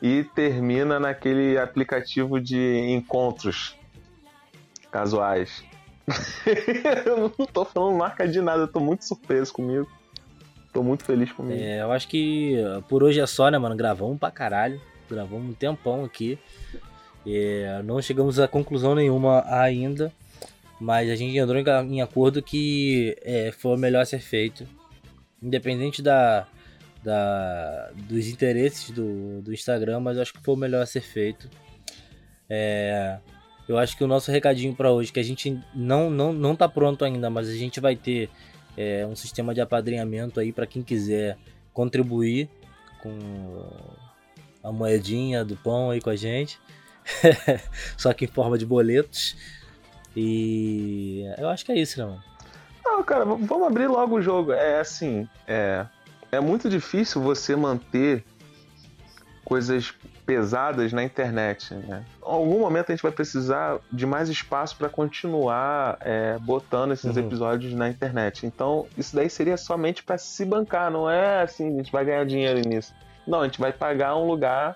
e 0.00 0.22
termina 0.22 1.00
naquele 1.00 1.58
aplicativo 1.58 2.40
de 2.40 2.86
encontros 2.90 3.76
casuais. 4.92 5.64
eu 7.04 7.32
não 7.36 7.46
tô 7.46 7.64
falando 7.64 7.96
marca 7.96 8.28
de 8.28 8.40
nada, 8.40 8.62
eu 8.62 8.68
tô 8.68 8.78
muito 8.78 9.04
surpreso 9.04 9.52
comigo. 9.52 9.88
Tô 10.72 10.82
muito 10.82 11.04
feliz 11.04 11.32
comigo. 11.32 11.60
É, 11.60 11.80
eu 11.82 11.90
acho 11.90 12.06
que 12.06 12.56
por 12.88 13.02
hoje 13.02 13.20
é 13.20 13.26
só, 13.26 13.50
né, 13.50 13.58
mano? 13.58 13.76
Gravamos 13.76 14.18
pra 14.18 14.30
caralho. 14.30 14.80
Gravamos 15.08 15.50
um 15.50 15.54
tempão 15.54 16.04
aqui. 16.04 16.38
É, 17.26 17.82
não 17.84 18.00
chegamos 18.00 18.38
a 18.38 18.46
conclusão 18.46 18.94
nenhuma 18.94 19.44
ainda. 19.46 20.12
Mas 20.80 21.10
a 21.10 21.16
gente 21.16 21.36
entrou 21.36 21.58
em, 21.58 21.94
em 21.94 22.00
acordo 22.00 22.42
que 22.42 23.16
é, 23.22 23.52
foi 23.52 23.74
o 23.74 23.78
melhor 23.78 24.02
a 24.02 24.06
ser 24.06 24.20
feito. 24.20 24.66
Independente 25.42 26.00
da, 26.00 26.46
da, 27.02 27.90
dos 27.94 28.28
interesses 28.28 28.90
do, 28.90 29.42
do 29.42 29.52
Instagram, 29.52 30.00
mas 30.00 30.18
acho 30.18 30.32
que 30.32 30.40
foi 30.40 30.54
o 30.54 30.56
melhor 30.56 30.82
a 30.82 30.86
ser 30.86 31.02
feito. 31.02 31.50
É, 32.48 33.18
eu 33.68 33.78
acho 33.78 33.96
que 33.96 34.04
o 34.04 34.06
nosso 34.06 34.30
recadinho 34.30 34.74
para 34.74 34.90
hoje, 34.90 35.12
que 35.12 35.20
a 35.20 35.24
gente 35.24 35.58
não, 35.74 36.10
não, 36.10 36.32
não 36.32 36.56
tá 36.56 36.68
pronto 36.68 37.04
ainda, 37.04 37.28
mas 37.30 37.48
a 37.48 37.54
gente 37.54 37.78
vai 37.78 37.94
ter 37.94 38.28
é, 38.76 39.06
um 39.06 39.16
sistema 39.16 39.54
de 39.54 39.60
apadrinhamento 39.60 40.40
aí 40.40 40.52
para 40.52 40.66
quem 40.66 40.82
quiser 40.82 41.36
contribuir 41.72 42.48
com 43.02 43.66
a 44.62 44.70
moedinha 44.70 45.44
do 45.44 45.56
pão 45.56 45.90
aí 45.90 46.00
com 46.00 46.10
a 46.10 46.16
gente. 46.16 46.58
Só 47.96 48.12
que 48.12 48.24
em 48.24 48.28
forma 48.28 48.58
de 48.58 48.66
boletos. 48.66 49.36
E 50.16 51.24
eu 51.38 51.48
acho 51.48 51.64
que 51.64 51.72
é 51.72 51.78
isso, 51.78 51.98
né, 51.98 52.06
mano? 52.06 52.22
Não, 52.84 53.02
cara, 53.02 53.24
vamos 53.24 53.66
abrir 53.66 53.86
logo 53.86 54.16
o 54.16 54.22
jogo. 54.22 54.52
É 54.52 54.80
assim, 54.80 55.28
é, 55.46 55.86
é 56.32 56.40
muito 56.40 56.68
difícil 56.68 57.22
você 57.22 57.54
manter 57.54 58.24
coisas 59.44 59.94
pesadas 60.24 60.92
na 60.92 61.02
internet. 61.02 61.74
Né? 61.74 62.04
Em 62.18 62.24
algum 62.24 62.60
momento 62.60 62.90
a 62.90 62.94
gente 62.94 63.02
vai 63.02 63.12
precisar 63.12 63.78
de 63.92 64.06
mais 64.06 64.28
espaço 64.28 64.76
para 64.76 64.88
continuar 64.88 65.98
é, 66.00 66.38
botando 66.38 66.92
esses 66.92 67.16
uhum. 67.16 67.26
episódios 67.26 67.72
na 67.74 67.88
internet. 67.88 68.46
Então, 68.46 68.86
isso 68.96 69.14
daí 69.14 69.28
seria 69.28 69.56
somente 69.56 70.02
para 70.02 70.18
se 70.18 70.44
bancar, 70.44 70.90
não 70.90 71.10
é 71.10 71.42
assim, 71.42 71.74
a 71.74 71.76
gente 71.78 71.92
vai 71.92 72.04
ganhar 72.04 72.24
dinheiro 72.24 72.60
nisso. 72.68 72.94
Não, 73.26 73.40
a 73.40 73.44
gente 73.44 73.60
vai 73.60 73.72
pagar 73.72 74.16
um 74.16 74.26
lugar 74.26 74.74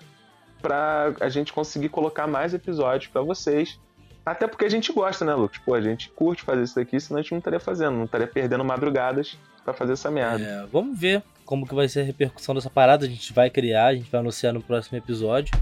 para 0.61 1.13
a 1.19 1.29
gente 1.29 1.53
conseguir 1.53 1.89
colocar 1.89 2.27
mais 2.27 2.53
episódios 2.53 3.11
para 3.11 3.21
vocês. 3.21 3.79
Até 4.25 4.47
porque 4.47 4.65
a 4.65 4.69
gente 4.69 4.91
gosta, 4.91 5.23
né, 5.23 5.35
Lucas? 5.35 5.59
Pô, 5.59 5.75
a 5.75 5.81
gente 5.81 6.09
curte 6.09 6.41
fazer 6.41 6.63
isso 6.63 6.75
daqui, 6.75 6.99
senão 6.99 7.19
a 7.19 7.21
gente 7.21 7.31
não 7.31 7.37
estaria 7.37 7.59
fazendo, 7.59 7.95
não 7.95 8.05
estaria 8.05 8.27
perdendo 8.27 8.65
madrugadas 8.65 9.37
para 9.63 9.73
fazer 9.73 9.93
essa 9.93 10.09
merda. 10.09 10.43
É, 10.43 10.65
vamos 10.65 10.99
ver 10.99 11.21
como 11.45 11.67
que 11.67 11.75
vai 11.75 11.87
ser 11.87 12.01
a 12.01 12.03
repercussão 12.03 12.55
dessa 12.55 12.69
parada. 12.69 13.05
A 13.05 13.09
gente 13.09 13.31
vai 13.31 13.49
criar, 13.49 13.87
a 13.87 13.95
gente 13.95 14.09
vai 14.09 14.19
anunciar 14.19 14.53
no 14.53 14.61
próximo 14.61 14.97
episódio. 14.97 15.57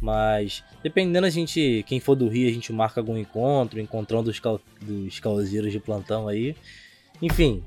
Mas 0.00 0.64
dependendo 0.82 1.26
a 1.26 1.30
gente, 1.30 1.84
quem 1.86 2.00
for 2.00 2.16
do 2.16 2.28
Rio, 2.28 2.48
a 2.48 2.52
gente 2.52 2.72
marca 2.72 3.00
algum 3.00 3.16
encontro, 3.16 3.80
encontrão 3.80 4.22
dos, 4.22 4.40
cal, 4.40 4.60
dos 4.80 5.20
causeiros 5.20 5.70
de 5.70 5.78
plantão 5.78 6.26
aí. 6.26 6.56
Enfim. 7.22 7.62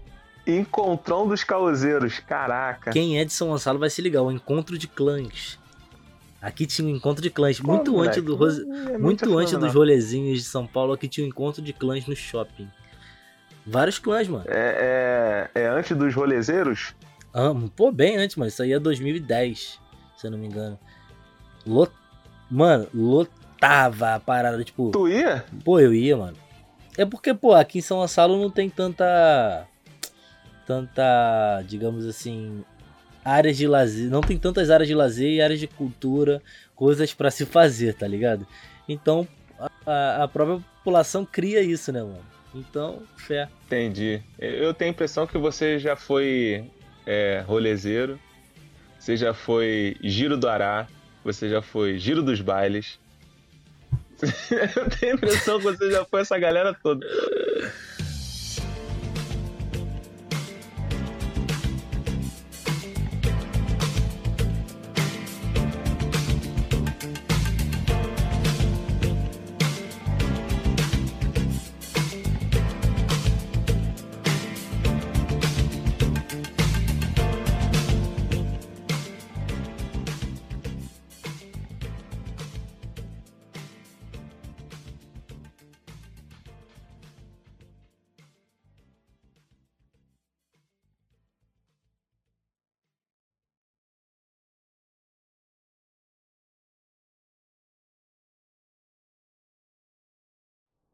Encontrão 0.45 1.27
dos 1.27 1.43
causeiros, 1.43 2.19
caraca. 2.19 2.91
Quem 2.91 3.17
é 3.17 3.25
de 3.25 3.31
São 3.31 3.47
Gonçalo 3.47 3.79
vai 3.79 3.89
se 3.89 4.01
ligar, 4.01 4.21
o 4.21 4.31
encontro 4.31 4.77
de 4.77 4.87
clãs. 4.87 5.57
Aqui 6.41 6.67
tinha 6.67 6.87
um 6.87 6.95
encontro 6.95 7.23
de 7.23 7.31
clãs. 7.31 7.59
Pô, 7.59 7.71
muito 7.71 7.91
moleque, 7.91 8.19
antes, 8.19 8.23
do 8.23 8.35
Rose... 8.35 8.61
é 8.91 8.97
muito 8.97 9.37
antes 9.37 9.57
dos 9.57 9.73
rolezinhos 9.73 10.39
de 10.39 10.45
São 10.45 10.67
Paulo, 10.67 10.93
aqui 10.93 11.07
tinha 11.07 11.25
um 11.25 11.29
encontro 11.29 11.61
de 11.61 11.73
clãs 11.73 12.05
no 12.05 12.15
shopping. 12.15 12.69
Vários 13.65 13.97
clãs, 13.97 14.27
mano. 14.27 14.45
É, 14.47 15.49
é, 15.55 15.61
é 15.61 15.67
antes 15.67 15.97
dos 15.97 16.13
rolezeiros? 16.13 16.93
Ah, 17.37 17.53
pô, 17.75 17.91
bem 17.91 18.15
antes, 18.15 18.37
mano. 18.37 18.47
Isso 18.47 18.63
aí 18.63 18.71
é 18.71 18.79
2010, 18.79 19.77
se 20.15 20.25
eu 20.25 20.31
não 20.31 20.37
me 20.37 20.47
engano. 20.47 20.79
Lot... 21.67 21.91
Mano, 22.49 22.87
lotava 22.93 24.15
a 24.15 24.19
parada, 24.21 24.63
tipo. 24.63 24.89
Tu 24.91 25.09
ia? 25.09 25.43
Pô, 25.65 25.77
eu 25.77 25.93
ia, 25.93 26.15
mano. 26.15 26.37
É 26.97 27.05
porque, 27.05 27.33
pô, 27.33 27.53
aqui 27.53 27.79
em 27.79 27.81
São 27.81 27.97
Gonçalo 27.97 28.41
não 28.41 28.49
tem 28.49 28.69
tanta. 28.69 29.67
Tanta, 30.65 31.61
digamos 31.67 32.05
assim, 32.05 32.63
áreas 33.23 33.57
de 33.57 33.67
lazer, 33.67 34.09
não 34.09 34.21
tem 34.21 34.37
tantas 34.37 34.69
áreas 34.69 34.87
de 34.87 34.95
lazer 34.95 35.29
e 35.29 35.41
áreas 35.41 35.59
de 35.59 35.67
cultura, 35.67 36.41
coisas 36.73 37.13
para 37.13 37.29
se 37.29 37.45
fazer, 37.45 37.93
tá 37.93 38.07
ligado? 38.07 38.47
Então 38.89 39.27
a, 39.85 40.23
a, 40.23 40.27
própria 40.27 40.59
população 40.77 41.23
cria 41.23 41.61
isso, 41.61 41.91
né, 41.91 42.01
mano? 42.01 42.25
Então, 42.55 43.03
fé. 43.15 43.47
Entendi. 43.67 44.23
Eu 44.39 44.73
tenho 44.73 44.89
a 44.89 44.93
impressão 44.93 45.27
que 45.27 45.37
você 45.37 45.77
já 45.77 45.95
foi 45.95 46.67
é, 47.05 47.43
rolezeiro, 47.45 48.19
você 48.99 49.15
já 49.15 49.33
foi 49.33 49.97
giro 50.01 50.37
do 50.37 50.47
Ará, 50.47 50.87
você 51.23 51.49
já 51.49 51.61
foi 51.61 51.97
giro 51.97 52.23
dos 52.23 52.41
bailes. 52.41 52.99
Eu 54.75 54.89
tenho 54.89 55.13
a 55.13 55.15
impressão 55.15 55.57
que 55.57 55.65
você 55.65 55.91
já 55.91 56.05
foi 56.05 56.21
essa 56.21 56.37
galera 56.37 56.73
toda. 56.73 57.05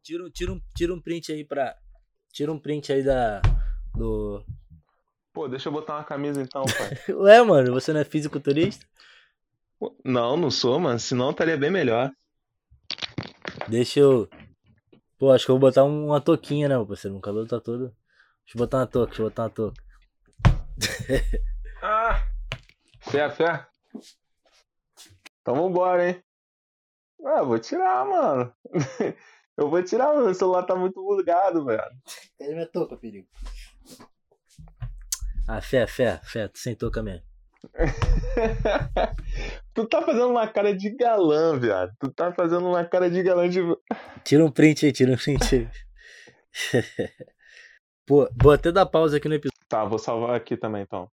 Tira, 0.03 0.29
tira, 0.31 0.51
um, 0.51 0.61
tira 0.75 0.93
um 0.93 0.99
print 0.99 1.31
aí 1.31 1.45
pra. 1.45 1.77
Tira 2.33 2.51
um 2.51 2.59
print 2.59 2.91
aí 2.91 3.03
da. 3.03 3.41
Do. 3.95 4.43
Pô, 5.31 5.47
deixa 5.47 5.69
eu 5.69 5.73
botar 5.73 5.95
uma 5.95 6.03
camisa 6.03 6.41
então, 6.41 6.63
pai. 6.65 6.97
Ué, 7.15 7.41
mano, 7.43 7.71
você 7.71 7.93
não 7.93 8.01
é 8.01 8.03
fisiculturista? 8.03 8.85
Não, 10.03 10.35
não 10.35 10.49
sou, 10.49 10.79
mano. 10.79 10.99
Senão 10.99 11.29
estaria 11.31 11.55
bem 11.55 11.69
melhor. 11.69 12.11
Deixa 13.67 13.99
eu. 13.99 14.27
Pô, 15.19 15.31
acho 15.31 15.45
que 15.45 15.51
eu 15.51 15.59
vou 15.59 15.69
botar 15.69 15.83
uma 15.83 16.19
touquinha, 16.19 16.67
né, 16.67 16.83
parceiro? 16.83 17.15
O 17.15 17.21
calor 17.21 17.47
tá 17.47 17.59
todo. 17.59 17.95
Deixa 18.43 18.55
eu 18.55 18.59
botar 18.59 18.79
uma 18.79 18.87
touca, 18.87 19.07
deixa 19.07 19.21
eu 19.21 19.29
botar 19.29 19.43
uma 19.43 19.49
touca. 19.51 19.83
ah! 21.83 22.27
Fé, 23.01 23.29
fé. 23.29 23.67
Então 25.41 25.55
vambora, 25.55 26.09
hein? 26.09 26.23
Ah, 27.23 27.43
vou 27.43 27.59
tirar, 27.59 28.03
mano. 28.05 28.51
Eu 29.57 29.69
vou 29.69 29.83
tirar, 29.83 30.15
meu 30.15 30.33
celular 30.33 30.63
tá 30.63 30.75
muito 30.75 31.03
bugado, 31.03 31.65
velho. 31.65 31.83
Ele 32.39 32.55
me 32.55 32.65
toca, 32.65 32.97
perigo. 32.97 33.27
Ah, 35.47 35.61
fé, 35.61 35.85
fé, 35.85 36.19
fé, 36.23 36.47
tu 36.47 36.59
sem 36.59 36.75
touca 36.75 37.03
mesmo. 37.03 37.25
tu 39.73 39.87
tá 39.87 40.01
fazendo 40.01 40.29
uma 40.29 40.47
cara 40.47 40.75
de 40.75 40.89
galã, 40.95 41.59
viado. 41.59 41.91
Tu 41.99 42.11
tá 42.11 42.33
fazendo 42.33 42.67
uma 42.67 42.83
cara 42.85 43.09
de 43.09 43.21
galã 43.21 43.49
de. 43.49 43.59
Tira 44.23 44.43
um 44.43 44.51
print 44.51 44.85
aí, 44.85 44.91
tira 44.91 45.11
um 45.11 45.17
print 45.17 45.55
aí. 45.55 45.69
Pô, 48.05 48.27
vou 48.41 48.51
até 48.51 48.71
dar 48.71 48.85
pausa 48.85 49.17
aqui 49.17 49.27
no 49.27 49.35
episódio. 49.35 49.59
Tá, 49.67 49.85
vou 49.85 49.99
salvar 49.99 50.35
aqui 50.35 50.57
também 50.57 50.81
então. 50.81 51.09